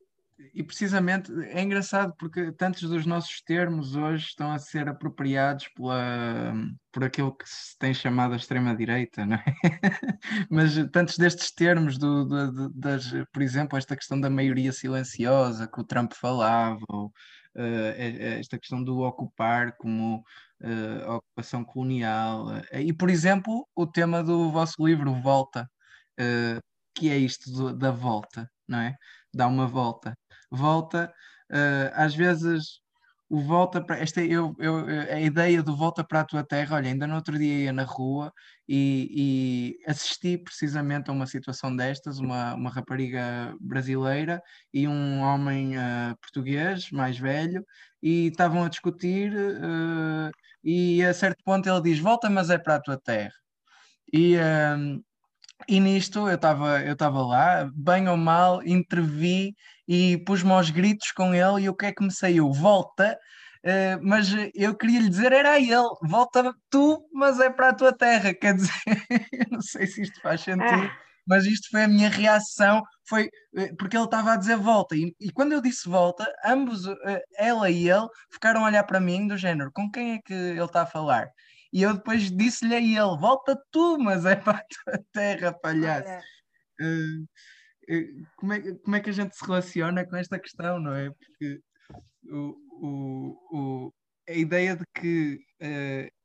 e 0.55 0.63
precisamente 0.63 1.33
é 1.47 1.63
engraçado 1.63 2.15
porque 2.19 2.53
tantos 2.53 2.83
dos 2.83 3.05
nossos 3.05 3.41
termos 3.43 3.97
hoje 3.97 4.27
estão 4.27 4.53
a 4.53 4.59
ser 4.59 4.89
apropriados 4.89 5.69
pela, 5.69 6.55
por 6.93 7.05
aquilo 7.05 7.35
que 7.37 7.49
se 7.49 7.77
tem 7.79 7.93
chamado 7.93 8.35
a 8.35 8.37
extrema-direita, 8.37 9.27
não 9.27 9.37
é? 9.37 9.45
Mas 10.51 10.75
tantos 10.93 11.19
destes 11.19 11.51
termos, 11.53 11.99
do, 11.99 12.25
do, 12.25 12.71
das, 12.71 13.11
por 13.33 13.43
exemplo, 13.43 13.77
esta 13.77 13.97
questão 13.97 14.21
da 14.21 14.31
maioria 14.31 14.73
silenciosa 14.73 15.67
que 15.67 15.81
o 15.81 15.85
Trump 15.85 16.13
falava, 16.15 16.85
ou 16.89 17.07
uh, 17.07 18.33
esta 18.39 18.59
questão 18.59 18.83
do 18.83 19.01
ocupar 19.01 19.77
como 19.77 20.23
uh, 20.63 21.11
ocupação 21.17 21.65
colonial, 21.65 22.47
e 22.73 22.93
por 22.93 23.11
exemplo, 23.11 23.67
o 23.75 23.87
tema 23.87 24.23
do 24.23 24.51
vosso 24.51 24.75
livro, 24.85 25.15
Volta, 25.15 25.69
que 26.99 27.11
é 27.11 27.17
isto 27.17 27.51
do, 27.53 27.77
da 27.77 27.91
volta, 27.91 28.49
não 28.67 28.81
é? 28.81 28.95
Dá 29.35 29.47
uma 29.47 29.67
volta 29.67 30.17
volta, 30.51 31.13
uh, 31.51 31.93
às 31.95 32.15
vezes 32.15 32.81
o 33.31 33.41
volta 33.41 33.85
para 33.85 33.99
esta 33.99 34.23
eu, 34.23 34.55
eu, 34.59 34.87
a 35.13 35.21
ideia 35.21 35.63
do 35.63 35.77
volta 35.77 36.03
para 36.03 36.21
a 36.21 36.25
tua 36.25 36.43
terra, 36.45 36.77
olha, 36.77 36.89
ainda 36.89 37.07
no 37.07 37.15
outro 37.15 37.39
dia 37.39 37.65
ia 37.65 37.73
na 37.73 37.83
rua 37.83 38.33
e, 38.67 39.77
e 39.85 39.91
assisti 39.91 40.39
precisamente 40.39 41.11
a 41.11 41.13
uma 41.13 41.27
situação 41.27 41.75
destas, 41.77 42.19
uma, 42.19 42.55
uma 42.55 42.71
rapariga 42.71 43.55
brasileira 43.61 44.41
e 44.73 44.89
um 44.89 45.21
homem 45.21 45.77
uh, 45.77 46.17
português 46.23 46.91
mais 46.91 47.19
velho, 47.19 47.65
e 48.03 48.29
estavam 48.29 48.65
a 48.65 48.69
discutir 48.69 49.33
uh, 49.35 50.31
e 50.65 51.05
a 51.05 51.13
certo 51.13 51.43
ponto 51.45 51.69
ele 51.69 51.83
diz, 51.83 51.99
volta 51.99 52.31
mas 52.31 52.49
é 52.51 52.59
para 52.59 52.77
a 52.77 52.81
tua 52.81 52.99
terra. 52.99 53.33
E, 54.13 54.37
e 55.67 55.81
nisto 55.81 56.29
eu 56.29 56.35
estava 56.35 56.81
eu 56.83 56.93
estava 56.93 57.23
lá, 57.23 57.71
bem 57.75 58.09
ou 58.09 58.17
mal, 58.17 58.63
intervi 58.63 59.55
e 59.87 60.19
pus-me 60.19 60.53
aos 60.53 60.71
gritos 60.71 61.13
com 61.13 61.35
ele 61.35 61.63
e 61.63 61.69
o 61.69 61.75
que 61.75 61.87
é 61.87 61.93
que 61.93 62.05
me 62.05 62.13
saiu? 62.13 62.53
Volta, 62.53 63.19
uh, 63.65 64.01
mas 64.03 64.29
eu 64.55 64.77
queria 64.77 65.01
lhe 65.01 65.09
dizer 65.09 65.33
era 65.33 65.53
a 65.53 65.61
ele, 65.61 65.89
volta 66.03 66.55
tu, 66.71 67.09
mas 67.13 67.41
é 67.41 67.51
para 67.51 67.71
a 67.71 67.75
tua 67.75 67.93
terra, 67.93 68.35
quer 68.35 68.55
dizer, 68.55 68.73
não 69.51 69.61
sei 69.63 69.87
se 69.87 70.03
isto 70.03 70.21
faz 70.21 70.43
sentido. 70.43 70.85
Ah. 70.85 71.09
Mas 71.27 71.45
isto 71.45 71.69
foi 71.71 71.85
a 71.85 71.89
minha 71.89 72.09
reação, 72.09 72.83
foi 73.07 73.29
eh, 73.55 73.71
porque 73.79 73.95
ele 73.95 74.05
estava 74.07 74.33
a 74.33 74.37
dizer 74.37 74.57
volta, 74.57 74.97
e, 74.97 75.15
e 75.21 75.31
quando 75.31 75.53
eu 75.53 75.61
disse 75.61 75.87
volta, 75.87 76.27
ambos, 76.43 76.87
uh, 76.87 76.97
ela 77.37 77.71
e 77.71 77.89
ele, 77.89 78.09
ficaram 78.33 78.65
a 78.65 78.69
olhar 78.69 78.85
para 78.85 78.99
mim 78.99 79.27
do 79.27 79.37
género, 79.37 79.71
com 79.75 79.91
quem 79.91 80.15
é 80.15 80.19
que 80.25 80.33
ele 80.33 80.65
está 80.65 80.83
a 80.83 80.87
falar? 80.87 81.29
E 81.73 81.83
eu 81.83 81.95
depois 81.95 82.31
disse-lhe 82.31 82.75
a 82.75 82.81
ele: 82.81 83.21
volta 83.21 83.61
tu, 83.71 83.99
mas 83.99 84.25
é 84.25 84.37
para 84.37 84.59
a 84.59 84.65
tua 84.65 85.05
terra, 85.13 85.53
palhaço. 85.53 86.25
Uh, 86.81 87.23
uh, 87.23 88.27
como, 88.37 88.53
é, 88.53 88.75
como 88.75 88.97
é 88.97 89.01
que 89.01 89.11
a 89.11 89.13
gente 89.13 89.37
se 89.37 89.45
relaciona 89.45 90.07
com 90.07 90.17
esta 90.17 90.39
questão, 90.39 90.79
não 90.79 90.95
é? 90.95 91.11
Porque 91.11 91.61
o, 92.25 92.57
o, 92.73 93.49
o, 93.53 93.95
a 94.29 94.33
ideia 94.33 94.77
de 94.77 94.85
que 94.95 95.41
uh, 95.63 96.19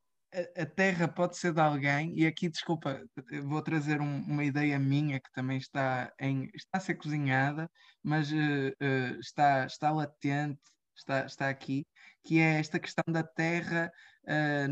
a, 0.62 0.66
Terra 0.66 1.08
pode 1.08 1.38
ser 1.38 1.54
de 1.54 1.62
alguém, 1.62 2.18
e 2.18 2.26
aqui, 2.26 2.50
desculpa, 2.50 3.02
vou 3.44 3.62
trazer 3.62 4.02
um, 4.02 4.22
uma 4.24 4.44
ideia 4.44 4.80
minha 4.80 5.20
que 5.20 5.32
também 5.32 5.58
está, 5.58 6.12
em, 6.20 6.50
está 6.56 6.78
a 6.78 6.80
ser 6.80 6.96
cozinhada, 6.96 7.70
mas 8.02 8.32
uh, 8.32 8.36
uh, 8.36 9.20
está, 9.20 9.66
está 9.66 9.92
latente, 9.92 10.60
está, 10.98 11.26
está 11.26 11.50
aqui, 11.50 11.86
que 12.24 12.40
é 12.40 12.60
esta 12.60 12.80
questão 12.80 13.04
da 13.08 13.24
Terra 13.24 13.92
uh, 14.28 14.72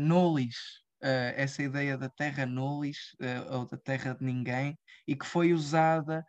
uh, 1.02 1.32
essa 1.36 1.62
ideia 1.62 1.98
da 1.98 2.08
Terra 2.08 2.46
nullis, 2.46 3.16
ou 3.50 3.66
da 3.66 3.76
Terra 3.76 4.14
de 4.14 4.24
ninguém, 4.24 4.78
e 5.06 5.16
que 5.16 5.26
foi 5.26 5.52
usada 5.52 6.24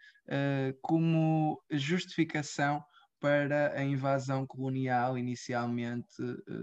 como 0.82 1.62
justificação 1.70 2.84
para 3.20 3.78
a 3.80 3.84
invasão 3.84 4.46
colonial, 4.46 5.18
inicialmente 5.18 6.16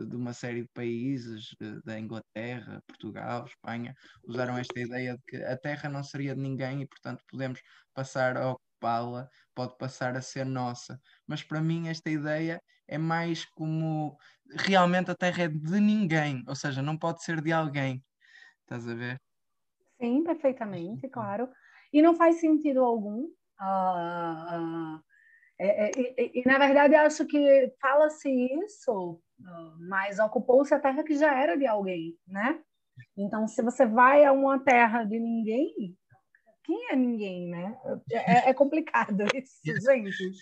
de 0.09 0.17
uma 0.17 0.33
série 0.33 0.63
de 0.63 0.69
países, 0.75 1.55
da 1.85 1.99
Inglaterra, 1.99 2.83
Portugal, 2.87 3.47
Espanha, 3.47 3.95
usaram 4.25 4.59
esta 4.59 4.79
ideia 4.79 5.17
de 5.17 5.23
que 5.27 5.37
a 5.45 5.57
terra 5.57 5.89
não 5.89 6.03
seria 6.03 6.35
de 6.35 6.41
ninguém 6.41 6.83
e, 6.83 6.87
portanto, 6.87 7.23
podemos 7.31 7.61
passar 7.95 8.37
a 8.37 8.51
ocupá-la, 8.51 9.29
pode 9.55 9.77
passar 9.79 10.17
a 10.17 10.21
ser 10.21 10.45
nossa. 10.45 11.01
Mas 11.27 11.43
para 11.43 11.63
mim, 11.63 11.89
esta 11.89 12.11
ideia 12.11 12.61
é 12.89 12.99
mais 12.99 13.45
como 13.45 14.19
realmente 14.57 15.11
a 15.11 15.15
terra 15.15 15.45
é 15.45 15.49
de 15.49 15.81
ninguém, 15.81 16.45
ou 16.49 16.55
seja, 16.55 16.83
não 16.83 16.97
pode 16.97 17.23
ser 17.23 17.41
de 17.41 17.53
alguém. 17.53 18.03
Estás 18.63 18.89
a 18.89 18.95
ver? 18.95 19.21
Sim, 20.01 20.23
perfeitamente, 20.25 21.09
claro. 21.09 21.49
E 21.93 22.01
não 22.01 22.15
faz 22.15 22.41
sentido 22.41 22.85
algum. 22.85 23.25
Uh, 23.61 24.97
uh 24.97 25.11
e, 25.63 26.41
e, 26.41 26.43
na 26.47 26.59
verdade, 26.59 26.95
acho 26.95 27.27
que 27.27 27.71
fala-se 27.79 28.31
isso, 28.65 29.21
mas 29.79 30.19
ocupou-se 30.19 30.73
a 30.75 30.81
terra 30.81 31.05
que 31.05 31.15
já 31.15 31.39
era 31.39 31.55
de 31.55 31.67
alguém, 31.67 32.17
né? 32.27 32.63
Então, 33.17 33.47
se 33.47 33.63
você 33.63 33.85
vai 33.85 34.25
a 34.25 34.33
uma 34.33 34.59
terra 34.59 35.05
de 35.05 35.19
ninguém, 35.19 35.95
quem 36.71 36.91
é 36.91 36.97
ninguém, 36.97 37.49
né? 37.49 37.77
É, 38.13 38.51
é 38.51 38.55
complicado 38.55 39.25
isso, 39.35 39.61
gente. 39.81 40.33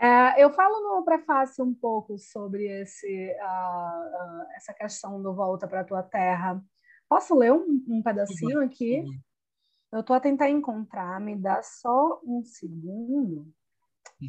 É, 0.00 0.42
eu 0.42 0.52
falo 0.52 0.80
no 0.80 1.04
prefácio 1.04 1.64
um 1.64 1.72
pouco 1.72 2.18
sobre 2.18 2.66
esse, 2.66 3.30
uh, 3.40 4.42
uh, 4.42 4.46
essa 4.56 4.74
questão 4.74 5.22
do 5.22 5.32
volta 5.32 5.68
para 5.68 5.82
a 5.82 5.84
tua 5.84 6.02
terra. 6.02 6.60
Posso 7.08 7.36
ler 7.36 7.52
um, 7.52 7.84
um 7.86 8.02
pedacinho 8.02 8.60
aqui? 8.60 9.04
Eu 9.92 10.00
estou 10.00 10.16
a 10.16 10.20
tentar 10.20 10.50
encontrar, 10.50 11.20
me 11.20 11.36
dá 11.36 11.62
só 11.62 12.20
um 12.24 12.42
segundo. 12.42 13.46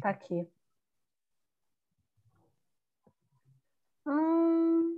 Tá 0.00 0.10
aqui. 0.10 0.48
Hum... 4.06 4.95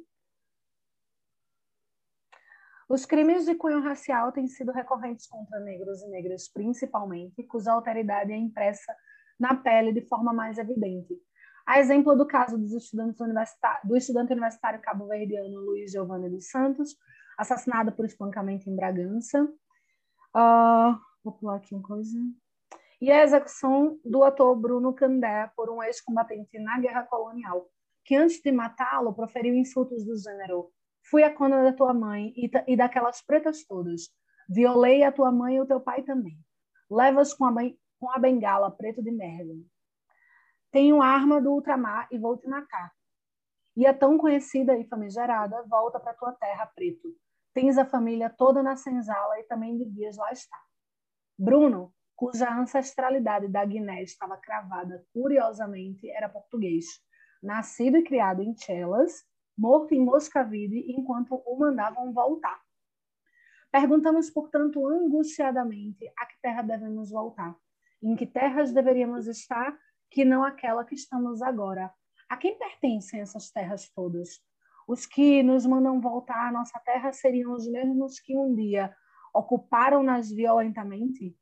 Os 2.89 3.05
crimes 3.05 3.45
de 3.45 3.55
cunho 3.55 3.83
racial 3.83 4.33
têm 4.33 4.47
sido 4.47 4.73
recorrentes 4.73 5.27
contra 5.27 5.61
negros 5.61 6.03
e 6.03 6.09
negras, 6.09 6.49
principalmente, 6.49 7.43
cuja 7.43 7.73
alteridade 7.73 8.33
é 8.33 8.37
impressa 8.37 8.95
na 9.39 9.55
pele 9.55 9.93
de 9.93 10.01
forma 10.09 10.33
mais 10.33 10.57
evidente. 10.59 11.15
A 11.67 11.79
exemplo 11.79 12.17
do 12.17 12.27
caso 12.27 12.57
dos 12.57 12.73
estudantes 12.73 13.21
do 13.85 13.97
estudante 13.97 14.33
universitário 14.33 14.81
cabo-verdiano 14.81 15.61
Luiz 15.61 15.93
Giovanni 15.93 16.31
dos 16.31 16.49
Santos, 16.49 16.97
assassinado 17.37 17.93
por 17.93 18.07
espancamento 18.07 18.71
em 18.71 18.75
Bragança. 18.75 19.45
Uh, 20.35 20.99
vou 21.23 21.35
pular 21.35 21.57
aqui 21.57 21.75
uma 21.75 21.83
coisa 21.83 22.19
e 23.01 23.13
a 23.13 23.23
execução 23.23 23.99
do 24.05 24.25
ator 24.25 24.57
Bruno 24.57 24.93
Candé 24.93 25.51
por 25.57 25.71
um 25.71 25.83
ex-combatente 25.83 26.59
na 26.59 26.79
guerra 26.81 27.05
colonial, 27.05 27.69
que 28.05 28.17
antes 28.17 28.41
de 28.43 28.51
matá-lo 28.51 29.15
proferiu 29.15 29.55
insultos 29.55 30.05
do 30.05 30.17
gênero: 30.17 30.71
Fui 31.11 31.23
a 31.23 31.35
cona 31.35 31.63
da 31.63 31.73
tua 31.73 31.95
mãe 31.95 32.33
e, 32.37 32.51
e 32.67 32.77
daquelas 32.77 33.23
pretas 33.23 33.65
todas. 33.65 34.11
Violei 34.49 35.03
a 35.03 35.13
tua 35.13 35.33
mãe 35.33 35.57
e 35.57 35.61
o 35.61 35.67
teu 35.67 35.81
pai 35.81 36.03
também. 36.03 36.39
Levas 36.91 37.33
com 37.33 37.45
a, 37.45 37.53
com 37.99 38.11
a 38.11 38.19
bengala 38.19 38.71
preto 38.71 39.03
de 39.03 39.11
merda. 39.11 39.55
Tenho 40.71 41.03
arma 41.03 41.41
do 41.41 41.53
ultramar 41.53 42.09
e 42.11 42.19
vou 42.19 42.37
te 42.37 42.47
matar. 42.47 42.93
E 43.77 43.87
a 43.87 43.95
tão 43.95 44.19
conhecida 44.19 44.77
e 44.77 44.87
famigerada 44.87 45.63
volta 45.69 45.99
para 45.99 46.15
tua 46.15 46.33
terra, 46.33 46.67
preto. 46.75 47.09
Tens 47.55 47.79
a 47.79 47.87
família 47.87 48.29
toda 48.29 48.63
na 48.63 48.77
senzala 48.77 49.39
e 49.41 49.45
também 49.45 49.79
devias 49.79 50.17
lá 50.17 50.31
estar. 50.31 50.63
Bruno, 51.39 51.95
cuja 52.15 52.53
ancestralidade 52.53 53.49
da 53.49 53.65
Guiné 53.65 54.03
estava 54.03 54.37
cravada 54.37 55.07
curiosamente, 55.13 56.11
era 56.11 56.29
português, 56.29 56.85
nascido 57.43 57.97
e 57.97 58.03
criado 58.03 58.43
em 58.43 58.57
Chelas, 58.57 59.25
morto 59.59 59.93
em 59.93 60.01
Moscavide 60.01 60.85
enquanto 60.93 61.35
o 61.35 61.59
mandavam 61.59 62.13
voltar. 62.13 62.61
Perguntamos, 63.71 64.31
portanto, 64.31 64.87
angustiadamente 64.87 66.11
a 66.17 66.25
que 66.25 66.41
terra 66.41 66.63
devemos 66.63 67.11
voltar, 67.11 67.55
em 68.03 68.17
que 68.17 68.27
terras 68.27 68.73
deveríamos 68.73 69.27
estar, 69.27 69.77
que 70.11 70.25
não 70.25 70.43
aquela 70.43 70.85
que 70.85 70.95
estamos 70.95 71.43
agora. 71.43 71.93
A 72.29 72.37
quem 72.37 72.57
pertencem 72.59 73.21
essas 73.21 73.51
terras 73.51 73.91
todas? 73.91 74.41
Os 74.87 75.05
que 75.05 75.43
nos 75.43 75.67
mandam 75.67 76.01
voltar 76.01 76.49
à 76.49 76.53
nossa 76.53 76.79
terra 76.81 77.13
seriam 77.13 77.53
os 77.53 77.69
mesmos 77.69 78.19
que 78.21 78.37
um 78.37 78.55
dia 78.55 78.95
ocuparam-nas 79.35 80.31
violentamente? 80.31 81.37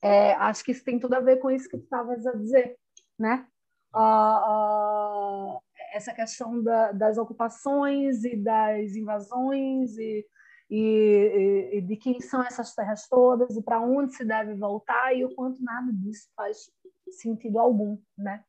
É, 0.00 0.34
acho 0.34 0.62
que 0.62 0.70
isso 0.70 0.84
tem 0.84 1.00
tudo 1.00 1.14
a 1.14 1.20
ver 1.20 1.38
com 1.38 1.50
isso 1.50 1.68
que 1.68 1.76
tu 1.76 1.82
estavas 1.82 2.24
a 2.24 2.32
dizer, 2.32 2.78
né? 3.18 3.48
Uh, 3.92 5.56
uh, 5.56 5.60
essa 5.92 6.12
questão 6.12 6.62
da, 6.62 6.92
das 6.92 7.18
ocupações 7.18 8.24
e 8.24 8.36
das 8.36 8.94
invasões 8.94 9.96
e, 9.96 10.26
e, 10.70 11.70
e, 11.74 11.80
de 11.80 11.96
quem 11.96 12.20
são 12.20 12.42
essas 12.42 12.74
terras 12.74 13.08
todas 13.08 13.56
e 13.56 13.62
para 13.62 13.80
onde 13.80 14.14
se 14.14 14.24
deve 14.24 14.54
voltar 14.54 15.14
e 15.14 15.24
o 15.24 15.34
quanto 15.34 15.62
nada 15.62 15.92
disso 15.92 16.28
faz 16.36 16.70
sentido 17.10 17.58
algum, 17.58 17.98
né? 18.16 18.44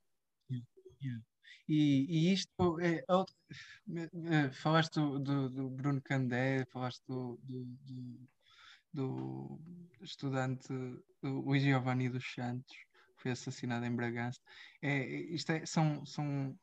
E, 1.68 2.06
e, 2.10 2.34
isto 2.34 2.80
é, 2.82 3.06
é 4.26 4.50
falaste 4.52 4.96
do, 4.96 5.20
do, 5.20 5.50
do, 5.50 5.70
Bruno 5.70 6.02
Candé, 6.02 6.66
falaste 6.66 7.04
do, 7.08 7.40
do, 7.44 8.28
do 8.92 9.60
estudante 10.02 10.74
o 11.22 11.58
Giovanni 11.58 12.10
dos 12.10 12.34
Santos, 12.34 12.76
que 13.16 13.22
foi 13.22 13.32
assassinado 13.32 13.86
em 13.86 13.96
Bragança. 13.96 14.40
É, 14.82 15.06
isto 15.06 15.52
é, 15.52 15.66
são, 15.66 16.04
são, 16.08 16.58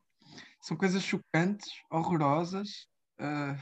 são 0.61 0.77
coisas 0.77 1.03
chocantes, 1.03 1.69
horrorosas. 1.91 2.87
Uh, 3.19 3.57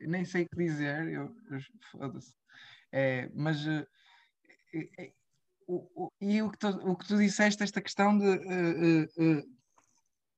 nem 0.00 0.24
sei 0.24 0.44
o 0.44 0.48
que 0.48 0.56
dizer, 0.56 1.08
eu, 1.08 1.34
foda-se. 1.90 2.34
É, 2.92 3.30
mas 3.34 3.66
uh, 3.66 3.86
é, 4.98 5.12
o, 5.66 6.06
o, 6.06 6.12
e 6.20 6.40
o 6.42 6.50
que, 6.50 6.58
tu, 6.58 6.68
o 6.68 6.96
que 6.96 7.06
tu 7.06 7.18
disseste, 7.18 7.62
esta 7.62 7.80
questão 7.80 8.16
de 8.16 8.26
uh, 8.26 9.44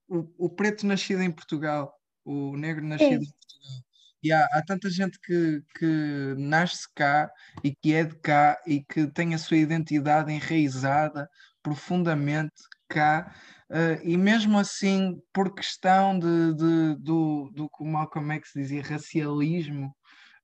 o, 0.09 0.46
o 0.46 0.51
preto 0.51 0.86
nascido 0.86 1.22
em 1.22 1.30
Portugal, 1.30 1.94
o 2.24 2.57
negro 2.57 2.84
nascido 2.84 3.24
Sim. 3.24 3.30
em 3.30 3.32
Portugal 3.32 3.90
e 4.22 4.32
há, 4.32 4.44
há 4.53 4.62
tanta 4.62 4.90
gente 4.90 5.18
que, 5.20 5.62
que 5.78 6.34
nasce 6.38 6.86
cá 6.94 7.30
e 7.64 7.74
que 7.74 7.94
é 7.94 8.05
de 8.05 8.16
cá 8.16 8.61
e 8.66 8.84
que 8.84 9.07
tem 9.09 9.34
a 9.34 9.38
sua 9.38 9.57
identidade 9.57 10.32
enraizada 10.32 11.28
profundamente 11.62 12.62
cá, 12.88 13.34
uh, 13.71 14.01
e 14.03 14.16
mesmo 14.16 14.59
assim, 14.59 15.21
por 15.33 15.55
questão 15.55 16.18
de, 16.18 16.55
de, 16.55 16.97
do, 16.97 17.51
do 17.55 17.68
que 17.68 17.83
o 17.83 17.87
Malcolm 17.87 18.35
X 18.35 18.51
dizia, 18.55 18.83
racialismo, 18.83 19.95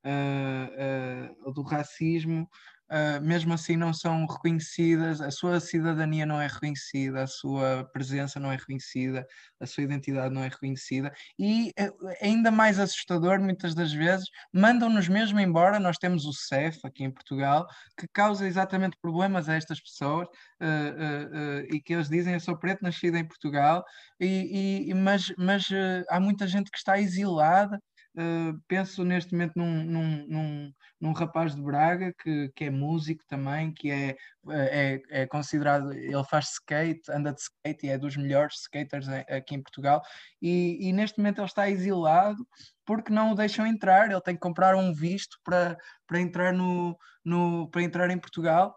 uh, 0.05 1.47
uh, 1.47 1.53
do 1.53 1.62
racismo, 1.62 2.49
uh, 2.91 3.20
mesmo 3.22 3.55
assim 3.55 3.76
não 3.76 3.93
são 3.93 4.26
reconhecidas, 4.26 5.20
a 5.20 5.30
sua 5.30 5.61
cidadania 5.61 6.26
não 6.26 6.41
é 6.41 6.47
reconhecida, 6.47 7.22
a 7.22 7.26
sua 7.26 7.84
presença 7.93 8.39
não 8.39 8.53
é 8.53 8.57
reconhecida, 8.57 9.26
a 9.61 9.66
sua 9.66 9.84
identidade 9.84 10.34
não 10.34 10.43
é 10.43 10.49
reconhecida, 10.49 11.12
e 11.39 11.72
é 11.76 11.91
ainda 12.22 12.51
mais 12.51 12.78
assustador, 12.78 13.41
muitas 13.41 13.74
das 13.74 13.93
vezes, 13.93 14.28
mandam-nos 14.53 15.09
mesmo 15.09 15.41
embora. 15.41 15.78
Nós 15.78 15.99
temos 15.99 16.24
o 16.24 16.32
CEF 16.32 16.80
aqui 16.84 17.05
em 17.05 17.11
Portugal, 17.11 17.66
que 17.99 18.07
causa 18.09 18.47
exatamente 18.47 18.97
problemas 19.01 19.49
a 19.49 19.55
estas 19.55 19.80
pessoas, 19.80 20.28
uh, 20.61 20.64
uh, 20.64 21.74
e 21.74 21.80
que 21.80 21.95
eles 21.95 22.09
dizem: 22.09 22.34
Eu 22.34 22.41
sou 22.41 22.57
preto, 22.59 22.82
nascido 22.82 23.16
em 23.16 23.24
Portugal, 23.26 23.84
e, 24.20 24.89
e 24.89 24.95
mas, 24.95 25.32
mas 25.39 25.66
há 26.09 26.20
muita 26.20 26.47
gente 26.47 26.70
que 26.70 26.78
está 26.78 26.99
exilada 26.99 27.80
Uh, 28.16 28.58
penso 28.66 29.04
neste 29.04 29.32
momento 29.32 29.52
num, 29.56 29.84
num, 29.84 30.26
num, 30.26 30.72
num, 30.98 31.12
rapaz 31.12 31.54
de 31.54 31.60
Braga 31.60 32.14
que, 32.18 32.50
que 32.56 32.64
é 32.64 32.70
músico 32.70 33.22
também, 33.28 33.74
que 33.74 33.90
é, 33.90 34.16
é, 34.48 35.02
é 35.10 35.26
considerado, 35.26 35.92
ele 35.92 36.24
faz 36.24 36.52
skate, 36.52 37.12
anda 37.12 37.34
de 37.34 37.42
skate 37.42 37.86
e 37.86 37.90
é 37.90 37.98
dos 37.98 38.16
melhores 38.16 38.60
skaters 38.60 39.06
aqui 39.06 39.54
em 39.54 39.62
Portugal, 39.62 40.00
e, 40.40 40.88
e 40.88 40.92
neste 40.94 41.18
momento 41.18 41.40
ele 41.40 41.46
está 41.46 41.68
exilado 41.68 42.42
porque 42.86 43.12
não 43.12 43.32
o 43.32 43.34
deixam 43.34 43.66
entrar, 43.66 44.10
ele 44.10 44.20
tem 44.22 44.34
que 44.34 44.40
comprar 44.40 44.74
um 44.76 44.94
visto 44.94 45.38
para, 45.44 45.76
para, 46.06 46.18
entrar, 46.18 46.54
no, 46.54 46.98
no, 47.22 47.68
para 47.68 47.82
entrar 47.82 48.08
em 48.10 48.18
Portugal, 48.18 48.74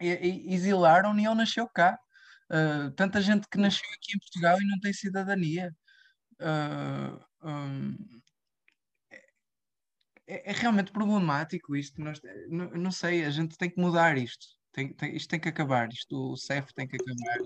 e, 0.00 0.08
e 0.08 0.56
e 0.56 0.56
ele 0.56 1.34
nasceu 1.36 1.68
cá. 1.68 1.96
Uh, 2.50 2.90
tanta 2.96 3.20
gente 3.20 3.46
que 3.48 3.58
nasceu 3.58 3.88
aqui 3.94 4.16
em 4.16 4.18
Portugal 4.18 4.60
e 4.60 4.66
não 4.66 4.80
tem 4.80 4.92
cidadania. 4.92 5.72
Uh, 6.40 7.24
um, 7.44 8.21
é, 10.32 10.50
é, 10.50 10.52
realmente 10.52 10.90
problemático 10.90 11.76
isto. 11.76 12.00
Nós, 12.00 12.20
não, 12.48 12.70
não, 12.70 12.90
sei, 12.90 13.24
a 13.24 13.30
gente 13.30 13.58
tem 13.58 13.68
que 13.68 13.78
mudar 13.78 14.16
isto. 14.16 14.46
Tem, 14.72 14.92
tem, 14.94 15.14
isto 15.14 15.28
tem 15.28 15.38
que 15.38 15.48
acabar. 15.48 15.88
Isto, 15.90 16.32
o 16.32 16.36
CEF 16.36 16.72
tem 16.74 16.88
que 16.88 16.96
acabar. 16.96 17.38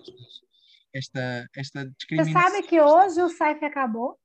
Esta, 0.94 1.46
esta 1.56 1.86
discriminação. 1.90 2.40
Você 2.40 2.48
sabe 2.48 2.66
que 2.66 2.80
hoje 2.80 3.20
o 3.20 3.28
CEF 3.28 3.64
acabou? 3.64 4.16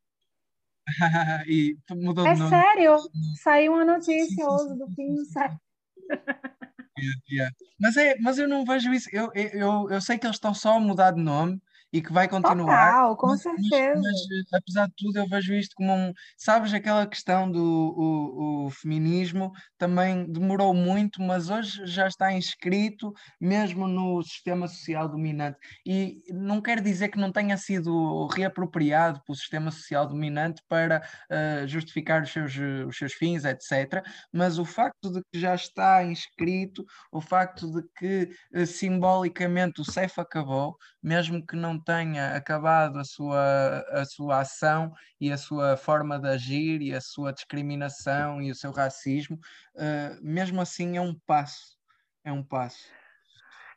e 1.48 1.76
mudou 1.90 2.28
é 2.28 2.36
sério? 2.36 2.98
Saiu 3.42 3.74
uma 3.74 3.86
notícia 3.86 4.48
hoje 4.48 4.78
do 4.78 4.88
fim 4.92 5.16
do 5.16 5.26
CEF. 5.26 5.56
Yeah, 7.00 7.22
yeah. 7.32 7.56
Mas, 7.80 7.98
é, 7.98 8.16
mas 8.20 8.38
eu 8.38 8.48
não 8.48 8.64
vejo 8.64 8.94
isso. 8.94 9.10
Eu, 9.12 9.32
eu, 9.34 9.90
eu 9.90 10.02
sei 10.02 10.20
que 10.20 10.26
eles 10.28 10.36
estão 10.36 10.54
só 10.54 10.76
a 10.76 10.80
mudar 10.80 11.12
de 11.12 11.22
nome 11.22 11.60
e 11.94 12.02
que 12.02 12.14
vai 12.14 12.28
continuar. 12.28 12.92
Total, 12.92 13.18
com 13.18 13.28
mas, 13.28 13.42
certeza. 13.42 14.02
Mas, 14.02 14.28
mas, 14.30 14.54
apesar 14.54 14.88
de 14.88 14.94
tudo, 14.98 15.18
eu 15.18 15.28
vejo 15.28 15.54
isto 15.54 15.76
como 15.76 15.94
um. 15.94 16.14
Sabes, 16.38 16.74
aquela 16.74 17.06
questão 17.06 17.52
do 17.52 17.62
o, 17.62 18.66
o 18.66 18.70
feminismo 18.70 19.52
também 19.78 20.32
demorou 20.32 20.74
muito, 20.74 21.22
mas 21.22 21.50
hoje 21.50 21.86
já 21.86 22.08
está 22.08 22.32
inscrito 22.32 23.14
mesmo 23.40 23.88
no 23.88 24.22
sistema 24.24 24.68
social 24.68 25.10
dominante. 25.10 25.58
E 25.86 26.22
não 26.32 26.62
quer 26.62 26.82
dizer 26.82 27.10
que 27.10 27.20
não 27.20 27.32
tenha 27.32 27.58
sido 27.58 28.28
reapropriado 28.28 29.22
pelo 29.26 29.36
sistema 29.36 29.72
social 29.72 30.08
dominante 30.08 30.62
para 30.70 31.02
uh, 31.30 31.68
justificar 31.68 32.24
os 32.24 32.32
seus, 32.32 32.54
os 32.88 32.98
seus 32.98 33.14
fins, 33.14 33.44
etc. 33.44 34.04
Mas 34.32 34.58
o 34.58 34.66
facto 34.66 35.12
de 35.12 35.22
que 35.32 35.40
já 35.40 35.56
está 35.56 36.04
inscrito, 36.04 36.86
o 37.12 37.20
facto 37.20 37.72
de 37.72 37.84
que 37.98 38.30
uh, 38.56 38.66
simbolicamente 38.66 39.82
o 39.82 39.86
CEF 39.86 40.20
acabou, 40.20 40.78
mesmo 41.02 41.46
que 41.46 41.56
não 41.56 41.80
tenha 41.80 42.36
acabado 42.36 43.00
a 43.00 43.04
sua, 43.04 43.86
a 43.90 44.06
sua 44.06 44.40
ação 44.40 44.94
e 45.20 45.32
a 45.32 45.38
sua 45.38 45.76
forma 45.78 46.20
de 46.20 46.28
agir 46.28 46.82
e 46.82 46.94
a 46.94 47.02
sua 47.02 47.34
discriminação 47.34 48.42
e 48.42 48.52
o 48.52 48.56
seu 48.56 48.72
racismo, 48.72 49.40
uh, 49.76 50.20
mesmo 50.22 50.62
assim 50.62 50.98
é 50.98 51.02
um 51.02 51.18
passo. 51.26 51.80
É 52.24 52.32
um 52.32 52.44
passo. 52.44 52.86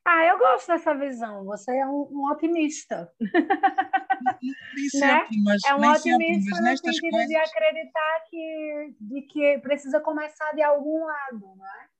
Ah, 0.04 0.22
eu 0.26 0.38
gosto 0.38 0.66
dessa 0.66 0.94
visão. 0.94 1.44
Você 1.46 1.74
é 1.74 1.86
um, 1.86 2.06
um 2.10 2.30
otimista. 2.30 3.10
Nem 3.18 4.88
sempre, 4.92 5.36
né? 5.38 5.42
mas, 5.44 5.64
é 5.64 5.74
um 5.74 5.90
otimista 5.90 6.54
sempre, 6.56 6.70
no 6.70 6.76
sentido 6.76 7.10
coisas... 7.10 7.28
de 7.28 7.36
acreditar 7.36 8.24
que, 8.28 8.96
de 9.00 9.22
que 9.22 9.58
precisa 9.60 10.00
começar 10.00 10.52
de 10.52 10.62
algum 10.62 11.06
lado, 11.06 11.56
não 11.56 11.66
é? 11.66 11.93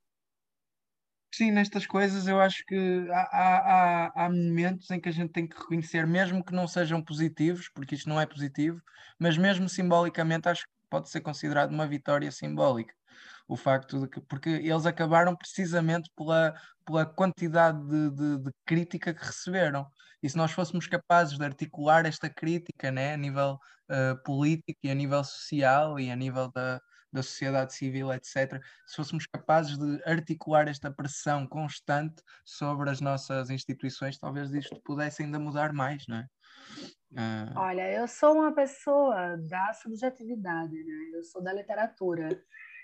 Sim, 1.36 1.50
nestas 1.50 1.84
coisas 1.84 2.28
eu 2.28 2.40
acho 2.40 2.64
que 2.64 3.08
há, 3.10 3.18
há, 3.32 4.24
há, 4.24 4.30
momentos 4.30 4.88
em 4.92 5.00
que 5.00 5.08
a 5.08 5.12
gente 5.12 5.32
tem 5.32 5.48
que 5.48 5.58
reconhecer, 5.58 6.06
mesmo 6.06 6.44
que 6.44 6.54
não 6.54 6.68
sejam 6.68 7.02
positivos, 7.02 7.68
porque 7.74 7.96
isto 7.96 8.08
não 8.08 8.20
é 8.20 8.24
positivo, 8.24 8.80
mas 9.18 9.36
mesmo 9.36 9.68
simbolicamente 9.68 10.48
acho 10.48 10.62
que 10.62 10.70
pode 10.88 11.10
ser 11.10 11.22
considerado 11.22 11.72
uma 11.72 11.88
vitória 11.88 12.30
simbólica. 12.30 12.94
O 13.48 13.56
facto 13.56 14.02
de 14.02 14.08
que, 14.08 14.20
porque 14.20 14.48
eles 14.48 14.86
acabaram 14.86 15.34
precisamente 15.36 16.08
pela, 16.16 16.54
pela 16.86 17.04
quantidade 17.04 17.84
de, 17.88 18.10
de, 18.10 18.38
de 18.44 18.50
crítica 18.64 19.12
que 19.12 19.24
receberam. 19.24 19.88
E 20.22 20.30
se 20.30 20.36
nós 20.36 20.52
fôssemos 20.52 20.86
capazes 20.86 21.36
de 21.36 21.44
articular 21.44 22.06
esta 22.06 22.30
crítica 22.30 22.92
né, 22.92 23.14
a 23.14 23.16
nível 23.16 23.58
uh, 23.90 24.22
político 24.24 24.78
e 24.84 24.90
a 24.90 24.94
nível 24.94 25.24
social 25.24 25.98
e 25.98 26.12
a 26.12 26.16
nível 26.16 26.48
da, 26.52 26.80
da 27.14 27.22
sociedade 27.22 27.72
civil, 27.72 28.12
etc., 28.12 28.60
se 28.86 28.96
fôssemos 28.96 29.24
capazes 29.26 29.78
de 29.78 30.02
articular 30.04 30.66
esta 30.68 30.90
pressão 30.90 31.46
constante 31.46 32.20
sobre 32.44 32.90
as 32.90 33.00
nossas 33.00 33.50
instituições, 33.50 34.18
talvez 34.18 34.52
isto 34.52 34.80
pudesse 34.82 35.22
ainda 35.22 35.38
mudar 35.38 35.72
mais, 35.72 36.04
não 36.08 36.16
é? 36.16 36.26
Uh... 37.12 37.56
Olha, 37.56 37.88
eu 37.92 38.08
sou 38.08 38.34
uma 38.34 38.52
pessoa 38.52 39.36
da 39.36 39.72
subjetividade, 39.74 40.74
né? 40.74 41.10
Eu 41.14 41.22
sou 41.22 41.40
da 41.40 41.52
literatura. 41.52 42.28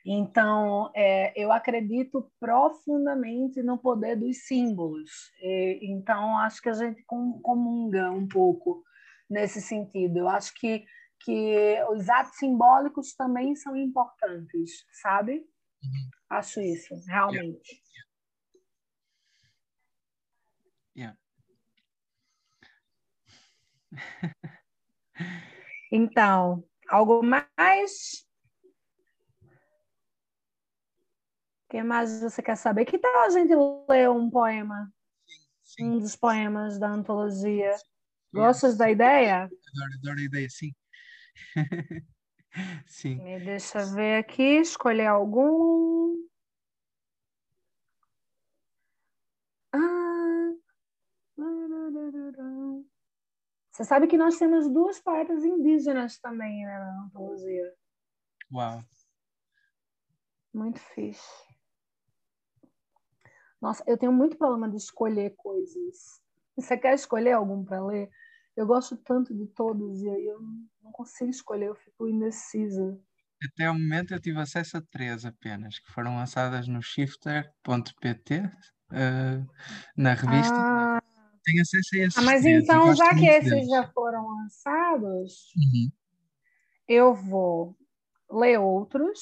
Então, 0.06 0.90
é, 0.94 1.32
eu 1.36 1.50
acredito 1.50 2.30
profundamente 2.38 3.62
no 3.62 3.76
poder 3.76 4.16
dos 4.16 4.46
símbolos. 4.46 5.10
E, 5.42 5.80
então, 5.82 6.38
acho 6.38 6.62
que 6.62 6.68
a 6.68 6.72
gente 6.72 7.02
comunga 7.02 8.10
um 8.10 8.26
pouco 8.26 8.82
nesse 9.28 9.60
sentido. 9.60 10.20
Eu 10.20 10.28
acho 10.28 10.54
que 10.54 10.84
que 11.20 11.78
os 11.90 12.08
atos 12.08 12.36
simbólicos 12.36 13.14
também 13.14 13.54
são 13.54 13.76
importantes, 13.76 14.84
sabe? 15.02 15.34
Uhum. 15.82 16.10
Acho 16.30 16.60
isso, 16.60 16.94
realmente. 17.06 17.82
Yeah. 20.96 21.16
Yeah. 21.16 21.18
então, 25.92 26.64
algo 26.88 27.22
mais? 27.22 28.26
O 31.64 31.70
que 31.70 31.82
mais 31.82 32.20
você 32.20 32.42
quer 32.42 32.56
saber? 32.56 32.84
Que 32.84 32.98
tal 32.98 33.22
a 33.22 33.30
gente 33.30 33.54
ler 33.88 34.10
um 34.10 34.28
poema? 34.28 34.92
Sim, 35.26 35.84
sim. 35.84 35.84
Um 35.84 35.98
dos 35.98 36.16
poemas 36.16 36.78
da 36.78 36.88
antologia. 36.88 37.76
Gostas 38.32 38.76
da 38.76 38.90
ideia? 38.90 39.44
Adoro, 39.44 39.94
adoro 39.98 40.20
a 40.20 40.22
ideia, 40.22 40.48
sim. 40.48 40.72
Sim. 42.86 43.22
Me 43.22 43.38
deixa 43.40 43.84
ver 43.94 44.18
aqui, 44.18 44.60
escolher 44.60 45.06
algum. 45.06 46.16
Ah. 49.72 50.52
Você 53.70 53.84
sabe 53.84 54.06
que 54.06 54.16
nós 54.16 54.38
temos 54.38 54.68
duas 54.68 55.00
poetas 55.00 55.44
indígenas 55.44 56.18
também 56.18 56.64
né, 56.66 56.78
na 56.78 57.04
antologia. 57.04 57.72
Uau. 58.52 58.82
Muito 60.52 60.80
fixe. 60.80 61.50
Nossa, 63.60 63.84
eu 63.86 63.96
tenho 63.96 64.12
muito 64.12 64.36
problema 64.36 64.68
de 64.68 64.76
escolher 64.76 65.34
coisas. 65.36 66.20
Você 66.56 66.76
quer 66.76 66.94
escolher 66.94 67.32
algum 67.32 67.64
para 67.64 67.84
ler? 67.84 68.10
Eu 68.56 68.66
gosto 68.66 68.96
tanto 68.96 69.34
de 69.34 69.46
todos 69.46 70.02
e 70.02 70.10
aí 70.10 70.26
eu 70.26 70.40
não 70.82 70.92
consigo 70.92 71.30
escolher, 71.30 71.68
eu 71.68 71.74
fico 71.74 72.08
indecisa. 72.08 72.98
Até 73.42 73.70
o 73.70 73.74
momento 73.74 74.12
eu 74.12 74.20
tive 74.20 74.38
acesso 74.38 74.76
a 74.76 74.82
três 74.82 75.24
apenas, 75.24 75.78
que 75.78 75.90
foram 75.90 76.16
lançadas 76.16 76.68
no 76.68 76.82
shifter.pt, 76.82 78.38
uh, 78.38 78.50
eh, 78.92 79.46
na 79.96 80.12
revista. 80.12 80.54
Ah, 80.56 81.02
Tenho 81.42 81.62
acesso 81.62 81.88
a 81.94 81.98
esses 81.98 82.18
ah, 82.18 82.22
mas 82.22 82.42
três, 82.42 82.62
então, 82.62 82.94
já 82.94 83.14
que 83.14 83.26
esses 83.26 83.50
deles. 83.50 83.68
já 83.68 83.90
foram 83.92 84.26
lançados, 84.26 85.52
uhum. 85.56 85.90
eu 86.86 87.14
vou 87.14 87.76
ler 88.30 88.58
outros. 88.58 89.20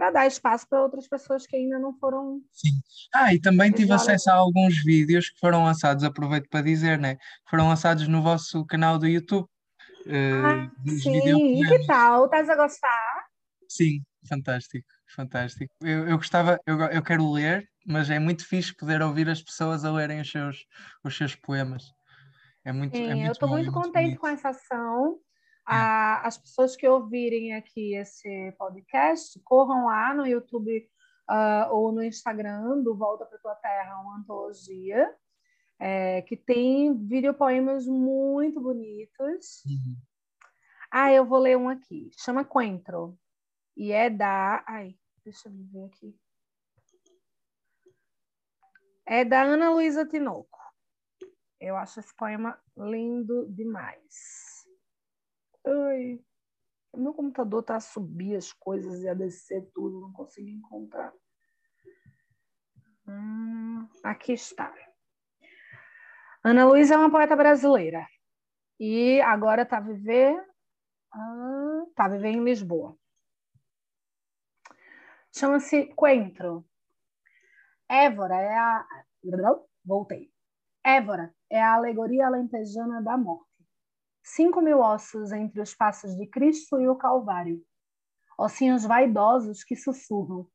Para 0.00 0.10
dar 0.10 0.26
espaço 0.26 0.66
para 0.66 0.80
outras 0.80 1.06
pessoas 1.06 1.46
que 1.46 1.54
ainda 1.54 1.78
não 1.78 1.92
foram. 1.92 2.40
Sim. 2.50 2.70
Ah, 3.14 3.34
e 3.34 3.38
também 3.38 3.70
tive 3.70 3.92
acesso 3.92 4.30
a 4.30 4.34
alguns 4.34 4.82
vídeos 4.82 5.28
que 5.28 5.38
foram 5.38 5.62
lançados, 5.62 6.04
aproveito 6.04 6.48
para 6.48 6.62
dizer, 6.62 6.98
né? 6.98 7.18
Foram 7.50 7.68
lançados 7.68 8.08
no 8.08 8.22
vosso 8.22 8.64
canal 8.64 8.98
do 8.98 9.06
YouTube. 9.06 9.46
Uh, 10.06 10.46
ah, 10.46 10.70
sim, 10.88 11.60
e 11.60 11.68
que 11.68 11.86
tal? 11.86 12.24
Estás 12.24 12.48
a 12.48 12.56
gostar? 12.56 13.26
Sim, 13.68 14.00
fantástico, 14.26 14.88
fantástico. 15.14 15.74
Eu, 15.82 16.08
eu 16.08 16.16
gostava, 16.16 16.58
eu, 16.64 16.80
eu 16.80 17.02
quero 17.02 17.30
ler, 17.30 17.68
mas 17.86 18.08
é 18.08 18.18
muito 18.18 18.48
fixe 18.48 18.74
poder 18.74 19.02
ouvir 19.02 19.28
as 19.28 19.42
pessoas 19.42 19.84
a 19.84 19.92
lerem 19.92 20.22
os 20.22 20.30
seus, 20.30 20.64
os 21.04 21.14
seus 21.14 21.36
poemas. 21.36 21.84
É 22.64 22.72
muito, 22.72 22.96
sim, 22.96 23.04
é 23.04 23.14
muito 23.14 23.26
eu 23.26 23.32
estou 23.32 23.48
muito, 23.50 23.70
contente 23.70 24.16
com 24.16 24.28
essa 24.28 24.48
ação 24.48 25.18
a, 25.70 26.26
as 26.26 26.36
pessoas 26.36 26.74
que 26.74 26.88
ouvirem 26.88 27.54
aqui 27.54 27.94
esse 27.94 28.52
podcast, 28.58 29.38
corram 29.44 29.86
lá 29.86 30.12
no 30.12 30.26
YouTube 30.26 30.84
uh, 31.30 31.72
ou 31.72 31.92
no 31.92 32.02
Instagram 32.02 32.82
do 32.82 32.96
Volta 32.96 33.24
para 33.24 33.38
Tua 33.38 33.54
Terra, 33.54 34.00
uma 34.00 34.18
antologia, 34.18 35.14
é, 35.78 36.22
que 36.22 36.36
tem 36.36 36.92
videopoemas 37.06 37.86
muito 37.86 38.60
bonitos. 38.60 39.62
Uhum. 39.64 39.96
Ah, 40.90 41.12
eu 41.12 41.24
vou 41.24 41.38
ler 41.38 41.56
um 41.56 41.68
aqui. 41.68 42.10
Chama 42.18 42.44
Coentro. 42.44 43.16
E 43.76 43.92
é 43.92 44.10
da. 44.10 44.64
Ai, 44.66 44.96
deixa 45.24 45.48
eu 45.48 45.52
ver 45.72 45.84
aqui. 45.84 46.18
É 49.06 49.24
da 49.24 49.42
Ana 49.42 49.70
Luísa 49.70 50.04
Tinoco. 50.04 50.58
Eu 51.60 51.76
acho 51.76 52.00
esse 52.00 52.14
poema 52.16 52.60
lindo 52.76 53.46
demais. 53.48 54.49
Ai, 55.66 56.20
meu 56.96 57.14
computador 57.14 57.62
tá 57.62 57.76
a 57.76 57.80
subir 57.80 58.36
as 58.36 58.52
coisas 58.52 59.02
e 59.02 59.08
a 59.08 59.14
descer 59.14 59.68
tudo, 59.74 60.00
não 60.00 60.12
consigo 60.12 60.48
encontrar. 60.48 61.12
Hum, 63.06 63.88
aqui 64.02 64.32
está. 64.32 64.72
Ana 66.42 66.66
Luísa 66.66 66.94
é 66.94 66.96
uma 66.96 67.10
poeta 67.10 67.36
brasileira 67.36 68.06
e 68.78 69.20
agora 69.20 69.62
está 69.62 69.76
a 69.76 69.80
viver, 69.80 70.34
ah, 71.12 71.84
tá 71.94 72.06
a 72.06 72.08
viver 72.08 72.28
em 72.28 72.42
Lisboa. 72.42 72.96
Chama-se 75.32 75.86
Coentro. 75.94 76.64
Évora 77.88 78.36
é 78.36 78.56
a. 78.56 78.86
Voltei. 79.84 80.32
Évora 80.84 81.34
é 81.50 81.60
a 81.60 81.74
alegoria 81.74 82.26
alentejana 82.26 83.02
da 83.02 83.16
morte. 83.16 83.49
Cinco 84.22 84.60
mil 84.60 84.80
ossos 84.80 85.32
entre 85.32 85.60
os 85.60 85.74
passos 85.74 86.14
de 86.14 86.26
Cristo 86.26 86.80
e 86.80 86.88
o 86.88 86.96
Calvário. 86.96 87.64
Ossinhos 88.38 88.84
vaidosos 88.84 89.64
que 89.64 89.74
sussurram. 89.74 90.46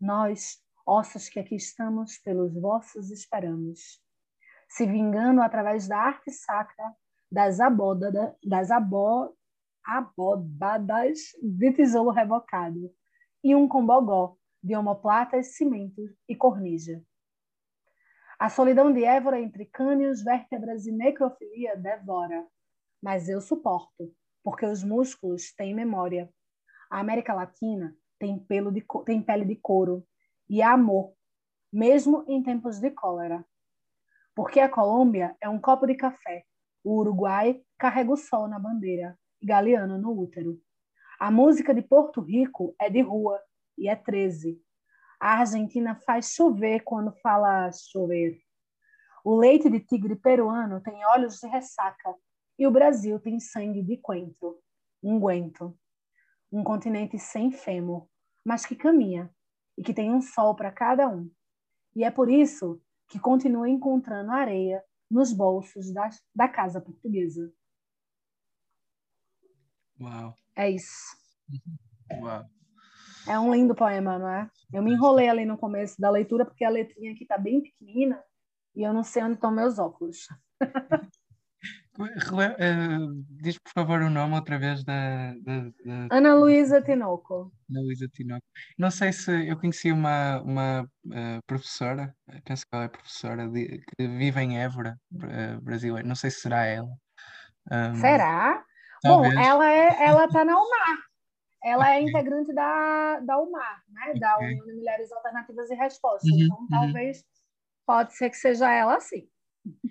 Nós, 0.00 0.58
ossos 0.86 1.28
que 1.28 1.38
aqui 1.38 1.54
estamos, 1.54 2.18
pelos 2.18 2.54
vossos 2.54 3.10
esperamos. 3.10 4.02
Se 4.68 4.86
vingando 4.86 5.42
através 5.42 5.86
da 5.86 5.98
arte 5.98 6.30
sacra, 6.30 6.94
das, 7.30 7.60
abódada, 7.60 8.36
das 8.42 8.70
abó, 8.70 9.32
abobadas 9.84 11.18
de 11.42 11.72
tesouro 11.72 12.10
rebocado, 12.10 12.92
e 13.42 13.54
um 13.54 13.68
combogó 13.68 14.36
de 14.62 14.76
omoplatas, 14.76 15.56
cimento 15.56 16.02
e 16.28 16.36
cornija. 16.36 17.02
A 18.38 18.48
solidão 18.48 18.92
de 18.92 19.04
Évora 19.04 19.40
entre 19.40 19.66
cânions, 19.66 20.22
vértebras 20.22 20.86
e 20.86 20.92
necrofilia 20.92 21.76
devora. 21.76 22.46
Mas 23.02 23.28
eu 23.28 23.40
suporto, 23.40 24.14
porque 24.42 24.66
os 24.66 24.82
músculos 24.82 25.52
têm 25.54 25.74
memória. 25.74 26.28
A 26.90 27.00
América 27.00 27.34
Latina 27.34 27.96
tem, 28.18 28.38
pelo 28.38 28.70
de, 28.70 28.84
tem 29.04 29.22
pele 29.22 29.44
de 29.44 29.56
couro 29.56 30.06
e 30.48 30.60
amor, 30.62 31.14
mesmo 31.72 32.24
em 32.28 32.42
tempos 32.42 32.78
de 32.78 32.90
cólera. 32.90 33.44
Porque 34.34 34.60
a 34.60 34.68
Colômbia 34.68 35.36
é 35.40 35.48
um 35.48 35.60
copo 35.60 35.86
de 35.86 35.94
café, 35.94 36.44
o 36.82 36.98
Uruguai 36.98 37.62
carrega 37.78 38.12
o 38.12 38.16
sol 38.16 38.48
na 38.48 38.58
bandeira 38.58 39.18
e 39.40 39.46
Galeano 39.46 39.98
no 39.98 40.18
útero. 40.18 40.60
A 41.18 41.30
música 41.30 41.74
de 41.74 41.82
Porto 41.82 42.20
Rico 42.20 42.74
é 42.80 42.88
de 42.88 43.02
rua 43.02 43.40
e 43.76 43.88
é 43.88 43.96
13. 43.96 44.60
A 45.20 45.40
Argentina 45.40 45.94
faz 45.94 46.32
chover 46.32 46.80
quando 46.80 47.12
fala 47.22 47.70
chover. 47.72 48.38
O 49.22 49.36
leite 49.36 49.68
de 49.68 49.80
tigre 49.80 50.16
peruano 50.16 50.80
tem 50.80 51.04
olhos 51.04 51.38
de 51.38 51.46
ressaca 51.46 52.14
e 52.60 52.66
o 52.66 52.70
Brasil 52.70 53.18
tem 53.18 53.40
sangue 53.40 53.82
de 53.82 53.96
coentro, 53.96 54.60
unguento. 55.02 55.74
Um 56.52 56.62
continente 56.62 57.18
sem 57.18 57.50
fêmur, 57.50 58.06
mas 58.44 58.66
que 58.66 58.76
caminha 58.76 59.34
e 59.78 59.82
que 59.82 59.94
tem 59.94 60.12
um 60.12 60.20
sol 60.20 60.54
para 60.54 60.70
cada 60.70 61.08
um. 61.08 61.30
E 61.96 62.04
é 62.04 62.10
por 62.10 62.28
isso 62.28 62.78
que 63.08 63.18
continua 63.18 63.66
encontrando 63.66 64.30
areia 64.30 64.84
nos 65.10 65.32
bolsos 65.32 65.90
da, 65.90 66.10
da 66.34 66.48
casa 66.50 66.82
portuguesa. 66.82 67.50
Uau! 69.98 70.34
É 70.54 70.70
isso. 70.70 71.16
Uau! 72.20 72.44
É 73.26 73.38
um 73.38 73.54
lindo 73.54 73.74
poema, 73.74 74.18
não 74.18 74.28
é? 74.28 74.50
Eu 74.70 74.82
me 74.82 74.92
enrolei 74.92 75.30
ali 75.30 75.46
no 75.46 75.56
começo 75.56 75.98
da 75.98 76.10
leitura 76.10 76.44
porque 76.44 76.64
a 76.64 76.68
letrinha 76.68 77.12
aqui 77.12 77.22
está 77.22 77.38
bem 77.38 77.62
pequenina 77.62 78.22
e 78.76 78.82
eu 78.82 78.92
não 78.92 79.02
sei 79.02 79.22
onde 79.22 79.36
estão 79.36 79.50
meus 79.50 79.78
óculos. 79.78 80.28
Uh, 82.00 83.24
diz, 83.42 83.58
por 83.58 83.72
favor, 83.72 84.00
o 84.00 84.08
nome 84.08 84.34
outra 84.34 84.58
vez 84.58 84.82
da. 84.84 85.34
da, 85.42 85.60
da... 85.84 86.16
Ana 86.16 86.34
Luísa 86.34 86.80
Tinoco. 86.80 87.52
Ana 87.70 87.80
Luísa 87.82 88.08
Tinoco. 88.08 88.44
Não 88.78 88.90
sei 88.90 89.12
se 89.12 89.48
eu 89.48 89.58
conheci 89.58 89.92
uma, 89.92 90.40
uma 90.40 90.82
uh, 90.82 91.42
professora, 91.46 92.14
penso 92.44 92.62
que 92.62 92.74
ela 92.74 92.84
é 92.84 92.88
professora, 92.88 93.48
de, 93.48 93.78
que 93.78 94.08
vive 94.08 94.40
em 94.40 94.58
Évora, 94.58 94.98
uh, 95.12 95.60
brasileira. 95.60 96.08
Não 96.08 96.14
sei 96.14 96.30
se 96.30 96.40
será 96.40 96.64
ela. 96.64 96.88
Um, 97.70 97.94
será? 97.96 98.64
Talvez. 99.02 99.34
Bom, 99.34 99.40
ela 99.40 99.70
é, 99.70 99.96
ela 100.08 100.24
está 100.24 100.44
na 100.44 100.56
UMAR. 100.56 100.98
Ela 101.62 101.90
é 101.90 101.98
okay. 101.98 102.06
é 102.06 102.08
integrante 102.08 102.54
da, 102.54 103.20
da 103.20 103.38
UMAR, 103.38 103.82
né? 103.90 104.02
Okay. 104.08 104.20
da 104.20 104.38
União 104.38 104.64
de 104.64 104.72
Mulheres 104.72 105.12
Alternativas 105.12 105.70
e 105.70 105.74
Respostas. 105.74 106.30
Uhum, 106.30 106.44
então, 106.44 106.58
uhum. 106.58 106.68
talvez, 106.70 107.24
pode 107.86 108.16
ser 108.16 108.30
que 108.30 108.36
seja 108.36 108.70
ela, 108.72 108.98
sim. 109.00 109.28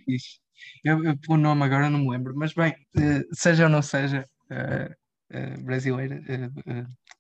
Isso. 0.07 0.39
Eu, 0.83 1.03
eu 1.03 1.17
pelo 1.17 1.37
nome 1.37 1.63
agora 1.63 1.89
não 1.89 1.99
me 1.99 2.09
lembro, 2.09 2.33
mas 2.35 2.53
bem, 2.53 2.73
uh, 2.97 3.35
seja 3.35 3.63
ou 3.65 3.69
não 3.69 3.81
seja, 3.81 4.23
uh, 4.51 5.63
brasileira, 5.63 6.21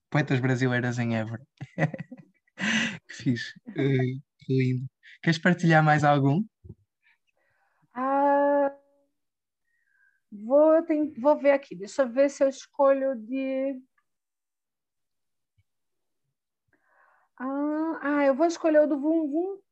poetas 0.09 0.39
brasileiras 0.39 0.97
em 0.99 1.17
Évora. 1.17 1.41
que 3.07 3.13
fixe, 3.13 3.53
que 3.73 4.53
lindo. 4.53 4.85
Queres 5.21 5.39
partilhar 5.39 5.83
mais 5.83 6.03
algum? 6.03 6.43
Ah, 7.93 8.71
vou, 10.31 10.85
vou 11.19 11.37
ver 11.37 11.51
aqui, 11.51 11.75
deixa 11.75 12.03
eu 12.03 12.09
ver 12.09 12.29
se 12.29 12.43
eu 12.43 12.49
escolho 12.49 13.15
de. 13.15 13.81
Ah, 17.37 17.99
ah, 18.01 18.25
eu 18.25 18.35
vou 18.35 18.45
escolher 18.45 18.81
o 18.81 18.87
do 18.87 18.99
Vum 18.99 19.27
Vum 19.29 19.68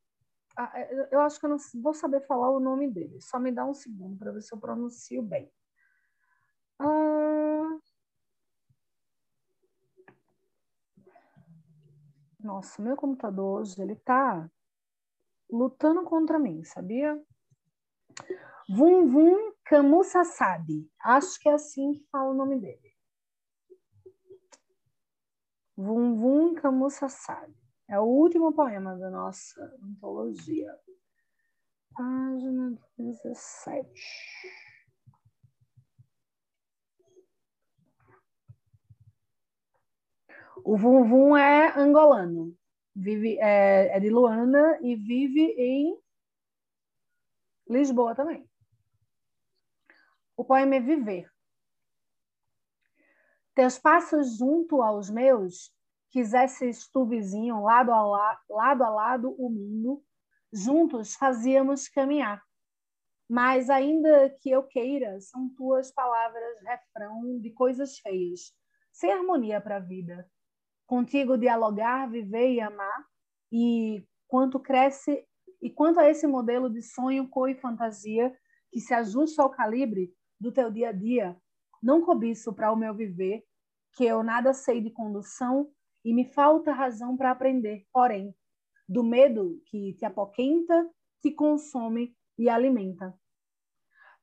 eu 1.11 1.21
acho 1.21 1.39
que 1.39 1.45
eu 1.45 1.49
não 1.51 1.57
vou 1.81 1.93
saber 1.93 2.21
falar 2.21 2.49
o 2.49 2.59
nome 2.59 2.89
dele. 2.89 3.21
Só 3.21 3.39
me 3.39 3.51
dá 3.51 3.65
um 3.65 3.73
segundo 3.73 4.17
para 4.17 4.31
ver 4.31 4.41
se 4.41 4.53
eu 4.53 4.59
pronuncio 4.59 5.21
bem. 5.21 5.51
Ah... 6.79 7.77
Nossa, 12.39 12.81
meu 12.81 12.95
computador 12.95 13.61
hoje 13.61 13.81
ele 13.81 13.93
está 13.93 14.49
lutando 15.49 16.03
contra 16.03 16.39
mim, 16.39 16.63
sabia? 16.63 17.21
Vum 18.69 19.07
Vum 19.07 19.53
Kamusasabi. 19.65 20.89
Acho 20.99 21.39
que 21.39 21.49
é 21.49 21.53
assim 21.53 21.93
que 21.93 22.07
fala 22.11 22.31
o 22.31 22.33
nome 22.33 22.59
dele. 22.59 22.95
Vum 25.75 26.15
Vum 26.15 26.55
Kamusasabi. 26.55 27.66
É 27.89 27.97
o 27.97 28.03
último 28.03 28.51
poema 28.51 28.97
da 28.97 29.09
nossa 29.09 29.63
antologia. 29.81 30.77
Página 31.93 32.77
17. 32.97 33.87
O 40.65 40.75
Vum 40.75 41.07
Vum 41.07 41.37
é 41.37 41.79
angolano. 41.79 42.53
Vive, 42.93 43.37
é, 43.39 43.95
é 43.95 43.99
de 44.01 44.09
Luanda 44.09 44.79
e 44.81 44.95
vive 44.95 45.55
em 45.57 45.97
Lisboa 47.69 48.13
também. 48.13 48.45
O 50.35 50.43
poema 50.43 50.75
é 50.75 50.79
Viver. 50.81 51.31
Teus 53.55 53.79
passos 53.79 54.37
junto 54.37 54.81
aos 54.81 55.09
meus 55.09 55.76
quisesses 56.09 56.89
tu 56.89 57.05
vizinho, 57.05 57.63
lado 57.63 57.91
a, 57.91 58.01
la, 58.01 58.39
lado 58.49 58.83
a 58.83 58.89
lado 58.89 59.35
o 59.37 59.49
mundo, 59.49 60.03
juntos 60.51 61.15
fazíamos 61.15 61.87
caminhar. 61.87 62.41
Mas 63.29 63.69
ainda 63.69 64.29
que 64.41 64.49
eu 64.49 64.63
queira, 64.63 65.19
são 65.19 65.49
tuas 65.55 65.91
palavras 65.91 66.61
refrão 66.61 67.39
de 67.39 67.51
coisas 67.51 67.99
feias, 67.99 68.53
sem 68.91 69.11
harmonia 69.11 69.59
para 69.59 69.77
a 69.77 69.81
vida. 69.81 70.29
Contigo 70.85 71.37
dialogar, 71.37 72.09
viver 72.09 72.53
e 72.53 72.61
amar, 72.61 73.05
e 73.51 74.07
quanto 74.27 74.59
cresce 74.59 75.25
e 75.61 75.69
quanto 75.69 75.99
a 75.99 76.09
esse 76.09 76.27
modelo 76.27 76.69
de 76.69 76.81
sonho, 76.81 77.27
cor 77.27 77.49
e 77.49 77.55
fantasia 77.55 78.35
que 78.71 78.79
se 78.79 78.93
ajusta 78.93 79.41
ao 79.41 79.49
calibre 79.49 80.13
do 80.39 80.51
teu 80.51 80.71
dia 80.71 80.89
a 80.89 80.91
dia, 80.91 81.35
não 81.81 82.01
cobiço 82.01 82.53
para 82.53 82.71
o 82.71 82.75
meu 82.75 82.93
viver, 82.93 83.43
que 83.93 84.05
eu 84.05 84.21
nada 84.21 84.53
sei 84.53 84.81
de 84.81 84.91
condução 84.91 85.71
e 86.07 86.13
me 86.13 86.23
falta 86.23 86.71
razão 86.71 87.17
para 87.17 87.31
aprender. 87.31 87.85
Porém, 87.91 88.33
do 88.87 89.03
medo 89.03 89.61
que 89.65 89.91
te 89.95 90.05
apoquenta, 90.05 90.89
te 91.21 91.31
consome 91.31 92.15
e 92.37 92.47
alimenta. 92.47 93.13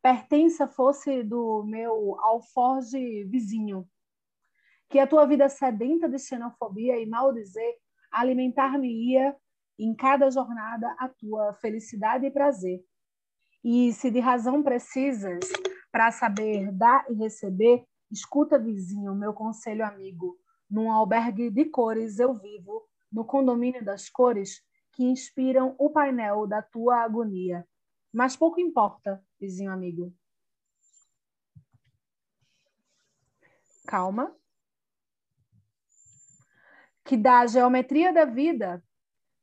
Pertença 0.01 0.67
fosse 0.67 1.23
do 1.23 1.63
meu 1.67 2.19
alforge 2.21 3.25
vizinho, 3.25 3.87
que 4.89 4.99
a 4.99 5.07
tua 5.07 5.27
vida 5.27 5.47
sedenta 5.51 6.09
de 6.09 6.19
xenofobia 6.19 6.99
e 6.99 7.05
mal 7.05 7.35
dizer 7.35 7.77
alimentar-me-ia 8.11 9.37
em 9.79 9.95
cada 9.95 10.31
jornada 10.31 10.91
a 10.99 11.07
tua 11.07 11.53
felicidade 11.53 12.25
e 12.25 12.31
prazer. 12.31 12.83
E 13.63 13.93
se 13.93 14.11
de 14.11 14.21
razão 14.21 14.63
precisas 14.63 15.41
para 15.93 16.11
saber 16.11 16.73
dar 16.73 17.05
e 17.11 17.15
receber, 17.15 17.85
escuta, 18.11 18.59
vizinho, 18.59 19.15
meu 19.15 19.35
conselho 19.35 19.85
amigo 19.85 20.43
num 20.71 20.91
albergue 20.91 21.51
de 21.51 21.65
cores 21.67 22.19
eu 22.19 22.35
vivo, 22.35 22.89
no 23.11 23.25
condomínio 23.25 23.85
das 23.85 24.09
cores 24.09 24.63
que 24.93 25.05
inspiram 25.05 25.75
o 25.79 25.91
painel 25.91 26.47
da 26.47 26.63
tua 26.63 27.03
agonia. 27.03 27.67
Mas 28.13 28.37
pouco 28.37 28.61
importa, 28.61 29.25
vizinho 29.41 29.73
amigo. 29.73 30.15
Calma. 33.87 34.35
Que 37.05 37.17
da 37.17 37.47
geometria 37.47 38.13
da 38.13 38.25
vida, 38.25 38.83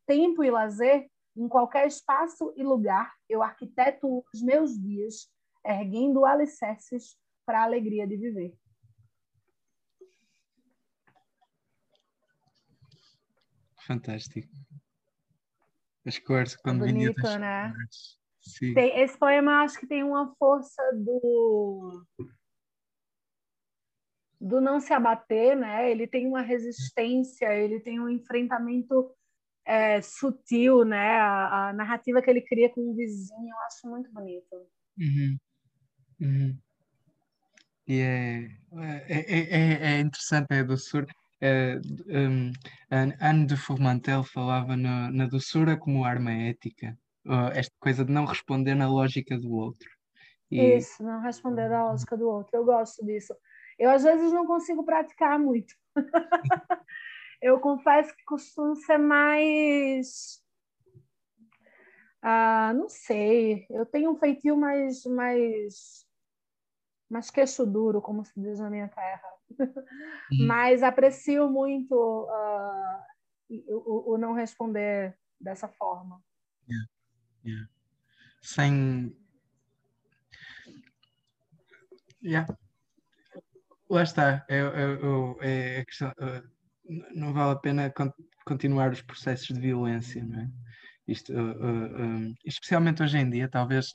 tempo 0.05 0.43
e 0.43 0.49
lazer, 0.49 1.09
em 1.35 1.47
qualquer 1.47 1.87
espaço 1.87 2.53
e 2.57 2.63
lugar, 2.63 3.13
eu 3.29 3.41
arquiteto 3.41 4.25
os 4.33 4.41
meus 4.41 4.77
dias, 4.77 5.31
erguendo 5.63 6.25
alicerces 6.25 7.15
para 7.45 7.61
a 7.61 7.63
alegria 7.63 8.07
de 8.07 8.17
viver. 8.17 8.60
Fantástico. 13.91 14.47
As 16.05 16.17
cores, 16.17 16.55
quando 16.55 16.79
Bonito, 16.79 17.21
né? 17.37 17.73
Tem, 18.73 19.01
esse 19.01 19.17
poema 19.17 19.63
acho 19.63 19.79
que 19.79 19.85
tem 19.85 20.03
uma 20.03 20.33
força 20.35 20.81
do 20.95 22.05
do 24.39 24.59
não 24.59 24.79
se 24.79 24.91
abater, 24.91 25.55
né? 25.55 25.91
Ele 25.91 26.07
tem 26.07 26.25
uma 26.25 26.41
resistência, 26.41 27.53
ele 27.53 27.79
tem 27.79 27.99
um 27.99 28.09
enfrentamento 28.09 29.13
é, 29.63 30.01
sutil, 30.01 30.83
né? 30.83 31.19
A, 31.19 31.69
a, 31.69 31.73
narrativa 31.73 32.21
que 32.21 32.29
ele 32.29 32.41
cria 32.41 32.69
com 32.69 32.81
o 32.81 32.95
vizinho, 32.95 33.49
eu 33.49 33.59
acho 33.67 33.87
muito 33.87 34.11
bonito. 34.11 34.55
Uhum. 34.97 35.37
Uhum. 36.19 36.57
E 37.87 37.99
é, 37.99 38.45
é, 39.07 39.19
é, 39.19 39.95
é, 39.95 39.99
interessante, 39.99 40.47
é 40.49 40.59
a 40.61 40.63
doçura. 40.63 41.05
É, 41.41 41.81
um, 42.07 42.51
Anne 43.19 43.45
de 43.47 43.57
Fourmantel 43.57 44.23
falava 44.23 44.77
na, 44.77 45.11
na 45.11 45.25
doçura 45.25 45.75
como 45.75 46.05
arma 46.05 46.31
ética, 46.31 46.95
esta 47.53 47.73
coisa 47.79 48.05
de 48.05 48.11
não 48.11 48.25
responder 48.25 48.75
na 48.75 48.87
lógica 48.87 49.37
do 49.37 49.51
outro. 49.51 49.89
E... 50.51 50.75
Isso, 50.77 51.01
não 51.03 51.21
responder 51.21 51.69
na 51.69 51.89
lógica 51.89 52.15
do 52.17 52.27
outro. 52.27 52.49
Eu 52.53 52.65
gosto 52.65 53.05
disso. 53.05 53.33
Eu, 53.79 53.89
às 53.89 54.03
vezes, 54.03 54.31
não 54.31 54.45
consigo 54.45 54.83
praticar 54.83 55.39
muito. 55.39 55.73
eu 57.41 57.59
confesso 57.59 58.15
que 58.15 58.23
costumo 58.25 58.75
ser 58.75 58.97
mais. 58.97 60.41
Ah, 62.21 62.71
não 62.75 62.87
sei, 62.87 63.65
eu 63.71 63.83
tenho 63.83 64.11
um 64.11 64.15
feitio 64.15 64.55
mais, 64.55 65.03
mais, 65.05 66.05
mais 67.11 67.29
queixo 67.29 67.65
duro, 67.65 68.01
como 68.01 68.23
se 68.23 68.39
diz 68.39 68.59
na 68.59 68.69
minha 68.69 68.87
terra. 68.87 69.29
Uhum. 69.59 70.47
Mas 70.47 70.81
aprecio 70.81 71.49
muito 71.49 71.93
uh, 71.93 73.03
o, 73.69 74.13
o, 74.13 74.17
não 74.17 74.33
responder 74.33 75.17
dessa 75.39 75.67
forma. 75.67 76.23
Yeah. 76.69 76.89
Yeah. 77.45 77.69
Sem. 78.41 79.15
Yeah. 82.23 82.57
Lá 83.89 84.03
está. 84.03 84.45
Eu, 84.47 84.67
eu, 84.67 84.99
eu, 84.99 85.37
é 85.41 85.83
questão, 85.83 86.13
não 87.13 87.33
vale 87.33 87.51
a 87.51 87.55
pena 87.55 87.93
continuar 88.45 88.91
os 88.91 89.01
processos 89.01 89.47
de 89.47 89.59
violência, 89.59 90.23
não 90.23 90.39
é? 90.39 90.49
Isto, 91.07 91.33
uh, 91.33 91.37
uh, 91.37 92.33
especialmente 92.45 93.01
hoje 93.01 93.17
em 93.17 93.29
dia, 93.29 93.49
talvez 93.49 93.93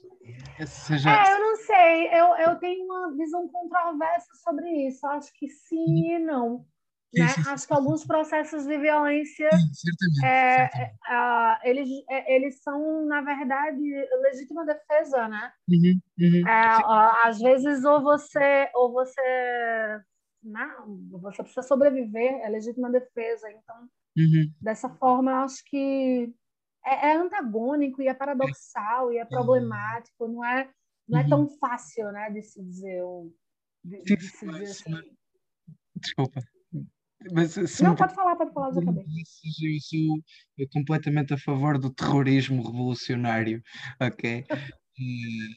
seja. 0.66 1.11
É, 1.11 1.32
eu 1.32 1.40
não 1.40 1.57
sei, 1.57 2.09
eu, 2.09 2.36
eu 2.36 2.57
tenho 2.57 2.84
uma 2.84 3.16
visão 3.16 3.48
controversa 3.48 4.28
sobre 4.42 4.68
isso. 4.86 5.07
Acho 5.07 5.32
que 5.34 5.48
sim 5.48 6.14
e 6.14 6.18
não. 6.18 6.66
Né? 7.14 7.28
Sim, 7.28 7.42
sim, 7.42 7.50
Acho 7.50 7.66
que 7.66 7.72
alguns 7.72 8.04
processos 8.04 8.66
de 8.66 8.76
violência 8.76 9.48
é, 10.24 10.64
é, 10.64 10.92
uh, 11.09 11.59
eles, 11.62 11.88
é, 12.11 12.34
eles 12.34 12.61
são, 12.62 13.07
na 13.07 13.22
verdade, 13.22 13.80
legítima 14.22 14.66
defesa, 14.66 15.28
né? 15.28 15.52
Uhum, 15.68 16.00
uhum, 16.18 16.48
é, 16.48 17.28
às 17.28 17.38
vezes, 17.38 17.84
ou 17.84 18.02
você, 18.02 18.68
ou 18.74 18.92
você 18.92 20.00
não, 20.42 21.00
você 21.11 21.42
precisa 21.42 21.62
sobreviver, 21.62 22.40
é 22.42 22.48
legítima 22.48 22.90
defesa. 22.90 23.50
Então, 23.50 23.88
uhum. 24.18 24.52
dessa 24.61 24.88
forma, 24.88 25.30
eu 25.30 25.36
acho 25.38 25.64
que 25.64 26.34
é, 26.87 27.09
é, 27.09 27.16
antagônico 27.16 28.01
e 28.01 28.09
é 28.09 28.14
paradoxal 28.14 29.12
e 29.12 29.18
é 29.18 29.24
problemático, 29.24 30.28
não 30.28 30.45
é, 30.45 30.70
não 31.09 31.18
é 31.18 31.22
uhum. 31.24 31.28
tão 31.28 31.49
fácil 31.59 32.12
né, 32.12 32.30
de 32.30 32.43
se 32.43 32.62
dizer. 32.62 33.03
De, 33.84 34.03
de 34.03 34.20
se 34.20 34.47
dizer 34.47 34.64
assim. 34.64 35.16
Desculpa. 35.97 36.41
Mas, 37.32 37.57
não, 37.80 37.91
me... 37.91 37.97
pode 37.97 38.14
falar, 38.14 38.37
pode 38.37 38.53
falar, 38.53 38.72
já 38.72 38.80
acabei. 38.80 39.03
Eu 39.03 39.80
sou 39.80 40.68
completamente 40.72 41.34
a 41.34 41.39
favor 41.39 41.78
do 41.78 41.93
terrorismo 41.93 42.62
revolucionário, 42.62 43.61
ok? 44.01 44.45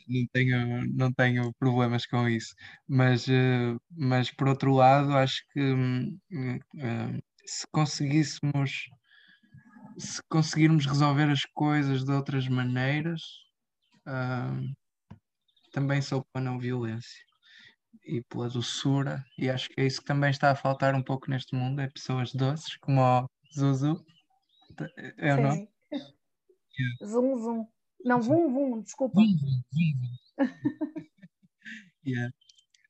não 0.07 0.27
tenho, 0.33 0.95
não 0.95 1.13
tenho 1.13 1.53
problemas 1.59 2.05
com 2.05 2.27
isso. 2.27 2.55
Mas, 2.87 3.27
eh, 3.29 3.75
mas 3.91 4.31
por 4.31 4.47
outro 4.47 4.73
lado, 4.73 5.11
acho 5.13 5.43
que 5.53 5.61
hum, 5.61 6.17
eh, 6.31 7.19
se 7.45 7.65
conseguíssemos 7.71 8.89
se 9.99 10.21
conseguirmos 10.29 10.85
resolver 10.85 11.29
as 11.29 11.41
coisas 11.53 12.03
de 12.03 12.11
outras 12.11 12.47
maneiras, 12.47 13.21
hum, 14.07 14.73
também 15.71 16.01
sou 16.01 16.25
pela 16.31 16.45
não 16.45 16.59
violência 16.59 17.23
e 18.05 18.21
pela 18.23 18.49
doçura, 18.49 19.23
e 19.37 19.49
acho 19.49 19.69
que 19.69 19.81
é 19.81 19.85
isso 19.85 19.99
que 19.99 20.07
também 20.07 20.29
está 20.29 20.51
a 20.51 20.55
faltar 20.55 20.95
um 20.95 21.03
pouco 21.03 21.29
neste 21.29 21.55
mundo, 21.55 21.81
é 21.81 21.89
pessoas 21.89 22.33
doces, 22.33 22.77
como 22.77 23.01
o 23.01 23.27
Zuzu. 23.53 24.03
É 25.17 25.35
ou 25.35 25.41
não? 25.41 25.67
Zum, 27.05 27.37
zum. 27.37 27.67
Não, 28.05 28.21
vum, 28.21 28.49
vum, 28.49 28.81
desculpa. 28.81 29.19
Vum, 29.19 29.27
vum, 29.27 29.61
vum. 29.73 30.45
yeah. 32.05 32.33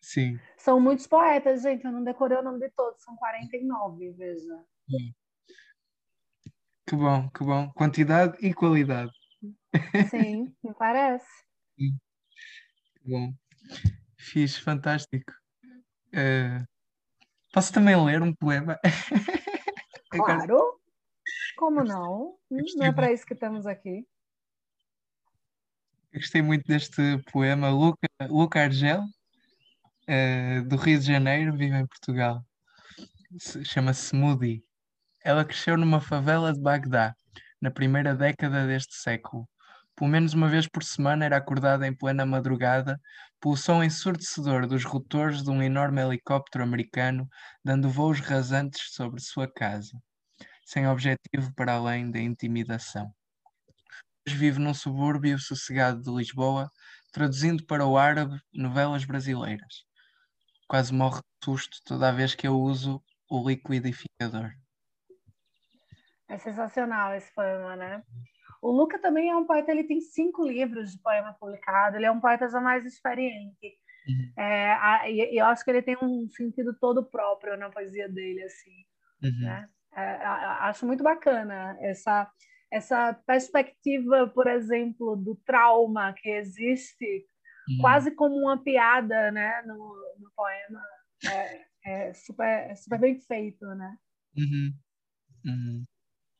Sim. 0.01 0.39
São 0.57 0.79
muitos 0.79 1.07
poetas, 1.07 1.61
gente. 1.61 1.85
Eu 1.85 1.91
não 1.91 2.03
decorei 2.03 2.37
o 2.37 2.43
nome 2.43 2.59
de 2.59 2.69
todos. 2.71 3.01
São 3.03 3.15
49, 3.15 4.11
veja. 4.11 4.63
Que 6.89 6.95
bom, 6.95 7.29
que 7.29 7.43
bom. 7.43 7.71
Quantidade 7.73 8.35
e 8.41 8.51
qualidade. 8.51 9.11
Sim, 10.09 10.51
me 10.63 10.73
parece. 10.73 11.27
Que 11.77 11.91
bom. 13.05 13.31
Fiz, 14.17 14.57
fantástico. 14.57 15.31
Uh, 16.07 16.65
posso 17.53 17.71
também 17.71 17.95
ler 18.03 18.23
um 18.23 18.33
poema? 18.33 18.79
Claro. 20.11 20.81
Como 21.55 21.83
não? 21.83 22.35
Não 22.49 22.85
é 22.87 22.91
para 22.91 23.13
isso 23.13 23.23
que 23.23 23.35
estamos 23.35 23.67
aqui. 23.67 24.07
Eu 26.11 26.19
gostei 26.19 26.41
muito 26.41 26.65
deste 26.65 27.19
poema. 27.31 27.69
Luca, 27.69 28.07
Luca 28.27 28.63
Argel, 28.63 29.03
uh, 29.03 30.67
do 30.67 30.75
Rio 30.77 30.97
de 30.97 31.05
Janeiro, 31.05 31.55
vive 31.55 31.75
em 31.75 31.85
Portugal. 31.85 32.43
Chama-se 33.63 34.15
Moody. 34.15 34.63
Ela 35.23 35.45
cresceu 35.45 35.77
numa 35.77 35.99
favela 36.01 36.53
de 36.53 36.61
Bagdá, 36.61 37.13
na 37.61 37.71
primeira 37.71 38.15
década 38.15 38.65
deste 38.67 38.95
século. 38.95 39.47
Pelo 39.95 40.09
menos 40.09 40.33
uma 40.33 40.47
vez 40.47 40.67
por 40.67 40.83
semana 40.83 41.25
era 41.25 41.37
acordada 41.37 41.85
em 41.87 41.95
plena 41.95 42.25
madrugada 42.25 42.99
pelo 43.41 43.57
som 43.57 43.83
ensurdecedor 43.83 44.67
dos 44.67 44.85
rotores 44.85 45.43
de 45.43 45.49
um 45.49 45.61
enorme 45.61 46.01
helicóptero 46.01 46.63
americano 46.63 47.27
dando 47.63 47.89
voos 47.89 48.19
rasantes 48.19 48.93
sobre 48.93 49.21
sua 49.21 49.51
casa, 49.51 49.97
sem 50.65 50.87
objetivo 50.87 51.53
para 51.55 51.73
além 51.73 52.09
da 52.09 52.19
intimidação 52.19 53.13
vive 54.33 54.59
num 54.59 54.73
subúrbio 54.73 55.39
sossegado 55.39 56.01
de 56.01 56.11
Lisboa, 56.11 56.69
traduzindo 57.11 57.65
para 57.65 57.85
o 57.85 57.97
árabe 57.97 58.39
novelas 58.53 59.05
brasileiras. 59.05 59.83
Quase 60.67 60.93
morre 60.93 61.21
de 61.21 61.45
susto 61.45 61.79
toda 61.83 62.11
vez 62.11 62.35
que 62.35 62.47
eu 62.47 62.59
uso 62.59 63.01
o 63.29 63.47
liquidificador. 63.47 64.51
É 66.29 66.37
sensacional 66.37 67.15
esse 67.15 67.33
poema, 67.33 67.75
né? 67.75 68.03
O 68.61 68.71
Luca 68.71 68.99
também 68.99 69.29
é 69.29 69.35
um 69.35 69.45
poeta, 69.45 69.71
ele 69.71 69.85
tem 69.85 69.99
cinco 70.01 70.45
livros 70.45 70.91
de 70.91 71.01
poema 71.01 71.35
publicado, 71.39 71.95
ele 71.95 72.05
é 72.05 72.11
um 72.11 72.19
poeta 72.19 72.47
já 72.47 72.59
mais 72.59 72.85
experiente. 72.85 73.77
Uhum. 74.07 74.43
É, 74.43 74.73
a, 74.73 75.09
e 75.09 75.37
eu 75.37 75.45
acho 75.45 75.63
que 75.63 75.71
ele 75.71 75.81
tem 75.81 75.97
um 76.01 76.29
sentido 76.29 76.77
todo 76.79 77.09
próprio 77.09 77.57
na 77.57 77.69
poesia 77.69 78.07
dele, 78.09 78.43
assim. 78.43 78.85
Uhum. 79.23 79.45
Né? 79.45 79.69
É, 79.95 80.25
acho 80.61 80.85
muito 80.85 81.03
bacana 81.03 81.77
essa 81.81 82.29
essa 82.71 83.13
perspectiva, 83.25 84.27
por 84.27 84.47
exemplo, 84.47 85.15
do 85.15 85.35
trauma 85.43 86.13
que 86.13 86.29
existe 86.29 87.25
uhum. 87.67 87.77
quase 87.81 88.11
como 88.11 88.35
uma 88.35 88.61
piada, 88.61 89.31
né, 89.31 89.61
no, 89.65 89.75
no 90.19 90.31
poema, 90.35 90.83
é, 91.25 91.65
é, 91.83 92.13
super, 92.13 92.45
é 92.45 92.75
super 92.75 92.99
bem 92.99 93.19
feito, 93.19 93.65
né? 93.65 93.97
Uhum. 94.37 95.85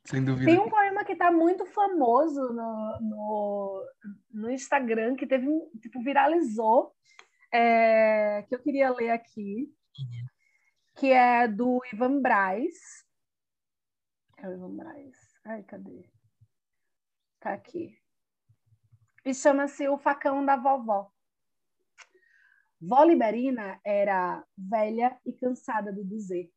Sem 0.10 0.26
dúvida. 0.26 0.50
Tem 0.50 0.60
um 0.60 0.68
poema 0.68 1.06
que 1.06 1.12
está 1.12 1.32
muito 1.32 1.68
famoso 1.68 2.42
no, 2.52 3.00
no, 3.00 3.86
no, 4.32 4.52
Instagram, 4.52 5.16
que 5.16 5.28
teve 5.28 5.46
tipo, 5.80 6.02
viralizou, 6.02 6.96
é, 7.54 8.44
que 8.50 8.56
eu 8.56 8.60
queria 8.60 8.90
ler 8.92 9.12
aqui, 9.12 9.72
uhum. 10.00 10.28
que 10.96 11.12
é 11.12 11.48
do 11.48 11.80
Ivan 11.94 12.20
Braz. 12.22 12.74
É 14.38 14.50
o 14.50 14.54
Ivan 14.54 14.78
Braz. 14.78 15.16
Ai, 15.46 15.62
cadê? 15.62 16.04
Tá 17.40 17.54
aqui. 17.54 17.96
E 19.24 19.32
chama-se 19.32 19.88
O 19.88 19.98
Facão 20.00 20.44
da 20.44 20.56
Vovó. 20.56 21.12
Vó 22.82 23.04
Liberina 23.04 23.80
era 23.86 24.44
velha 24.58 25.20
e 25.24 25.34
cansada 25.34 25.94
de 25.94 26.04
dizer, 26.04 26.52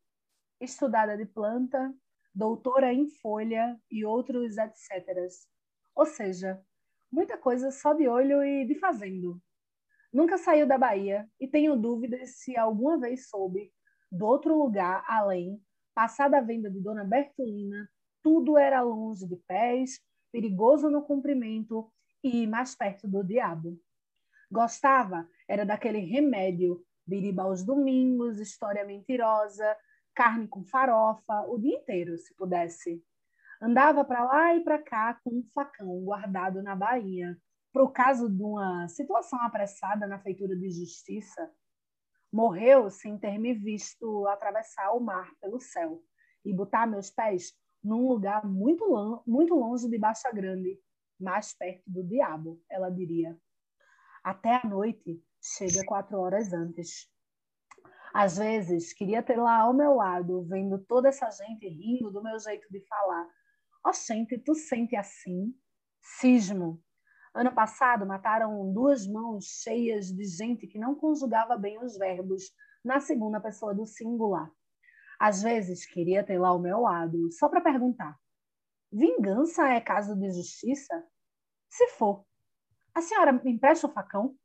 estudada 0.59 1.15
de 1.15 1.25
planta, 1.27 1.93
doutora 2.33 2.91
em 2.93 3.07
folha 3.07 3.79
e 3.91 4.03
outros 4.05 4.57
etc. 4.57 5.27
Ou 5.95 6.05
seja, 6.05 6.61
muita 7.11 7.37
coisa 7.37 7.71
só 7.71 7.93
de 7.93 8.07
olho 8.07 8.43
e 8.43 8.65
de 8.65 8.75
fazendo. 8.75 9.41
Nunca 10.11 10.37
saiu 10.37 10.67
da 10.67 10.77
Bahia 10.77 11.27
e 11.39 11.47
tenho 11.47 11.75
dúvidas 11.75 12.37
se 12.37 12.57
alguma 12.57 12.99
vez 12.99 13.29
soube, 13.29 13.71
do 14.11 14.25
outro 14.25 14.57
lugar 14.57 15.03
além, 15.07 15.59
passada 15.93 16.37
a 16.37 16.41
venda 16.41 16.69
de 16.69 16.79
Dona 16.79 17.03
Bertolina, 17.03 17.89
tudo 18.21 18.57
era 18.57 18.81
longe 18.81 19.27
de 19.27 19.35
pés, 19.47 19.99
perigoso 20.31 20.89
no 20.89 21.03
comprimento 21.03 21.91
e 22.23 22.47
mais 22.47 22.75
perto 22.75 23.07
do 23.07 23.23
diabo. 23.23 23.79
Gostava 24.51 25.27
era 25.47 25.65
daquele 25.65 25.99
remédio, 25.99 26.83
biriba 27.05 27.43
aos 27.43 27.63
domingos, 27.63 28.39
história 28.39 28.85
mentirosa, 28.85 29.75
carne 30.13 30.47
com 30.47 30.63
farofa, 30.63 31.41
o 31.47 31.57
dia 31.57 31.77
inteiro, 31.77 32.17
se 32.17 32.33
pudesse. 32.35 33.03
Andava 33.61 34.03
para 34.03 34.23
lá 34.23 34.55
e 34.55 34.63
para 34.63 34.81
cá 34.81 35.19
com 35.23 35.31
um 35.31 35.43
facão 35.53 36.03
guardado 36.03 36.61
na 36.61 36.75
bainha, 36.75 37.39
para 37.71 37.83
o 37.83 37.89
caso 37.89 38.29
de 38.29 38.43
uma 38.43 38.87
situação 38.87 39.39
apressada 39.41 40.05
na 40.05 40.19
feitura 40.19 40.55
de 40.55 40.69
justiça. 40.69 41.49
Morreu 42.31 42.89
sem 42.89 43.17
ter 43.17 43.37
me 43.37 43.53
visto 43.53 44.27
atravessar 44.27 44.91
o 44.91 44.99
mar 44.99 45.31
pelo 45.39 45.59
céu 45.59 46.03
e 46.43 46.53
botar 46.53 46.85
meus 46.85 47.09
pés 47.09 47.53
num 47.83 48.07
lugar 48.07 48.45
muito, 48.45 49.23
muito 49.25 49.53
longe 49.55 49.89
de 49.89 49.97
Baixa 49.97 50.31
Grande, 50.31 50.79
mais 51.19 51.53
perto 51.53 51.83
do 51.85 52.03
diabo, 52.03 52.61
ela 52.69 52.89
diria. 52.89 53.37
Até 54.23 54.55
a 54.55 54.67
noite 54.67 55.21
chega 55.41 55.85
quatro 55.85 56.17
horas 56.19 56.53
antes. 56.53 57.12
Às 58.13 58.37
vezes, 58.37 58.93
queria 58.93 59.23
ter 59.23 59.37
lá 59.37 59.61
ao 59.61 59.73
meu 59.73 59.95
lado, 59.95 60.43
vendo 60.43 60.77
toda 60.77 61.09
essa 61.09 61.31
gente 61.31 61.67
rindo 61.67 62.11
do 62.11 62.21
meu 62.21 62.37
jeito 62.37 62.67
de 62.69 62.79
falar. 62.81 63.27
Ó, 63.83 63.89
oh, 63.89 63.93
gente, 63.93 64.37
tu 64.37 64.53
sente 64.53 64.95
assim? 64.95 65.51
Cismo. 65.99 66.79
Ano 67.33 67.51
passado, 67.51 68.05
mataram 68.05 68.71
duas 68.71 69.07
mãos 69.07 69.45
cheias 69.63 70.11
de 70.11 70.25
gente 70.25 70.67
que 70.67 70.77
não 70.77 70.93
conjugava 70.93 71.57
bem 71.57 71.83
os 71.83 71.97
verbos 71.97 72.51
na 72.85 72.99
segunda 72.99 73.41
pessoa 73.41 73.73
do 73.73 73.87
singular. 73.87 74.51
Às 75.19 75.41
vezes, 75.41 75.83
queria 75.83 76.23
ter 76.23 76.37
lá 76.37 76.49
ao 76.49 76.59
meu 76.59 76.81
lado, 76.81 77.31
só 77.31 77.49
para 77.49 77.61
perguntar: 77.61 78.19
vingança 78.91 79.67
é 79.69 79.81
caso 79.81 80.15
de 80.15 80.29
justiça? 80.29 81.03
Se 81.67 81.87
for, 81.87 82.23
a 82.93 83.01
senhora 83.01 83.31
me 83.31 83.51
empresta 83.51 83.87
o 83.87 83.91
facão? 83.91 84.37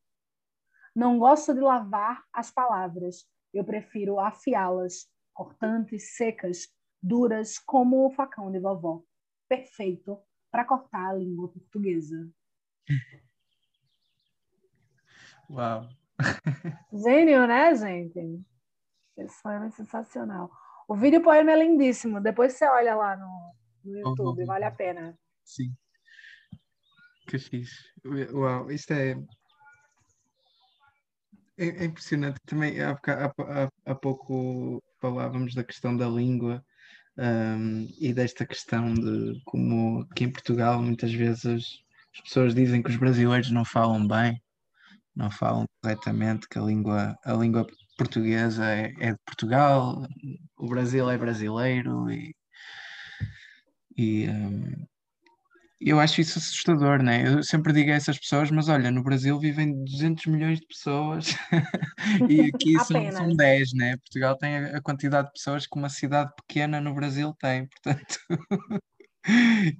Não 0.96 1.18
gosto 1.18 1.52
de 1.52 1.60
lavar 1.60 2.24
as 2.32 2.50
palavras. 2.50 3.28
Eu 3.52 3.64
prefiro 3.64 4.20
afiá-las, 4.20 5.08
cortantes, 5.32 6.16
secas, 6.16 6.68
duras, 7.02 7.58
como 7.58 8.06
o 8.06 8.10
facão 8.10 8.50
de 8.50 8.58
vovó. 8.58 9.02
Perfeito 9.48 10.18
para 10.50 10.64
cortar 10.64 11.10
a 11.10 11.14
língua 11.14 11.48
portuguesa. 11.48 12.30
Uau! 15.50 15.88
Gênio, 16.92 17.46
né, 17.46 17.74
gente? 17.74 18.42
Esse 19.16 19.42
poema 19.42 19.66
é 19.66 19.70
sensacional. 19.70 20.50
O 20.86 20.96
vídeo 20.96 21.22
poema 21.22 21.52
é 21.52 21.56
lindíssimo. 21.56 22.20
Depois 22.20 22.54
você 22.54 22.66
olha 22.66 22.94
lá 22.94 23.16
no, 23.16 23.54
no 23.84 23.98
YouTube, 23.98 24.40
uhum. 24.40 24.46
vale 24.46 24.64
a 24.64 24.70
pena. 24.70 25.18
Sim. 25.44 25.74
Que 27.28 27.38
fixe. 27.38 27.92
Uau, 28.32 28.70
isto 28.70 28.92
é. 28.92 29.14
É, 31.58 31.66
é 31.66 31.84
impressionante. 31.84 32.38
Também 32.46 32.80
há, 32.80 32.92
há, 32.92 33.68
há, 33.84 33.94
pouco 33.94 34.82
falávamos 35.00 35.54
da 35.54 35.64
questão 35.64 35.96
da 35.96 36.08
língua 36.08 36.64
um, 37.18 37.88
e 38.00 38.14
desta 38.14 38.46
questão 38.46 38.94
de 38.94 39.40
como 39.44 40.06
que 40.14 40.24
em 40.24 40.30
Portugal 40.30 40.80
muitas 40.80 41.12
vezes 41.12 41.82
as 42.14 42.20
pessoas 42.22 42.54
dizem 42.54 42.82
que 42.82 42.90
os 42.90 42.96
brasileiros 42.96 43.50
não 43.50 43.64
falam 43.64 44.06
bem, 44.06 44.40
não 45.14 45.30
falam 45.30 45.66
corretamente, 45.82 46.48
que 46.48 46.58
a 46.58 46.62
língua, 46.62 47.16
a 47.24 47.32
língua 47.34 47.66
portuguesa 47.96 48.64
é, 48.64 48.94
é 49.00 49.12
de 49.12 49.18
Portugal, 49.26 50.06
o 50.56 50.68
Brasil 50.68 51.10
é 51.10 51.18
brasileiro 51.18 52.10
e, 52.10 52.34
e 53.96 54.28
um, 54.28 54.86
eu 55.80 56.00
acho 56.00 56.20
isso 56.20 56.38
assustador, 56.38 57.02
né? 57.02 57.24
Eu 57.26 57.42
sempre 57.42 57.72
digo 57.72 57.90
a 57.90 57.94
essas 57.94 58.18
pessoas, 58.18 58.50
mas 58.50 58.68
olha, 58.68 58.90
no 58.90 59.02
Brasil 59.02 59.38
vivem 59.38 59.84
200 59.84 60.26
milhões 60.26 60.58
de 60.58 60.66
pessoas 60.66 61.36
e 62.28 62.40
aqui 62.52 62.78
são, 62.80 63.12
são 63.12 63.28
10, 63.28 63.74
né? 63.74 63.96
Portugal 63.98 64.36
tem 64.36 64.56
a, 64.56 64.80
quantidade 64.80 65.28
de 65.28 65.34
pessoas 65.34 65.66
que 65.66 65.78
uma 65.78 65.88
cidade 65.88 66.32
pequena 66.34 66.80
no 66.80 66.94
Brasil 66.94 67.32
tem, 67.38 67.68
portanto. 67.82 68.18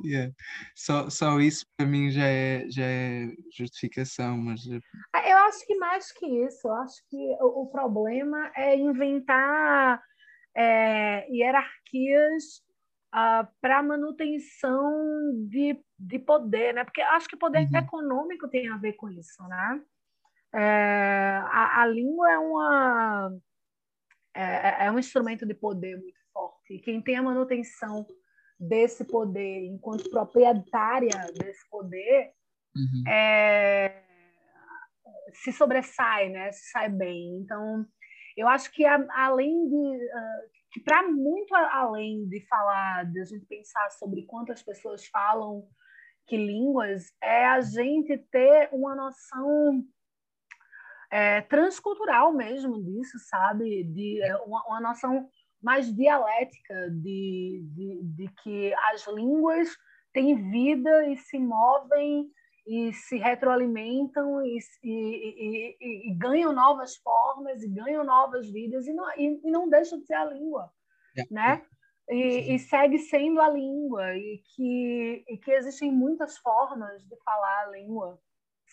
yeah. 0.05 0.33
só, 0.77 1.11
só 1.11 1.41
isso 1.41 1.67
para 1.77 1.87
mim 1.87 2.11
já 2.11 2.27
é, 2.27 2.65
já 2.69 2.85
é 2.85 3.27
justificação, 3.57 4.37
mas. 4.37 4.61
Eh, 4.67 4.81
ah, 5.13 5.29
eu 5.29 5.37
acho 5.49 5.67
que 5.67 5.75
mais 5.77 6.13
que 6.13 6.27
isso, 6.27 6.69
eu 6.69 6.75
acho 6.75 7.03
que 7.11 7.17
o, 7.41 7.63
o 7.63 7.67
problema 7.67 8.53
é 8.55 8.77
inventar 8.77 10.01
é, 10.57 11.27
hierarquias 11.29 12.63
uh, 13.15 13.47
para 13.61 13.83
manutenção 13.83 15.47
de, 15.49 15.79
de 15.99 16.19
poder, 16.19 16.75
né? 16.75 16.85
Porque 16.85 17.01
acho 17.01 17.29
que 17.29 17.37
poder 17.37 17.69
uhum. 17.71 17.79
econômico 17.79 18.49
tem 18.49 18.69
a 18.69 18.77
ver 18.77 18.95
com 18.95 19.09
isso, 19.11 19.43
né? 19.49 19.83
É, 20.55 21.43
a, 21.45 21.83
a, 21.83 21.87
língua 21.87 22.33
é 22.33 22.39
uma 22.39 23.39
é, 24.35 24.43
é, 24.43 24.87
é 24.87 24.91
um 24.91 24.99
instrumento 24.99 25.45
de 25.45 25.53
poder 25.53 25.97
muito 25.97 26.19
forte. 26.33 26.79
Quem 26.79 27.03
tem 27.03 27.17
a 27.17 27.23
manutenção 27.23 28.07
desse 28.59 29.05
poder 29.05 29.67
enquanto 29.67 30.11
proprietária 30.11 31.31
desse 31.39 31.69
poder 31.69 32.33
uhum. 32.75 33.05
é, 33.07 34.03
se 35.33 35.53
sobressai, 35.53 36.31
né? 36.31 36.51
Se 36.53 36.71
sai 36.71 36.89
bem. 36.89 37.41
Então, 37.41 37.87
eu 38.37 38.49
acho 38.49 38.73
que 38.73 38.85
a, 38.85 39.07
além 39.11 39.69
de 39.69 39.75
uh, 39.75 40.58
que 40.71 40.81
para 40.81 41.09
muito 41.09 41.55
além 41.55 42.29
de 42.29 42.47
falar, 42.47 43.05
de 43.05 43.21
a 43.21 43.25
gente 43.25 43.47
pensar 43.47 43.91
sobre 43.91 44.27
quantas 44.27 44.63
pessoas 44.63 45.07
falam 45.07 45.67
que 46.27 46.37
línguas, 46.37 47.11
é 47.23 47.47
a 47.47 47.61
gente 47.61 48.19
ter 48.31 48.69
uma 48.71 48.95
noção 48.95 49.83
é, 51.11 51.41
transcultural 51.43 52.33
mesmo 52.35 52.83
disso, 52.85 53.19
sabe? 53.31 53.85
De 53.85 54.23
é, 54.23 54.37
uma, 54.37 54.63
uma 54.67 54.81
noção 54.81 55.29
mais 55.61 55.93
dialética 55.93 56.91
de, 56.91 57.65
de, 57.75 58.01
de 58.03 58.29
que 58.43 58.75
as 58.93 59.07
línguas 59.09 59.69
têm 60.13 60.51
vida 60.51 61.09
e 61.09 61.17
se 61.17 61.39
movem 61.39 62.31
e 62.69 62.93
se 62.93 63.17
retroalimentam 63.17 64.45
e, 64.45 64.59
e, 64.85 65.77
e, 65.81 66.11
e, 66.11 66.15
ganham 66.15 66.53
novas 66.53 66.97
formas 66.97 67.63
e 67.63 67.69
ganham 67.69 68.05
novas 68.05 68.51
vidas 68.51 68.87
e 68.87 68.93
não, 68.93 69.11
e, 69.17 69.51
não 69.51 69.71
deixam 69.71 69.99
de 69.99 70.05
ser 70.05 70.15
a 70.15 70.27
língua, 70.27 70.71
é. 71.17 71.25
né? 71.31 71.63
E, 72.11 72.59
segue 72.59 72.99
sendo 72.99 73.41
a 73.41 73.49
língua 73.49 74.15
e 74.17 74.43
que, 74.55 75.25
e 75.29 75.39
que 75.39 75.51
existem 75.51 75.91
muitas 75.91 76.37
formas 76.39 77.03
de 77.07 77.17
falar 77.23 77.65
a 77.65 77.71
língua, 77.71 78.19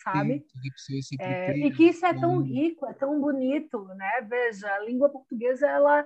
sabe? 0.04 0.46
Sim, 0.78 1.02
é, 1.20 1.58
e 1.58 1.72
que 1.72 1.86
isso 1.86 2.06
é 2.06 2.14
tão 2.14 2.42
rico, 2.42 2.86
é 2.86 2.94
tão 2.94 3.20
bonito, 3.20 3.86
né? 3.96 4.28
Veja, 4.30 4.74
a 4.74 4.80
língua 4.80 5.10
portuguesa 5.10 5.68
ela, 5.68 6.06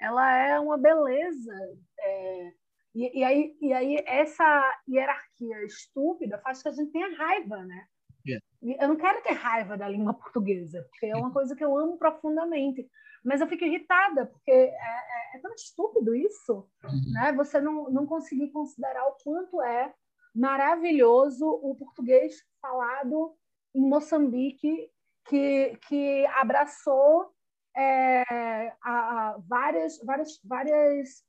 ela 0.00 0.36
é 0.36 0.58
uma 0.58 0.78
beleza. 0.78 1.52
É, 1.98 2.52
e, 2.96 3.18
e, 3.18 3.24
aí, 3.24 3.56
e 3.60 3.72
aí 3.74 4.02
essa 4.06 4.80
hierarquia 4.88 5.62
estúpida 5.66 6.38
faz 6.38 6.62
que 6.62 6.68
a 6.68 6.72
gente 6.72 6.90
tenha 6.90 7.14
raiva, 7.14 7.62
né? 7.62 7.86
Yeah. 8.26 8.82
Eu 8.82 8.88
não 8.88 8.96
quero 8.96 9.22
ter 9.22 9.34
raiva 9.34 9.76
da 9.76 9.86
língua 9.86 10.14
portuguesa, 10.14 10.82
porque 10.88 11.04
é 11.04 11.14
uma 11.14 11.30
coisa 11.30 11.54
que 11.54 11.62
eu 11.62 11.76
amo 11.76 11.98
profundamente. 11.98 12.88
Mas 13.22 13.42
eu 13.42 13.46
fico 13.46 13.64
irritada, 13.64 14.24
porque 14.24 14.50
é, 14.50 14.68
é, 14.68 15.36
é 15.36 15.38
tão 15.42 15.52
estúpido 15.52 16.14
isso, 16.14 16.66
uhum. 16.84 17.12
né? 17.12 17.34
Você 17.34 17.60
não, 17.60 17.90
não 17.90 18.06
conseguir 18.06 18.50
considerar 18.50 19.06
o 19.08 19.16
quanto 19.22 19.60
é 19.60 19.92
maravilhoso 20.34 21.46
o 21.46 21.74
português 21.74 22.34
falado 22.62 23.36
em 23.74 23.86
Moçambique, 23.86 24.90
que, 25.26 25.78
que 25.86 26.24
abraçou 26.28 27.30
é, 27.76 28.72
a, 28.82 29.34
a 29.34 29.38
várias, 29.46 29.98
várias, 30.02 30.40
várias 30.42 31.25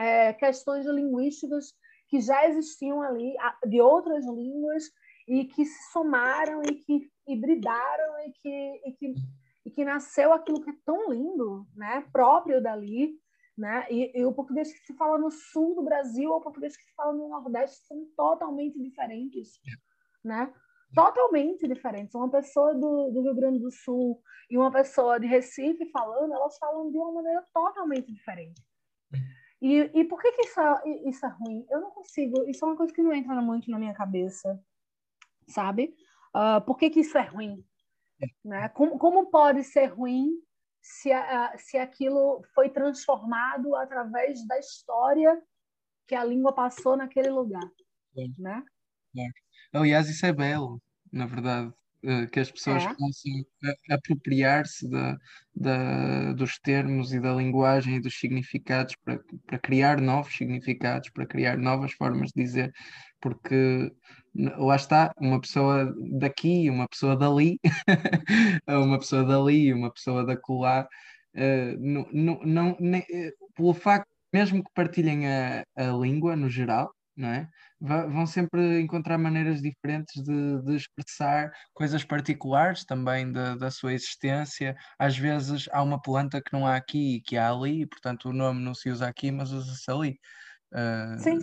é, 0.00 0.32
questões 0.32 0.86
linguísticas 0.86 1.74
que 2.08 2.20
já 2.20 2.48
existiam 2.48 3.02
ali, 3.02 3.34
de 3.68 3.80
outras 3.80 4.24
línguas, 4.24 4.84
e 5.28 5.44
que 5.44 5.64
se 5.64 5.92
somaram 5.92 6.60
e 6.62 6.74
que 6.74 7.08
hibridaram 7.28 8.18
e 8.26 8.32
que, 8.32 8.82
e 8.84 8.92
que, 8.92 9.14
e 9.64 9.70
que 9.70 9.84
nasceu 9.84 10.32
aquilo 10.32 10.60
que 10.60 10.70
é 10.70 10.74
tão 10.84 11.12
lindo, 11.12 11.66
né? 11.76 12.04
próprio 12.12 12.60
dali. 12.60 13.16
Né? 13.56 13.86
E, 13.90 14.18
e, 14.18 14.24
o 14.24 14.32
português 14.32 14.72
que 14.72 14.86
se 14.86 14.96
fala 14.96 15.18
no 15.18 15.30
sul 15.30 15.76
do 15.76 15.82
Brasil 15.82 16.30
ou 16.30 16.38
o 16.38 16.40
português 16.40 16.76
que 16.76 16.82
se 16.82 16.94
fala 16.94 17.12
no 17.12 17.28
Nordeste 17.28 17.86
são 17.86 18.06
totalmente 18.16 18.80
diferentes. 18.82 19.60
Né? 20.24 20.52
Totalmente 20.94 21.68
diferentes. 21.68 22.14
Uma 22.14 22.30
pessoa 22.30 22.74
do, 22.74 23.10
do 23.10 23.20
Rio 23.20 23.34
Grande 23.34 23.58
do 23.58 23.70
Sul 23.70 24.20
e 24.48 24.56
uma 24.56 24.72
pessoa 24.72 25.20
de 25.20 25.26
Recife 25.26 25.90
falando, 25.90 26.32
elas 26.32 26.56
falam 26.58 26.90
de 26.90 26.96
uma 26.96 27.12
maneira 27.12 27.46
totalmente 27.52 28.10
diferente. 28.10 28.60
E, 29.60 29.90
e 29.94 30.04
por 30.04 30.20
que, 30.20 30.32
que 30.32 30.42
isso, 30.42 30.60
é, 30.60 31.08
isso 31.08 31.26
é 31.26 31.28
ruim? 31.28 31.66
Eu 31.68 31.80
não 31.80 31.90
consigo, 31.90 32.48
isso 32.48 32.64
é 32.64 32.68
uma 32.68 32.76
coisa 32.76 32.92
que 32.92 33.02
não 33.02 33.12
entra 33.12 33.40
muito 33.42 33.70
na 33.70 33.78
minha 33.78 33.92
cabeça, 33.92 34.58
sabe? 35.48 35.94
Uh, 36.34 36.64
por 36.64 36.78
que, 36.78 36.88
que 36.88 37.00
isso 37.00 37.18
é 37.18 37.22
ruim? 37.22 37.62
Né? 38.44 38.68
Como, 38.70 38.98
como 38.98 39.30
pode 39.30 39.64
ser 39.64 39.86
ruim 39.86 40.30
se, 40.80 41.12
a, 41.12 41.56
se 41.58 41.76
aquilo 41.76 42.42
foi 42.54 42.70
transformado 42.70 43.74
através 43.76 44.46
da 44.46 44.58
história 44.58 45.40
que 46.06 46.14
a 46.14 46.24
língua 46.24 46.54
passou 46.54 46.96
naquele 46.96 47.30
lugar? 47.30 47.64
É. 48.16 48.26
Né? 48.38 48.64
É. 49.18 49.78
Aliás, 49.78 50.08
isso 50.08 50.24
é 50.24 50.32
belo, 50.32 50.80
na 51.12 51.26
verdade. 51.26 51.72
Eh, 52.02 52.26
que 52.28 52.40
as 52.40 52.50
pessoas 52.50 52.84
É. 52.84 52.94
possam 52.94 53.32
apropriar-se 53.90 54.88
dos 56.36 56.58
termos 56.60 57.12
e 57.12 57.20
da 57.20 57.32
linguagem 57.34 57.96
e 57.96 58.00
dos 58.00 58.18
significados 58.18 58.94
para, 59.04 59.20
para 59.46 59.58
criar 59.58 60.00
novos 60.00 60.34
significados, 60.34 61.10
para 61.10 61.26
criar 61.26 61.58
novas 61.58 61.92
formas 61.92 62.30
de 62.34 62.42
dizer, 62.42 62.72
porque 63.20 63.90
lá 64.34 64.76
está, 64.76 65.12
uma 65.18 65.40
pessoa 65.40 65.92
daqui, 66.18 66.70
uma 66.70 66.88
pessoa 66.88 67.16
dali, 67.16 67.58
uma 68.68 68.98
pessoa 68.98 69.24
dali, 69.24 69.72
uma 69.74 69.92
pessoa 69.92 70.24
da 70.24 70.36
colar, 70.36 70.86
não, 71.78 72.06
não, 72.12 72.40
não- 72.44 72.76
nem- 72.80 73.04
eh, 73.12 73.32
pelo 73.54 73.74
facto, 73.74 74.08
mesmo 74.32 74.62
que 74.64 74.70
partilhem 74.74 75.26
a, 75.26 75.64
a 75.76 75.84
língua 75.92 76.36
no 76.36 76.48
geral, 76.48 76.90
não 77.20 77.28
é? 77.28 77.48
Vão 77.80 78.26
sempre 78.26 78.80
encontrar 78.80 79.18
maneiras 79.18 79.60
diferentes 79.60 80.22
de, 80.22 80.62
de 80.62 80.76
expressar 80.76 81.50
coisas 81.74 82.02
particulares 82.02 82.84
também 82.84 83.30
da, 83.30 83.54
da 83.56 83.70
sua 83.70 83.92
existência. 83.92 84.74
Às 84.98 85.16
vezes 85.16 85.68
há 85.70 85.82
uma 85.82 86.00
planta 86.00 86.40
que 86.42 86.52
não 86.52 86.66
há 86.66 86.76
aqui 86.76 87.16
e 87.16 87.20
que 87.20 87.36
há 87.36 87.50
ali, 87.50 87.82
e 87.82 87.86
portanto 87.86 88.30
o 88.30 88.32
nome 88.32 88.62
não 88.62 88.74
se 88.74 88.90
usa 88.90 89.06
aqui, 89.06 89.30
mas 89.30 89.52
usa-se 89.52 89.90
ali. 89.90 90.18
Ah, 90.72 91.16
Sim. 91.18 91.38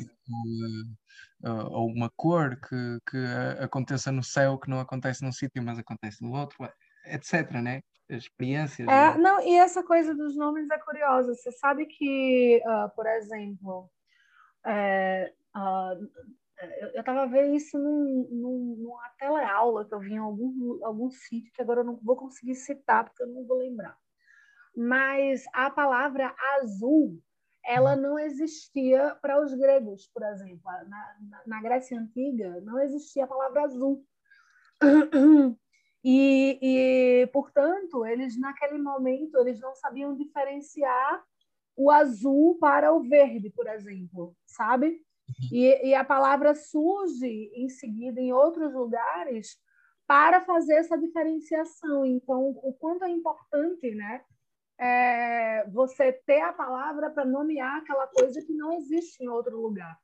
ou, 1.44 1.52
ah, 1.52 1.68
ou 1.70 1.88
uma 1.88 2.10
cor 2.16 2.60
que, 2.60 3.00
que 3.10 3.18
aconteça 3.62 4.12
no 4.12 4.24
céu 4.24 4.58
que 4.58 4.70
não 4.70 4.80
acontece 4.80 5.24
num 5.24 5.32
sítio, 5.32 5.62
mas 5.64 5.78
acontece 5.78 6.24
no 6.24 6.32
outro, 6.32 6.58
etc. 7.06 7.52
Né? 7.62 7.82
Experiências. 8.10 8.88
É, 8.88 9.14
né? 9.14 9.18
não, 9.18 9.42
e 9.42 9.56
essa 9.56 9.84
coisa 9.84 10.16
dos 10.16 10.36
nomes 10.36 10.70
é 10.70 10.78
curiosa. 10.80 11.34
Você 11.36 11.52
sabe 11.52 11.86
que, 11.86 12.62
ah, 12.66 12.90
por 12.96 13.06
exemplo, 13.06 13.90
é, 14.66 15.34
ah, 15.58 15.98
eu 16.94 17.00
estava 17.00 17.26
vendo 17.26 17.56
isso 17.56 17.80
num, 17.80 18.28
num, 18.32 18.76
numa 18.78 19.10
teleaula 19.18 19.86
que 19.86 19.94
eu 19.94 20.00
vi 20.00 20.14
em 20.14 20.18
algum, 20.18 20.86
algum 20.86 21.10
sítio, 21.10 21.52
que 21.52 21.62
agora 21.62 21.82
eu 21.82 21.84
não 21.84 21.96
vou 21.98 22.16
conseguir 22.16 22.54
citar, 22.54 23.06
porque 23.06 23.24
eu 23.24 23.28
não 23.28 23.44
vou 23.46 23.58
lembrar. 23.58 23.98
Mas 24.76 25.46
a 25.54 25.72
palavra 25.72 26.36
azul, 26.60 27.20
ela 27.66 27.96
não 27.96 28.20
existia 28.20 29.16
para 29.20 29.42
os 29.42 29.52
gregos, 29.56 30.08
por 30.14 30.22
exemplo. 30.24 30.62
Na, 30.88 31.16
na, 31.30 31.42
na 31.48 31.62
Grécia 31.62 32.00
Antiga, 32.00 32.62
não 32.62 32.80
existia 32.80 33.24
a 33.24 33.28
palavra 33.28 33.64
azul. 33.64 34.06
E, 36.10 36.60
e, 36.62 37.28
portanto, 37.34 38.06
eles 38.06 38.40
naquele 38.40 38.78
momento 38.78 39.36
eles 39.40 39.60
não 39.60 39.76
sabiam 39.76 40.16
diferenciar 40.16 41.22
o 41.76 41.92
azul 41.92 42.58
para 42.60 42.94
o 42.94 43.02
verde, 43.02 43.50
por 43.50 43.68
exemplo, 43.68 44.34
sabe? 44.46 45.06
E, 45.52 45.90
e 45.90 45.94
a 45.96 46.04
palavra 46.04 46.56
surge 46.56 47.52
em 47.54 47.70
seguida 47.70 48.20
em 48.22 48.34
outros 48.34 48.74
lugares 48.74 49.58
para 50.08 50.42
fazer 50.42 50.76
essa 50.76 50.98
diferenciação. 50.98 52.06
Então, 52.06 52.50
o 52.64 52.74
quanto 52.74 53.04
é 53.06 53.10
importante, 53.10 53.94
né? 53.96 54.22
É, 54.80 55.68
você 55.70 56.14
ter 56.14 56.42
a 56.42 56.54
palavra 56.54 57.10
para 57.12 57.26
nomear 57.26 57.78
aquela 57.78 58.08
coisa 58.08 58.42
que 58.46 58.54
não 58.54 58.74
existe 58.74 59.24
em 59.24 59.28
outro 59.28 59.60
lugar, 59.60 59.98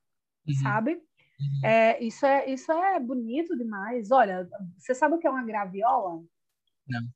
Uhum, 0.48 0.54
sabe? 0.56 0.94
uhum. 1.40 1.66
É, 1.66 2.04
isso, 2.04 2.26
é, 2.26 2.50
isso 2.50 2.72
é 2.72 3.00
bonito 3.00 3.58
demais. 3.58 4.12
Olha, 4.12 4.48
você 4.78 4.96
sabe 4.96 5.16
o 5.16 5.20
que 5.20 5.28
é 5.28 5.30
uma 5.32 5.46
graviola? 5.46 6.24
Não. 6.88 7.14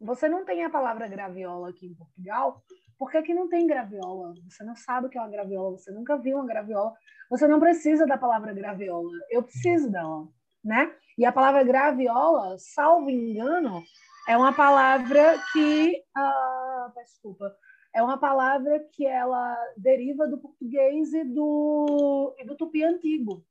Você 0.00 0.28
não 0.28 0.44
tem 0.44 0.64
a 0.64 0.70
palavra 0.70 1.08
graviola 1.08 1.70
aqui 1.70 1.86
em 1.86 1.94
Portugal, 1.94 2.64
porque 2.98 3.16
aqui 3.16 3.32
não 3.32 3.48
tem 3.48 3.66
graviola. 3.66 4.34
Você 4.48 4.64
não 4.64 4.74
sabe 4.74 5.06
o 5.06 5.10
que 5.10 5.16
é 5.16 5.20
uma 5.20 5.30
graviola, 5.30 5.78
você 5.78 5.90
nunca 5.92 6.16
viu 6.16 6.36
uma 6.36 6.46
graviola. 6.46 6.92
Você 7.30 7.46
não 7.46 7.60
precisa 7.60 8.06
da 8.06 8.18
palavra 8.18 8.52
graviola. 8.52 9.12
Eu 9.30 9.42
preciso 9.42 9.90
dela, 9.90 10.26
né? 10.64 10.94
E 11.16 11.24
a 11.24 11.32
palavra 11.32 11.62
graviola, 11.62 12.56
salvo 12.58 13.10
engano, 13.10 13.82
é 14.28 14.36
uma 14.36 14.52
palavra 14.52 15.38
que, 15.52 16.02
ah, 16.14 16.92
desculpa, 16.96 17.54
é 17.94 18.02
uma 18.02 18.18
palavra 18.18 18.80
que 18.92 19.06
ela 19.06 19.56
deriva 19.76 20.26
do 20.26 20.38
português 20.38 21.12
e 21.12 21.24
do, 21.24 22.34
e 22.38 22.44
do 22.44 22.56
tupi 22.56 22.84
antigo, 22.84 23.44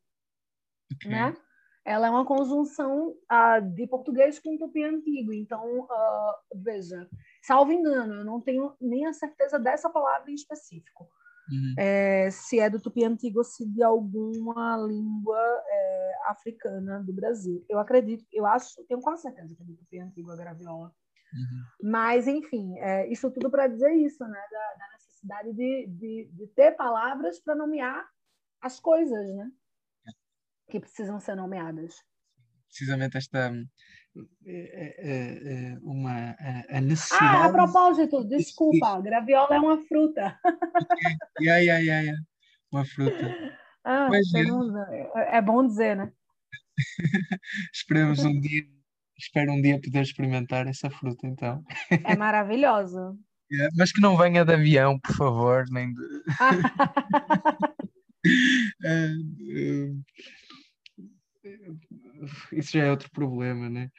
Ok. 0.94 1.12
né? 1.12 1.36
Ela 1.84 2.08
é 2.08 2.10
uma 2.10 2.26
conjunção 2.26 3.16
ah, 3.30 3.60
de 3.60 3.88
português 3.88 4.40
com 4.40 4.58
tupi 4.58 4.84
antigo. 4.84 5.32
Então, 5.32 5.88
ah, 5.90 6.40
veja, 6.54 7.10
salvo 7.48 7.72
engano, 7.72 8.16
eu 8.16 8.26
não 8.26 8.42
tenho 8.42 8.76
nem 8.80 9.06
a 9.06 9.14
certeza 9.14 9.58
dessa 9.58 9.90
palavra 9.90 10.30
em 10.30 10.34
específico. 10.34 11.10
Uhum. 11.50 11.76
É, 11.80 12.30
se 12.30 12.60
é 12.60 12.70
do 12.70 12.82
tupi 12.82 13.06
antigo 13.06 13.38
ou 13.38 13.44
se 13.44 13.66
de 13.66 13.82
alguma 13.82 14.76
língua 14.86 15.40
é, 15.66 16.12
africana 16.26 17.02
do 17.02 17.14
Brasil. 17.14 17.66
Eu 17.70 17.80
acredito, 17.80 18.26
eu 18.34 18.46
acho, 18.46 18.86
tenho 18.86 19.00
quase 19.00 19.22
certeza 19.22 19.56
que 19.56 19.64
é 19.64 19.66
do 19.66 19.78
tupi 19.78 19.98
antigo 19.98 20.30
a 20.30 20.36
graviola. 20.36 20.90
Uhum. 21.34 21.90
Mas, 21.90 22.28
enfim, 22.28 22.78
é, 22.80 23.08
isso 23.08 23.32
tudo 23.32 23.50
para 23.50 23.68
dizer 23.68 23.94
isso, 23.94 24.22
né? 24.26 24.42
Da, 24.52 24.74
da 24.78 24.94
necessidade 24.94 25.54
de, 25.54 25.88
de, 25.88 26.30
de 26.34 26.48
ter 26.48 26.74
palavras 26.74 27.40
para 27.40 27.56
nomear 27.56 28.06
as 28.62 28.78
coisas, 28.78 29.36
né? 29.36 29.50
Que 30.70 30.82
precisam 30.82 31.18
ser 31.18 31.36
nomeadas. 31.36 31.96
Precisamente 32.68 33.18
esta 33.18 33.38
é, 33.40 33.48
é, 33.48 33.52
é, 33.52 33.68
uma 35.82 36.36
a, 36.40 36.78
Ah, 36.78 36.82
necessidade. 36.82 37.48
a 37.48 37.52
propósito, 37.52 38.24
desculpa, 38.24 39.02
graviola 39.02 39.56
é 39.56 39.60
uma 39.60 39.78
fruta. 39.86 40.38
Yeah, 41.40 41.60
yeah, 41.62 41.80
yeah, 41.80 42.02
yeah. 42.04 42.22
Uma 42.72 42.84
fruta. 42.86 43.36
Ah, 43.84 44.08
você 44.10 44.40
é. 45.16 45.38
é 45.38 45.42
bom 45.42 45.66
dizer, 45.66 45.96
né? 45.96 46.12
Esperemos 47.74 48.24
um 48.26 48.40
dia, 48.40 48.64
espero 49.18 49.52
um 49.52 49.62
dia 49.62 49.80
poder 49.80 50.02
experimentar 50.02 50.68
essa 50.68 50.90
fruta 50.90 51.28
então. 51.28 51.64
É 52.04 52.16
maravilhosa. 52.16 53.16
Yeah, 53.50 53.74
Mas 53.78 53.94
que 53.94 54.02
não 54.02 54.18
venha 54.18 54.44
de 54.44 54.54
avião, 54.54 55.00
por 55.00 55.16
favor, 55.16 55.64
nem 55.72 55.94
de. 55.94 56.02
Ah, 56.38 56.52
ah, 58.84 59.08
isso 62.52 62.72
já 62.74 62.84
é 62.84 62.92
outro 62.92 63.10
problema, 63.12 63.70
né? 63.70 63.90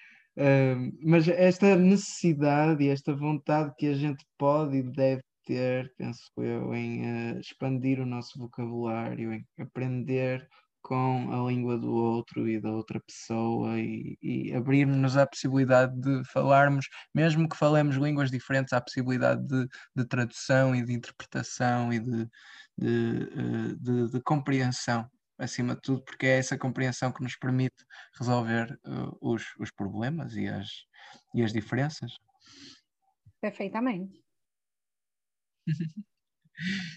Mas 1.03 1.27
esta 1.29 1.77
necessidade 1.77 2.85
e 2.85 2.89
esta 2.89 3.15
vontade 3.15 3.75
que 3.77 3.87
a 3.89 3.95
gente 3.95 4.25
pode 4.39 4.77
e 4.79 4.83
deve 4.83 5.23
ter, 5.45 5.93
penso 5.97 6.31
eu, 6.39 6.75
em 6.75 7.05
ah, 7.07 7.39
expandir 7.41 8.01
o 8.01 8.07
nosso 8.07 8.39
vocabulário, 8.39 9.33
em 9.33 9.45
aprender 9.59 10.47
com 10.83 11.31
a 11.33 11.51
língua 11.51 11.77
do 11.79 11.93
outro 11.93 12.49
e 12.49 12.61
da 12.61 12.71
outra 12.71 13.01
pessoa 13.01 13.79
e, 13.81 14.17
e 14.23 14.55
abrirmos 14.55 15.17
à 15.17 15.27
possibilidade 15.27 15.99
de 16.01 16.23
falarmos, 16.33 16.87
mesmo 17.15 17.49
que 17.49 17.57
falemos 17.57 17.97
línguas 17.97 18.31
diferentes, 18.31 18.73
a 18.73 18.81
possibilidade 18.81 19.45
de, 19.47 19.67
de 19.97 20.05
tradução 20.07 20.75
e 20.75 20.85
de 20.85 20.93
interpretação 20.95 21.93
e 21.93 21.99
de, 22.01 22.29
de, 22.79 23.23
eh, 23.35 23.75
de- 23.81 24.11
de 24.13 24.21
compreensão, 24.23 25.07
acima 25.39 25.75
de 25.75 25.81
tudo, 25.83 26.05
porque 26.05 26.27
é 26.27 26.39
essa 26.39 26.59
compreensão 26.59 27.13
que 27.13 27.23
nos 27.23 27.37
permite 27.37 27.85
resolver 28.19 28.71
eh, 28.85 28.91
os, 29.21 29.45
os 29.59 29.71
problemas 29.71 30.35
e 30.35 30.49
as, 30.49 30.69
e 31.35 31.43
as 31.43 31.53
diferenças. 31.53 32.13
Perfeitamente. 33.41 34.23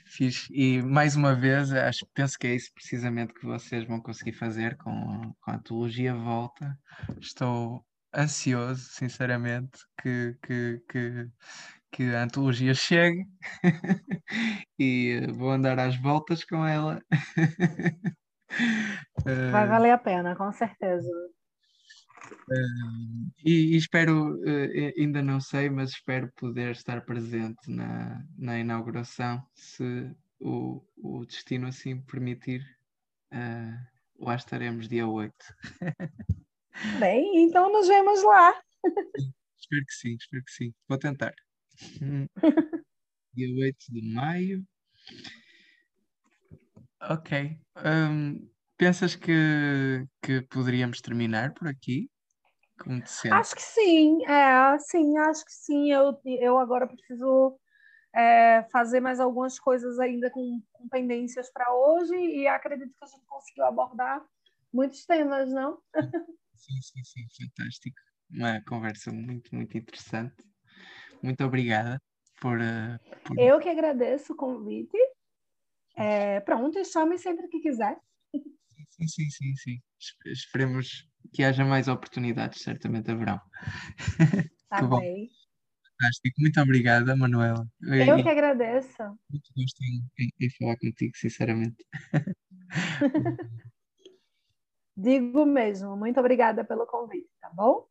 Fiz. 0.08 0.48
E 0.52 0.82
mais 0.82 1.16
uma 1.16 1.36
vez, 1.36 1.72
acho, 1.72 2.06
penso 2.14 2.38
que 2.38 2.48
é 2.48 2.56
isso 2.56 2.72
precisamente 2.74 3.34
que 3.34 3.46
vocês 3.46 3.86
vão 3.86 4.02
conseguir 4.02 4.34
fazer 4.34 4.76
com, 4.78 5.34
com 5.40 5.52
a 5.52 5.56
antologia 5.56 6.16
Volta. 6.16 6.78
Estou 7.20 7.86
ansioso, 8.16 8.84
sinceramente, 8.90 9.80
que, 10.02 10.36
que, 10.44 10.82
que, 10.90 11.30
que 11.92 12.04
a 12.16 12.24
antologia 12.24 12.74
chegue 12.74 13.26
e 14.80 15.22
vou 15.34 15.52
andar 15.52 15.80
às 15.80 15.96
voltas 15.96 16.44
com 16.44 16.66
ela. 16.66 17.00
Vai 19.52 19.66
Eh, 19.66 19.68
valer 19.68 19.92
a 19.92 19.98
pena, 19.98 20.36
com 20.36 20.52
certeza. 20.52 21.10
E, 23.44 23.74
e 23.74 23.78
espero, 23.78 24.42
eh, 24.48 24.94
ainda 24.98 25.22
não 25.22 25.40
sei, 25.40 25.70
mas 25.70 25.92
espero 25.92 26.32
poder 26.36 26.72
estar 26.72 27.02
presente 27.06 27.70
na, 27.70 28.24
na 28.38 28.60
inauguração, 28.60 29.42
se 29.56 29.84
o, 30.40 30.84
o 30.98 31.26
destino 31.26 31.68
assim 31.68 32.02
permitir. 32.02 32.62
eh, 33.32 33.78
lá 34.20 34.36
estaremos 34.36 34.88
dia 34.90 35.08
8. 35.08 35.36
Bem, 37.00 37.44
então 37.44 37.72
nos 37.72 37.88
vemos 37.88 38.24
lá. 38.24 38.54
Espero 39.58 39.86
que 39.86 39.94
sim, 39.94 40.16
espero 40.20 40.44
que 40.44 40.52
sim. 40.52 40.74
Vou 40.88 40.98
tentar. 40.98 41.34
Dia 43.34 43.50
8 43.66 43.86
de 43.92 44.02
maio. 44.14 44.66
Ok. 47.10 47.58
Hum, 47.78 48.48
pensas 48.78 49.16
que, 49.16 50.06
que 50.22 50.42
poderíamos 50.44 51.02
terminar 51.02 51.54
por 51.54 51.68
aqui? 51.68 52.10
Como 52.78 53.02
te 53.02 53.10
sentes? 53.10 53.38
Acho 53.38 53.56
que 53.56 53.62
sim, 53.62 54.26
é, 54.26 54.80
sim, 54.80 55.18
acho 55.18 55.46
que 55.46 55.52
sim. 55.52 55.92
Eu, 55.92 56.20
eu 56.26 56.60
agora 56.60 56.88
preciso 56.88 57.58
é, 58.16 58.64
fazer 58.72 59.00
mais 59.00 59.20
algumas 59.20 59.60
coisas 59.60 60.00
ainda 60.00 60.30
com, 60.30 60.62
com 60.72 60.88
pendências 60.90 61.52
para 61.52 61.74
hoje 61.74 62.16
e 62.16 62.48
acredito 62.48 62.90
que 62.90 63.04
a 63.04 63.08
gente 63.08 63.26
conseguiu 63.26 63.66
abordar 63.66 64.24
muitos 64.72 65.06
temas, 65.06 65.52
não? 65.52 65.80
Sim, 66.54 66.80
sim, 66.82 67.04
sim, 67.04 67.46
fantástico. 67.48 67.98
Uma 68.30 68.62
conversa 68.64 69.12
muito, 69.12 69.54
muito 69.54 69.78
interessante. 69.78 70.36
Muito 71.22 71.44
obrigada 71.44 72.00
por. 72.40 72.60
Uh, 72.60 73.00
por... 73.24 73.40
Eu 73.40 73.60
que 73.60 73.70
agradeço 73.70 74.34
o 74.34 74.36
convite. 74.36 74.98
É, 75.96 76.40
pronto, 76.42 76.84
chame 76.86 77.18
sempre 77.18 77.48
que 77.48 77.60
quiser. 77.60 77.98
Sim, 78.90 79.08
sim, 79.08 79.30
sim, 79.30 79.56
sim. 79.56 79.82
Esperemos 80.26 81.08
que 81.34 81.44
haja 81.44 81.64
mais 81.64 81.88
oportunidades, 81.88 82.62
certamente 82.62 83.12
haverão. 83.12 83.40
Tá 84.70 84.82
bem. 84.88 85.30
Fantástico. 86.00 86.42
Muito 86.42 86.60
obrigada, 86.62 87.16
Manuela. 87.16 87.68
Eu 87.82 88.18
e, 88.18 88.24
que 88.24 88.30
agradeço. 88.30 89.04
Muito 89.30 89.52
gosto 89.56 89.84
em, 89.84 90.04
em, 90.20 90.30
em 90.40 90.50
falar 90.58 90.78
contigo, 90.78 91.16
sinceramente. 91.16 91.86
Digo 94.98 95.46
mesmo. 95.46 95.96
Muito 95.96 96.20
obrigada 96.20 96.64
pelo 96.64 96.88
convite, 96.88 97.30
tá 97.40 97.50
bom? 97.54 97.88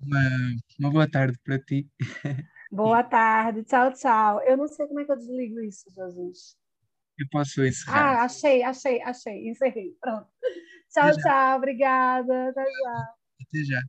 Uma, 0.00 0.20
uma 0.78 0.90
boa 0.90 1.10
tarde 1.10 1.38
para 1.44 1.58
ti. 1.58 1.88
Boa 2.70 3.02
tarde. 3.02 3.64
Tchau, 3.64 3.92
tchau. 3.92 4.40
Eu 4.42 4.56
não 4.56 4.68
sei 4.68 4.86
como 4.86 5.00
é 5.00 5.04
que 5.04 5.12
eu 5.12 5.16
desligo 5.16 5.60
isso, 5.60 5.90
Jesus. 5.90 6.56
Eu 7.20 7.28
posso 7.30 7.62
encerrar. 7.62 8.20
Ah, 8.20 8.24
achei, 8.24 8.62
achei, 8.62 9.02
achei. 9.02 9.46
Encerrei. 9.46 9.94
Pronto. 10.00 10.26
Tchau, 10.90 11.10
tchau. 11.18 11.56
Obrigada. 11.58 12.48
Até 12.48 12.64
já. 12.64 13.14
Até 13.42 13.58
já. 13.64 13.80